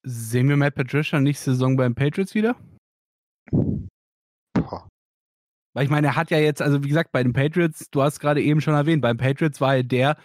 Sehen 0.02 0.48
wir 0.48 0.56
Matt 0.56 0.74
Patricia 0.74 1.20
nächste 1.20 1.52
Saison 1.52 1.76
beim 1.76 1.94
Patriots 1.94 2.34
wieder? 2.34 2.56
Boah. 4.54 4.88
Weil 5.74 5.84
ich 5.84 5.90
meine, 5.90 6.08
er 6.08 6.16
hat 6.16 6.30
ja 6.30 6.38
jetzt, 6.38 6.62
also 6.62 6.82
wie 6.82 6.88
gesagt, 6.88 7.12
bei 7.12 7.22
den 7.22 7.32
Patriots, 7.32 7.90
du 7.90 8.02
hast 8.02 8.18
gerade 8.20 8.42
eben 8.42 8.60
schon 8.60 8.74
erwähnt, 8.74 9.02
beim 9.02 9.16
Patriots 9.16 9.60
war 9.60 9.76
er 9.76 9.82
der 9.84 10.16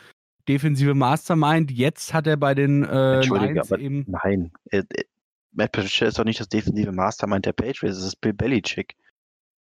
defensive 0.47 0.93
Mastermind. 0.93 1.71
Jetzt 1.71 2.13
hat 2.13 2.27
er 2.27 2.37
bei 2.37 2.53
den 2.55 2.83
äh, 2.83 3.21
Lions 3.21 3.71
aber 3.71 3.81
eben. 3.81 4.05
nein. 4.07 4.51
Äh, 4.71 4.83
äh, 4.89 5.03
Matt 5.51 5.71
Patricia 5.71 6.07
ist 6.07 6.19
doch 6.19 6.25
nicht 6.25 6.39
das 6.39 6.49
defensive 6.49 6.91
Mastermind 6.91 7.45
der 7.45 7.53
Patriots, 7.53 7.97
es 7.97 8.03
ist 8.05 8.21
Bill 8.21 8.33
Belichick. 8.33 8.95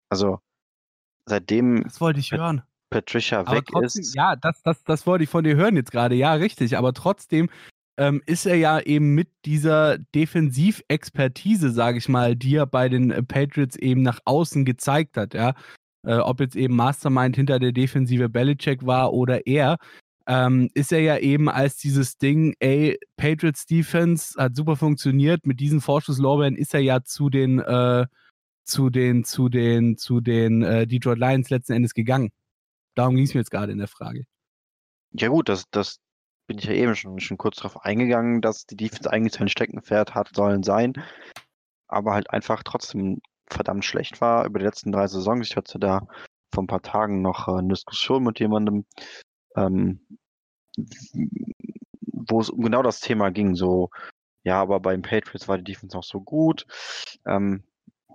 Also, 0.10 0.40
seitdem 1.26 1.84
Das 1.84 2.00
wollte 2.02 2.20
ich 2.20 2.30
Pat- 2.30 2.40
hören. 2.40 2.62
Patricia 2.92 3.40
Aber 3.42 3.54
weg 3.58 3.66
trotzdem, 3.72 4.02
ist, 4.02 4.16
ja, 4.16 4.36
das, 4.36 4.62
das, 4.64 4.84
das 4.84 5.06
wollte 5.06 5.24
ich 5.24 5.30
von 5.30 5.44
dir 5.44 5.56
hören 5.56 5.76
jetzt 5.76 5.92
gerade. 5.92 6.16
Ja, 6.16 6.34
richtig. 6.34 6.76
Aber 6.78 6.94
trotzdem 6.94 7.50
ähm, 8.00 8.22
ist 8.26 8.46
er 8.46 8.56
ja 8.56 8.80
eben 8.80 9.14
mit 9.14 9.28
dieser 9.46 9.98
Defensivexpertise, 9.98 11.72
sage 11.72 11.98
ich 11.98 12.08
mal, 12.08 12.34
die 12.34 12.56
er 12.56 12.66
bei 12.66 12.88
den 12.88 13.12
äh, 13.12 13.22
Patriots 13.22 13.76
eben 13.76 14.04
nach 14.04 14.20
außen 14.24 14.64
gezeigt 14.64 15.18
hat, 15.18 15.34
ja. 15.34 15.54
Äh, 16.08 16.16
ob 16.16 16.40
jetzt 16.40 16.56
eben 16.56 16.78
Mastermind 16.78 17.36
hinter 17.36 17.60
der 17.60 17.74
Defensive 17.74 18.30
Belichick 18.30 18.86
war 18.86 19.12
oder 19.12 19.46
er, 19.46 19.78
ähm, 20.28 20.70
ist 20.76 20.94
er 20.94 21.02
ja 21.02 21.18
eben 21.18 21.50
als 21.50 21.76
dieses 21.76 22.18
Ding, 22.18 22.56
ey, 22.60 22.98
Patriots 23.18 23.66
Defense 23.66 24.42
hat 24.42 24.56
super 24.56 24.78
funktioniert, 24.78 25.46
mit 25.46 25.60
diesen 25.60 25.82
Vorschusslorbeeren 25.82 26.56
ist 26.56 26.74
er 26.74 26.80
ja 26.80 27.04
zu 27.04 27.30
den, 27.30 27.60
äh, 27.60 28.06
zu 28.64 28.90
den, 28.90 29.26
zu 29.26 29.50
den, 29.50 29.98
zu 29.98 30.22
den 30.22 30.62
äh, 30.62 30.88
Detroit 30.88 31.20
Lions 31.20 31.50
letzten 31.50 31.74
Endes 31.74 31.94
gegangen. 31.94 32.30
Darum 32.96 33.16
ging 33.16 33.26
es 33.26 33.34
mir 33.34 33.42
jetzt 33.42 33.52
gerade 33.52 33.74
in 33.74 33.78
der 33.78 33.90
Frage. 33.90 34.24
ja 35.12 35.28
gut, 35.28 35.50
das, 35.50 35.66
das 35.70 36.00
bin 36.50 36.58
ich 36.58 36.66
ja 36.66 36.74
eben 36.74 36.96
schon, 36.96 37.20
schon 37.20 37.38
kurz 37.38 37.58
darauf 37.58 37.86
eingegangen, 37.86 38.42
dass 38.42 38.66
die 38.66 38.76
Defense 38.76 39.10
eigentlich 39.10 39.34
sein 39.34 39.50
Steckenpferd 39.50 40.16
hat 40.16 40.36
sollen 40.36 40.64
sein, 40.64 40.94
aber 41.88 42.14
halt 42.14 42.32
einfach 42.32 42.64
trotzdem 42.64 43.22
verdammt 43.48 43.86
schlecht 43.86 44.20
war 44.20 44.46
über 44.46 44.58
die 44.58 44.66
letzten 44.66 44.92
drei 44.92 45.06
Saisons. 45.06 45.48
Ich 45.48 45.56
hatte 45.56 45.78
da 45.78 46.08
vor 46.52 46.64
ein 46.64 46.68
paar 46.68 46.82
Tagen 46.82 47.22
noch 47.22 47.48
äh, 47.48 47.60
eine 47.60 47.68
Diskussion 47.68 48.24
mit 48.24 48.40
jemandem, 48.40 48.86
ähm, 49.56 50.02
wo 52.14 52.42
es 52.42 52.50
um 52.50 52.64
genau 52.64 52.82
das 52.82 53.00
Thema 53.00 53.30
ging. 53.30 53.54
So, 53.54 53.92
ja, 54.44 54.60
aber 54.60 54.80
beim 54.80 55.04
Patriots 55.04 55.48
war 55.48 55.60
die 55.60 55.72
Defense 55.72 55.96
auch 55.96 56.04
so 56.04 56.20
gut. 56.20 56.66
Ähm, 57.28 57.64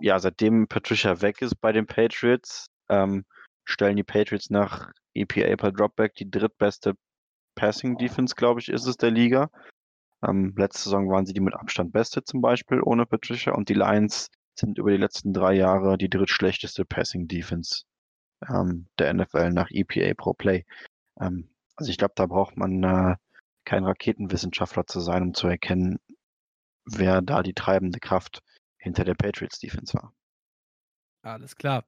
ja, 0.01 0.19
seitdem 0.19 0.67
Patricia 0.67 1.21
weg 1.21 1.41
ist 1.41 1.55
bei 1.61 1.71
den 1.71 1.87
Patriots, 1.87 2.67
ähm, 2.89 3.23
stellen 3.63 3.95
die 3.95 4.03
Patriots 4.03 4.49
nach 4.49 4.91
EPA 5.13 5.55
per 5.55 5.71
Dropback 5.71 6.15
die 6.15 6.29
drittbeste 6.29 6.95
Passing 7.55 7.97
Defense, 7.97 8.35
glaube 8.35 8.59
ich, 8.59 8.69
ist 8.69 8.85
es 8.85 8.97
der 8.97 9.11
Liga. 9.11 9.49
Ähm, 10.25 10.53
letzte 10.57 10.83
Saison 10.83 11.09
waren 11.09 11.25
sie 11.25 11.33
die 11.33 11.41
mit 11.41 11.55
Abstand 11.55 11.91
beste 11.91 12.23
zum 12.23 12.41
Beispiel 12.41 12.81
ohne 12.81 13.05
Patricia 13.05 13.53
und 13.53 13.69
die 13.69 13.73
Lions 13.73 14.29
sind 14.57 14.77
über 14.77 14.91
die 14.91 14.97
letzten 14.97 15.33
drei 15.33 15.53
Jahre 15.53 15.97
die 15.97 16.09
drittschlechteste 16.09 16.85
Passing 16.85 17.27
Defense 17.27 17.83
ähm, 18.47 18.87
der 18.99 19.13
NFL 19.13 19.51
nach 19.51 19.69
EPA 19.71 20.13
pro 20.15 20.33
Play. 20.33 20.65
Ähm, 21.19 21.49
also 21.75 21.91
ich 21.91 21.97
glaube, 21.97 22.13
da 22.15 22.25
braucht 22.25 22.57
man 22.57 22.83
äh, 22.83 23.15
kein 23.65 23.83
Raketenwissenschaftler 23.83 24.87
zu 24.87 24.99
sein, 24.99 25.23
um 25.23 25.33
zu 25.33 25.47
erkennen, 25.47 25.99
wer 26.85 27.21
da 27.21 27.43
die 27.43 27.53
treibende 27.53 27.99
Kraft 27.99 28.41
hinter 28.77 29.03
der 29.03 29.15
Patriots 29.15 29.59
Defense 29.59 29.93
war. 29.93 30.13
Alles 31.23 31.55
klar. 31.55 31.83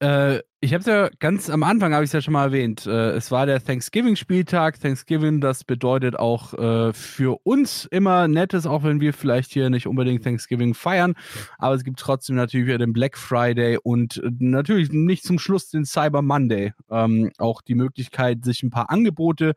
Äh, 0.00 0.40
ich 0.60 0.74
habe 0.74 0.80
es 0.80 0.86
ja 0.86 1.08
ganz 1.20 1.48
am 1.48 1.62
Anfang, 1.62 1.94
habe 1.94 2.04
ich 2.04 2.12
ja 2.12 2.20
schon 2.20 2.32
mal 2.32 2.46
erwähnt. 2.46 2.86
Äh, 2.86 3.12
es 3.12 3.30
war 3.30 3.46
der 3.46 3.62
Thanksgiving-Spieltag. 3.62 4.80
Thanksgiving, 4.80 5.40
das 5.40 5.64
bedeutet 5.64 6.18
auch 6.18 6.54
äh, 6.54 6.92
für 6.92 7.38
uns 7.44 7.86
immer 7.86 8.28
Nettes, 8.28 8.66
auch 8.66 8.82
wenn 8.82 9.00
wir 9.00 9.14
vielleicht 9.14 9.52
hier 9.52 9.70
nicht 9.70 9.86
unbedingt 9.86 10.24
Thanksgiving 10.24 10.74
feiern. 10.74 11.14
Aber 11.58 11.74
es 11.74 11.84
gibt 11.84 11.98
trotzdem 11.98 12.36
natürlich 12.36 12.66
wieder 12.66 12.78
den 12.78 12.92
Black 12.92 13.16
Friday 13.16 13.78
und 13.82 14.18
äh, 14.18 14.30
natürlich 14.38 14.92
nicht 14.92 15.24
zum 15.24 15.38
Schluss 15.38 15.70
den 15.70 15.84
Cyber 15.84 16.20
Monday. 16.20 16.72
Ähm, 16.90 17.30
auch 17.38 17.62
die 17.62 17.74
Möglichkeit, 17.74 18.44
sich 18.44 18.62
ein 18.62 18.70
paar 18.70 18.90
Angebote 18.90 19.54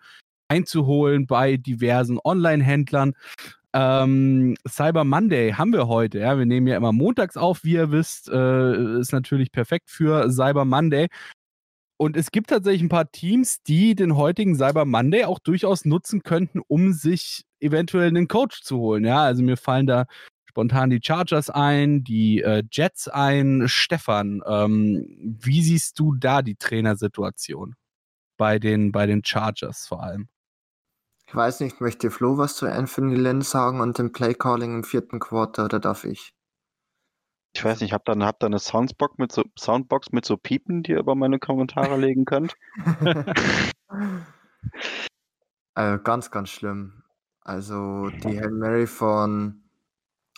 einzuholen 0.47 1.27
bei 1.27 1.57
diversen 1.57 2.19
Online-Händlern. 2.23 3.13
Ähm, 3.73 4.55
Cyber 4.67 5.03
Monday 5.03 5.51
haben 5.53 5.73
wir 5.73 5.87
heute. 5.87 6.19
Ja, 6.19 6.37
wir 6.37 6.45
nehmen 6.45 6.67
ja 6.67 6.77
immer 6.77 6.91
montags 6.91 7.37
auf, 7.37 7.63
wie 7.63 7.73
ihr 7.73 7.91
wisst. 7.91 8.29
Äh, 8.29 8.99
ist 8.99 9.11
natürlich 9.11 9.51
perfekt 9.51 9.89
für 9.89 10.31
Cyber 10.31 10.65
Monday. 10.65 11.07
Und 11.97 12.15
es 12.15 12.31
gibt 12.31 12.49
tatsächlich 12.49 12.81
ein 12.81 12.89
paar 12.89 13.11
Teams, 13.11 13.61
die 13.61 13.93
den 13.93 14.15
heutigen 14.15 14.55
Cyber 14.55 14.85
Monday 14.85 15.25
auch 15.25 15.39
durchaus 15.39 15.85
nutzen 15.85 16.23
könnten, 16.23 16.61
um 16.67 16.93
sich 16.93 17.43
eventuell 17.59 18.07
einen 18.07 18.27
Coach 18.27 18.61
zu 18.63 18.77
holen. 18.77 19.05
Ja, 19.05 19.23
also 19.23 19.43
mir 19.43 19.57
fallen 19.57 19.85
da 19.85 20.05
spontan 20.45 20.89
die 20.89 21.01
Chargers 21.03 21.49
ein, 21.49 22.03
die 22.03 22.41
äh, 22.41 22.63
Jets 22.71 23.07
ein. 23.07 23.63
Stefan, 23.67 24.41
ähm, 24.47 25.05
wie 25.41 25.61
siehst 25.61 25.99
du 25.99 26.15
da 26.15 26.41
die 26.41 26.55
Trainersituation 26.55 27.75
bei 28.37 28.59
den, 28.59 28.91
bei 28.91 29.05
den 29.05 29.23
Chargers 29.23 29.85
vor 29.85 30.01
allem? 30.01 30.29
Ich 31.29 31.35
weiß 31.35 31.59
nicht, 31.59 31.79
möchte 31.79 32.09
Flo 32.09 32.39
was 32.39 32.55
zu 32.55 32.65
Anthony 32.65 33.13
Lynn 33.13 33.43
sagen 33.43 33.81
und 33.81 33.99
dem 33.99 34.11
Playcalling 34.11 34.77
im 34.77 34.83
vierten 34.83 35.19
Quarter 35.19 35.65
oder 35.65 35.79
darf 35.79 36.03
ich? 36.03 36.33
Ich 37.53 37.63
weiß 37.63 37.81
nicht, 37.81 37.93
habt 37.93 38.09
ihr, 38.09 38.15
ihr 38.15 38.33
eine 38.41 38.57
Soundbox 38.57 39.19
mit, 39.19 39.31
so, 39.31 39.43
Soundbox 39.55 40.11
mit 40.11 40.25
so 40.25 40.37
Piepen, 40.37 40.81
die 40.81 40.93
ihr 40.93 40.97
über 40.97 41.13
meine 41.13 41.37
Kommentare 41.37 41.97
legen 41.97 42.25
könnt? 42.25 42.55
also 45.75 45.99
ganz, 46.03 46.31
ganz 46.31 46.49
schlimm. 46.49 47.03
Also 47.41 48.09
die 48.09 48.39
Hail 48.39 48.49
Mary 48.49 48.87
von 48.87 49.69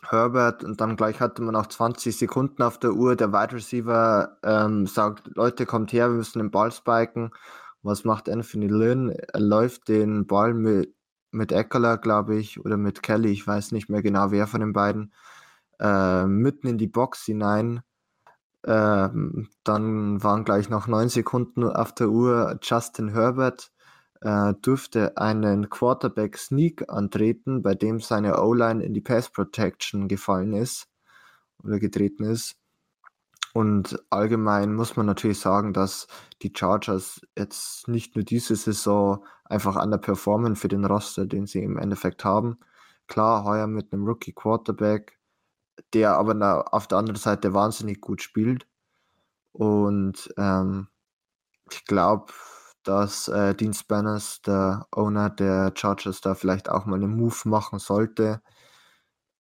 Herbert 0.10 0.66
und 0.66 0.82
dann 0.82 0.98
gleich 0.98 1.22
hatte 1.22 1.42
man 1.42 1.56
auch 1.56 1.68
20 1.68 2.18
Sekunden 2.18 2.64
auf 2.64 2.80
der 2.80 2.92
Uhr. 2.92 3.16
Der 3.16 3.32
Wide 3.32 3.54
Receiver 3.54 4.38
ähm, 4.44 4.88
sagt, 4.88 5.30
Leute, 5.36 5.66
kommt 5.66 5.94
her, 5.94 6.10
wir 6.10 6.18
müssen 6.18 6.40
den 6.40 6.52
Ball 6.52 6.74
spiken. 6.74 7.32
Was 7.84 8.04
macht 8.04 8.30
Anthony 8.30 8.68
Lynn? 8.68 9.10
Er 9.10 9.40
läuft 9.40 9.88
den 9.88 10.28
Ball 10.28 10.54
mit, 10.54 10.94
mit 11.32 11.52
Eckler, 11.52 11.98
glaube 11.98 12.36
ich, 12.38 12.60
oder 12.60 12.78
mit 12.78 13.02
Kelly, 13.02 13.32
ich 13.32 13.46
weiß 13.46 13.72
nicht 13.72 13.90
mehr 13.90 14.02
genau, 14.02 14.32
wer 14.32 14.48
von 14.48 14.62
den 14.62 14.74
beiden, 14.74 15.14
äh, 15.80 16.26
mitten 16.26 16.68
in 16.68 16.78
die 16.78 16.88
Box 16.88 17.26
hinein. 17.26 17.82
Ähm, 18.66 19.50
dann 19.64 20.24
waren 20.24 20.46
gleich 20.46 20.70
noch 20.70 20.88
neun 20.88 21.10
Sekunden 21.10 21.64
auf 21.64 21.94
der 21.96 22.10
Uhr. 22.10 22.60
Justin 22.62 23.10
Herbert 23.10 23.72
äh, 24.22 24.54
durfte 24.62 25.18
einen 25.18 25.70
Quarterback 25.70 26.38
Sneak 26.38 26.86
antreten, 26.90 27.64
bei 27.64 27.74
dem 27.74 28.00
seine 28.00 28.40
O-Line 28.42 28.84
in 28.84 28.94
die 28.94 29.02
Pass 29.02 29.30
Protection 29.30 30.08
gefallen 30.08 30.54
ist 30.54 30.88
oder 31.64 31.80
getreten 31.80 32.24
ist. 32.24 32.61
Und 33.54 34.02
allgemein 34.10 34.74
muss 34.74 34.96
man 34.96 35.06
natürlich 35.06 35.40
sagen, 35.40 35.74
dass 35.74 36.08
die 36.42 36.54
Chargers 36.56 37.22
jetzt 37.38 37.88
nicht 37.88 38.16
nur 38.16 38.24
diese 38.24 38.56
Saison 38.56 39.26
einfach 39.44 39.76
an 39.76 39.92
der 39.92 39.98
performen 39.98 40.56
für 40.56 40.70
den 40.70 40.86
Roster, 40.86 41.26
den 41.26 41.46
sie 41.48 41.62
im 41.62 41.78
Endeffekt 41.78 42.24
haben. 42.24 42.58
Klar, 43.08 43.44
heuer 43.44 43.68
mit 43.68 43.92
einem 43.92 44.06
Rookie 44.06 44.32
Quarterback, 44.34 45.20
der 45.94 46.16
aber 46.16 46.74
auf 46.74 46.88
der 46.88 47.00
anderen 47.00 47.20
Seite 47.20 47.54
wahnsinnig 47.54 48.00
gut 48.00 48.22
spielt. 48.22 48.68
Und 49.52 50.34
ähm, 50.38 50.88
ich 51.70 51.84
glaube, 51.86 52.32
dass 52.84 53.28
äh, 53.28 53.54
Dean 53.54 53.74
Spanners, 53.74 54.42
der 54.42 54.88
Owner 54.92 55.30
der 55.30 55.74
Chargers, 55.76 56.22
da 56.22 56.36
vielleicht 56.36 56.70
auch 56.70 56.86
mal 56.86 56.96
einen 56.96 57.16
Move 57.16 57.36
machen 57.46 57.80
sollte. 57.80 58.42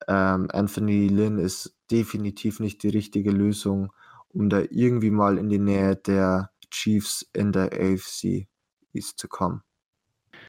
Ähm, 0.07 0.47
Anthony 0.51 1.07
Lynn 1.07 1.37
ist 1.37 1.77
definitiv 1.89 2.59
nicht 2.59 2.83
die 2.83 2.89
richtige 2.89 3.31
Lösung 3.31 3.93
um 4.33 4.49
da 4.49 4.61
irgendwie 4.69 5.11
mal 5.11 5.37
in 5.37 5.49
die 5.49 5.59
Nähe 5.59 5.95
der 5.95 6.51
Chiefs 6.69 7.27
in 7.33 7.51
der 7.51 7.71
AFC 7.73 8.47
East 8.93 9.19
zu 9.19 9.27
kommen. 9.27 9.61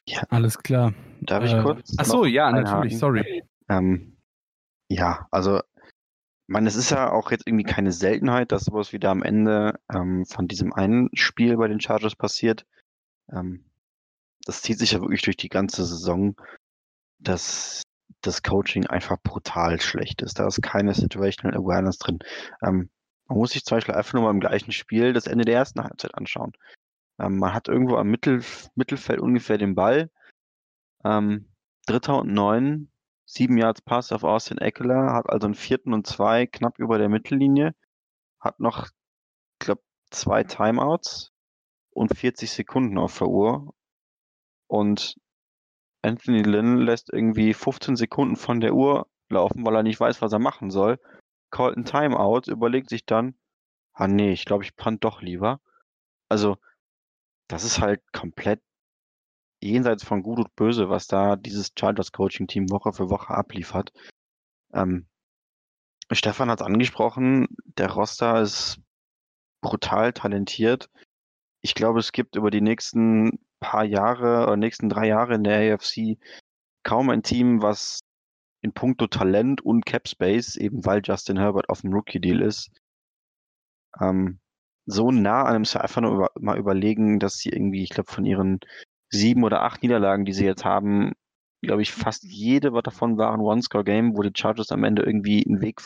Ja. 0.07 0.23
Alles 0.29 0.57
klar. 0.57 0.93
Darf 1.21 1.43
ich 1.43 1.53
äh, 1.53 1.61
kurz? 1.61 1.93
Achso, 1.97 2.25
ja, 2.25 2.51
natürlich, 2.51 2.97
sorry. 2.97 3.43
Ähm, 3.69 4.17
ja, 4.89 5.27
also, 5.31 5.59
ich 5.59 6.49
meine, 6.49 6.67
es 6.67 6.75
ist 6.75 6.91
ja 6.91 7.11
auch 7.11 7.31
jetzt 7.31 7.47
irgendwie 7.47 7.63
keine 7.63 7.91
Seltenheit, 7.91 8.51
dass 8.51 8.65
sowas 8.65 8.91
wieder 8.91 9.09
am 9.11 9.23
Ende 9.23 9.79
ähm, 9.93 10.25
von 10.25 10.47
diesem 10.47 10.73
einen 10.73 11.09
Spiel 11.13 11.55
bei 11.57 11.67
den 11.67 11.79
Chargers 11.79 12.15
passiert. 12.15 12.65
Ähm, 13.31 13.65
das 14.45 14.61
zieht 14.61 14.77
sich 14.77 14.91
ja 14.91 14.99
wirklich 14.99 15.21
durch 15.21 15.37
die 15.37 15.49
ganze 15.49 15.85
Saison, 15.85 16.35
dass 17.19 17.83
das 18.21 18.43
Coaching 18.43 18.87
einfach 18.87 19.17
brutal 19.23 19.79
schlecht 19.79 20.21
ist. 20.21 20.39
Da 20.39 20.47
ist 20.47 20.61
keine 20.61 20.93
Situational 20.93 21.57
Awareness 21.57 21.97
drin. 21.97 22.19
Ähm, 22.61 22.89
man 23.27 23.37
muss 23.37 23.51
sich 23.51 23.63
zum 23.63 23.77
Beispiel 23.77 23.95
einfach 23.95 24.13
nur 24.13 24.23
mal 24.23 24.31
im 24.31 24.39
gleichen 24.39 24.71
Spiel 24.71 25.13
das 25.13 25.27
Ende 25.27 25.45
der 25.45 25.55
ersten 25.55 25.83
Halbzeit 25.83 26.15
anschauen. 26.15 26.53
Ähm, 27.19 27.37
man 27.37 27.53
hat 27.53 27.67
irgendwo 27.67 27.95
am 27.95 28.09
Mittel, 28.09 28.43
Mittelfeld 28.75 29.19
ungefähr 29.19 29.57
den 29.57 29.75
Ball. 29.75 30.09
Ähm, 31.03 31.49
Dritter 31.85 32.19
und 32.19 32.33
neun, 32.33 32.91
sieben 33.25 33.57
Yards 33.57 33.81
Pass 33.81 34.11
auf 34.11 34.23
Austin 34.23 34.57
Eckler, 34.57 35.13
hat 35.13 35.29
also 35.29 35.45
einen 35.45 35.55
vierten 35.55 35.93
und 35.93 36.07
zwei 36.07 36.45
knapp 36.45 36.79
über 36.79 36.97
der 36.97 37.09
Mittellinie, 37.09 37.75
hat 38.39 38.59
noch, 38.59 38.87
ich 38.87 39.65
glaube, 39.65 39.81
zwei 40.11 40.43
Timeouts 40.43 41.31
und 41.91 42.15
40 42.15 42.51
Sekunden 42.51 42.97
auf 42.97 43.17
der 43.17 43.27
Uhr. 43.27 43.73
Und 44.67 45.15
Anthony 46.01 46.41
Lynn 46.41 46.77
lässt 46.77 47.11
irgendwie 47.11 47.53
15 47.53 47.95
Sekunden 47.95 48.35
von 48.35 48.59
der 48.59 48.73
Uhr 48.73 49.07
laufen, 49.29 49.65
weil 49.65 49.75
er 49.75 49.83
nicht 49.83 49.99
weiß, 49.99 50.21
was 50.21 50.33
er 50.33 50.39
machen 50.39 50.71
soll 50.71 50.99
callt 51.53 51.77
ein 51.77 51.85
Timeout, 51.85 52.51
überlegt 52.51 52.89
sich 52.89 53.05
dann, 53.05 53.35
ah 53.93 54.07
nee, 54.07 54.33
ich 54.33 54.45
glaube, 54.45 54.63
ich 54.63 54.75
punt 54.75 55.03
doch 55.03 55.21
lieber. 55.21 55.61
Also, 56.29 56.57
das 57.47 57.63
ist 57.63 57.79
halt 57.79 58.01
komplett 58.11 58.61
jenseits 59.61 60.03
von 60.03 60.23
Gut 60.23 60.39
und 60.39 60.55
Böse, 60.55 60.89
was 60.89 61.07
da 61.07 61.35
dieses 61.35 61.71
Chargers 61.77 62.11
Coaching 62.11 62.47
Team 62.47 62.69
Woche 62.71 62.91
für 62.91 63.09
Woche 63.09 63.33
abliefert. 63.33 63.93
Ähm, 64.73 65.07
Stefan 66.11 66.49
hat 66.49 66.61
es 66.61 66.65
angesprochen, 66.65 67.47
der 67.77 67.91
Roster 67.91 68.41
ist 68.41 68.79
brutal 69.61 70.11
talentiert. 70.11 70.89
Ich 71.61 71.75
glaube, 71.75 71.99
es 71.99 72.11
gibt 72.11 72.35
über 72.35 72.51
die 72.51 72.61
nächsten 72.61 73.39
paar 73.59 73.85
Jahre 73.85 74.43
oder 74.43 74.57
nächsten 74.57 74.89
drei 74.89 75.07
Jahre 75.07 75.35
in 75.35 75.43
der 75.43 75.75
AFC 75.75 76.17
kaum 76.83 77.09
ein 77.09 77.23
Team, 77.23 77.61
was 77.61 78.01
in 78.63 78.71
puncto 78.71 79.07
Talent 79.07 79.61
und 79.61 79.85
Cap 79.85 80.07
Space, 80.07 80.55
eben 80.55 80.85
weil 80.85 81.01
Justin 81.03 81.37
Herbert 81.37 81.69
auf 81.69 81.81
dem 81.81 81.93
Rookie-Deal 81.93 82.41
ist, 82.41 82.71
ähm, 83.99 84.39
so 84.85 85.11
nah 85.11 85.43
an 85.43 85.55
einem 85.55 85.65
einfach 85.75 86.01
nur 86.01 86.13
über, 86.13 86.31
mal 86.39 86.57
überlegen, 86.57 87.19
dass 87.19 87.35
sie 87.35 87.49
irgendwie, 87.49 87.83
ich 87.83 87.89
glaube, 87.89 88.11
von 88.11 88.25
ihren 88.25 88.59
sieben 89.09 89.43
oder 89.43 89.61
acht 89.63 89.83
Niederlagen, 89.83 90.25
die 90.25 90.33
sie 90.33 90.45
jetzt 90.45 90.65
haben, 90.65 91.11
glaube 91.61 91.81
ich, 91.81 91.91
fast 91.91 92.23
jede 92.23 92.71
davon 92.81 93.17
waren 93.17 93.41
One-Score-Game, 93.41 94.15
wo 94.17 94.21
die 94.21 94.31
Chargers 94.35 94.71
am 94.71 94.83
Ende 94.83 95.03
irgendwie 95.03 95.45
einen 95.45 95.61
Weg 95.61 95.81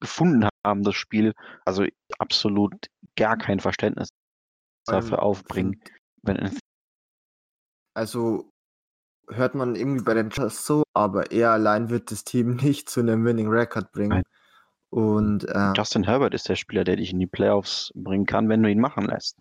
gefunden 0.00 0.48
haben, 0.64 0.82
das 0.82 0.94
Spiel. 0.94 1.34
Also 1.64 1.84
absolut 2.18 2.74
gar 3.16 3.36
kein 3.36 3.60
Verständnis 3.60 4.10
dafür 4.86 5.22
aufbringen. 5.22 5.80
Wenn, 6.22 6.58
also 7.94 8.50
hört 9.28 9.54
man 9.54 9.74
irgendwie 9.74 10.04
bei 10.04 10.14
den 10.14 10.30
Chargers 10.30 10.64
so, 10.64 10.84
aber 10.94 11.30
er 11.32 11.50
allein 11.50 11.90
wird 11.90 12.10
das 12.10 12.24
Team 12.24 12.56
nicht 12.62 12.88
zu 12.88 13.00
einem 13.00 13.24
Winning 13.24 13.48
Record 13.48 13.92
bringen. 13.92 14.22
Und 14.90 15.44
äh, 15.48 15.72
Justin 15.76 16.04
Herbert 16.04 16.32
ist 16.32 16.48
der 16.48 16.56
Spieler, 16.56 16.84
der 16.84 16.96
dich 16.96 17.12
in 17.12 17.18
die 17.18 17.26
Playoffs 17.26 17.92
bringen 17.94 18.24
kann, 18.24 18.48
wenn 18.48 18.62
du 18.62 18.70
ihn 18.70 18.80
machen 18.80 19.04
lässt. 19.04 19.36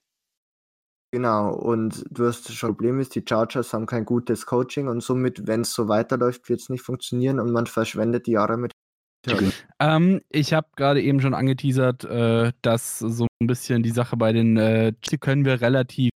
Genau, 1.11 1.53
und 1.53 2.03
du 2.09 2.27
hast 2.27 2.51
schon 2.51 2.71
Problem 2.71 2.99
ist, 2.99 3.15
die 3.15 3.23
Chargers 3.25 3.73
haben 3.73 3.85
kein 3.85 4.03
gutes 4.03 4.45
Coaching 4.45 4.89
und 4.89 5.01
somit, 5.01 5.47
wenn 5.47 5.61
es 5.61 5.71
so 5.71 5.87
weiterläuft, 5.87 6.49
wird 6.49 6.59
es 6.59 6.67
nicht 6.67 6.81
funktionieren 6.81 7.39
und 7.39 7.51
man 7.53 7.67
verschwendet 7.67 8.27
die 8.27 8.31
Jahre 8.31 8.57
mit. 8.57 8.71
Ähm, 9.79 10.21
ich 10.29 10.53
habe 10.53 10.67
gerade 10.75 11.01
eben 11.01 11.21
schon 11.21 11.33
angeteasert, 11.33 12.03
äh, 12.03 12.51
dass 12.61 12.99
so 12.99 13.27
ein 13.41 13.47
bisschen 13.47 13.81
die 13.81 13.91
Sache 13.91 14.17
bei 14.17 14.33
den 14.33 14.57
äh, 14.57 14.93
können 15.19 15.45
wir 15.45 15.61
relativ 15.61 16.11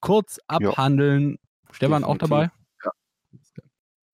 kurz 0.00 0.38
abhandeln. 0.48 1.30
Ja. 1.30 1.74
Stefan 1.74 2.04
auch 2.04 2.18
dabei? 2.18 2.50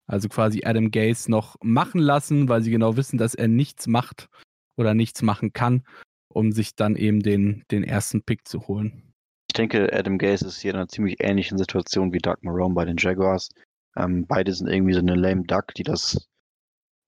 Also 0.09 0.28
quasi 0.28 0.64
Adam 0.64 0.90
Gaze 0.90 1.30
noch 1.30 1.56
machen 1.62 2.00
lassen, 2.00 2.48
weil 2.48 2.62
sie 2.62 2.70
genau 2.70 2.96
wissen, 2.96 3.18
dass 3.18 3.34
er 3.34 3.46
nichts 3.46 3.86
macht 3.86 4.28
oder 4.76 4.94
nichts 4.94 5.22
machen 5.22 5.52
kann, 5.52 5.84
um 6.28 6.50
sich 6.50 6.74
dann 6.74 6.96
eben 6.96 7.20
den, 7.20 7.64
den 7.70 7.84
ersten 7.84 8.22
Pick 8.22 8.48
zu 8.48 8.66
holen. 8.66 9.12
Ich 9.50 9.54
denke, 9.54 9.92
Adam 9.92 10.18
Gaze 10.18 10.46
ist 10.46 10.61
hier 10.61 10.70
in 10.72 10.76
einer 10.76 10.88
ziemlich 10.88 11.16
ähnlichen 11.20 11.59
Situation 11.59 12.12
wie 12.12 12.18
Doug 12.18 12.36
Marone 12.40 12.74
bei 12.74 12.86
den 12.86 12.96
Jaguars. 12.96 13.50
Ähm, 13.96 14.26
beide 14.26 14.52
sind 14.52 14.68
irgendwie 14.68 14.94
so 14.94 15.00
eine 15.00 15.14
lame 15.14 15.44
Duck, 15.44 15.74
die 15.74 15.82
das 15.82 16.28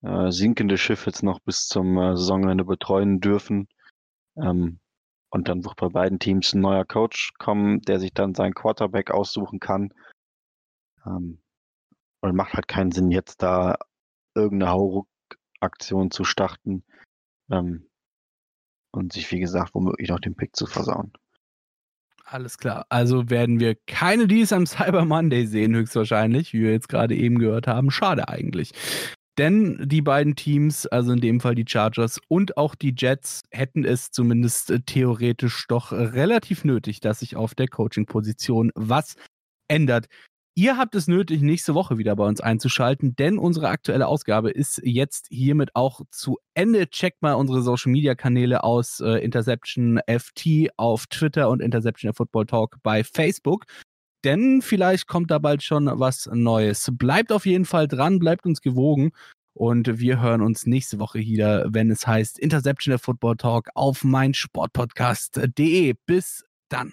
äh, 0.02 0.30
sinkende 0.30 0.76
Schiff 0.76 1.06
jetzt 1.06 1.22
noch 1.22 1.40
bis 1.40 1.68
zum 1.68 1.96
äh, 1.96 2.16
Saisonende 2.16 2.64
betreuen 2.64 3.20
dürfen. 3.20 3.66
Ähm, 4.36 4.78
und 5.30 5.48
dann 5.48 5.64
wird 5.64 5.76
bei 5.76 5.88
beiden 5.88 6.18
Teams 6.18 6.52
ein 6.52 6.60
neuer 6.60 6.84
Coach 6.84 7.32
kommen, 7.38 7.80
der 7.82 8.00
sich 8.00 8.12
dann 8.12 8.34
seinen 8.34 8.54
Quarterback 8.54 9.10
aussuchen 9.10 9.60
kann. 9.60 9.94
Ähm, 11.06 11.40
und 12.20 12.36
macht 12.36 12.54
halt 12.54 12.68
keinen 12.68 12.92
Sinn, 12.92 13.10
jetzt 13.10 13.42
da 13.42 13.76
irgendeine 14.34 14.72
Hauruck-Aktion 14.72 16.10
zu 16.10 16.24
starten 16.24 16.84
ähm, 17.50 17.88
und 18.92 19.12
sich, 19.12 19.30
wie 19.30 19.40
gesagt, 19.40 19.74
womöglich 19.74 20.08
noch 20.08 20.20
den 20.20 20.36
Pick 20.36 20.54
zu 20.56 20.66
versauen. 20.66 21.12
Alles 22.24 22.58
klar. 22.58 22.86
Also 22.90 23.28
werden 23.28 23.58
wir 23.58 23.74
keine 23.86 24.28
Deals 24.28 24.52
am 24.52 24.64
Cyber 24.66 25.04
Monday 25.04 25.46
sehen, 25.46 25.74
höchstwahrscheinlich, 25.74 26.52
wie 26.52 26.62
wir 26.62 26.70
jetzt 26.70 26.88
gerade 26.88 27.16
eben 27.16 27.38
gehört 27.38 27.66
haben. 27.66 27.90
Schade 27.90 28.28
eigentlich. 28.28 28.72
Denn 29.36 29.88
die 29.88 30.02
beiden 30.02 30.36
Teams, 30.36 30.86
also 30.86 31.12
in 31.12 31.20
dem 31.20 31.40
Fall 31.40 31.54
die 31.54 31.64
Chargers 31.66 32.20
und 32.28 32.56
auch 32.56 32.74
die 32.74 32.94
Jets, 32.96 33.42
hätten 33.50 33.84
es 33.84 34.10
zumindest 34.10 34.70
äh, 34.70 34.80
theoretisch 34.80 35.66
doch 35.66 35.92
relativ 35.92 36.64
nötig, 36.64 37.00
dass 37.00 37.20
sich 37.20 37.36
auf 37.36 37.54
der 37.54 37.66
Coaching-Position 37.66 38.70
was 38.74 39.16
ändert. 39.66 40.06
Ihr 40.56 40.76
habt 40.76 40.94
es 40.94 41.06
nötig, 41.06 41.42
nächste 41.42 41.74
Woche 41.74 41.96
wieder 41.96 42.16
bei 42.16 42.26
uns 42.26 42.40
einzuschalten, 42.40 43.14
denn 43.14 43.38
unsere 43.38 43.68
aktuelle 43.68 44.08
Ausgabe 44.08 44.50
ist 44.50 44.80
jetzt 44.82 45.28
hiermit 45.30 45.70
auch 45.74 46.00
zu 46.10 46.38
Ende. 46.54 46.88
Checkt 46.90 47.22
mal 47.22 47.34
unsere 47.34 47.62
Social 47.62 47.92
Media 47.92 48.14
Kanäle 48.14 48.64
aus: 48.64 49.00
äh, 49.00 49.24
Interception 49.24 50.00
FT 50.06 50.70
auf 50.76 51.06
Twitter 51.06 51.48
und 51.48 51.62
Interception 51.62 52.12
Football 52.12 52.46
Talk 52.46 52.76
bei 52.82 53.04
Facebook. 53.04 53.64
Denn 54.24 54.60
vielleicht 54.60 55.06
kommt 55.06 55.30
da 55.30 55.38
bald 55.38 55.62
schon 55.62 55.86
was 55.86 56.28
Neues. 56.32 56.90
Bleibt 56.92 57.32
auf 57.32 57.46
jeden 57.46 57.64
Fall 57.64 57.88
dran, 57.88 58.18
bleibt 58.18 58.44
uns 58.44 58.60
gewogen. 58.60 59.12
Und 59.54 59.98
wir 59.98 60.20
hören 60.20 60.42
uns 60.42 60.66
nächste 60.66 60.98
Woche 60.98 61.20
wieder, 61.20 61.66
wenn 61.68 61.90
es 61.90 62.06
heißt 62.06 62.38
Interception 62.38 62.98
Football 62.98 63.36
Talk 63.36 63.68
auf 63.74 64.04
meinsportpodcast.de. 64.04 65.94
Bis 66.06 66.44
dann. 66.68 66.92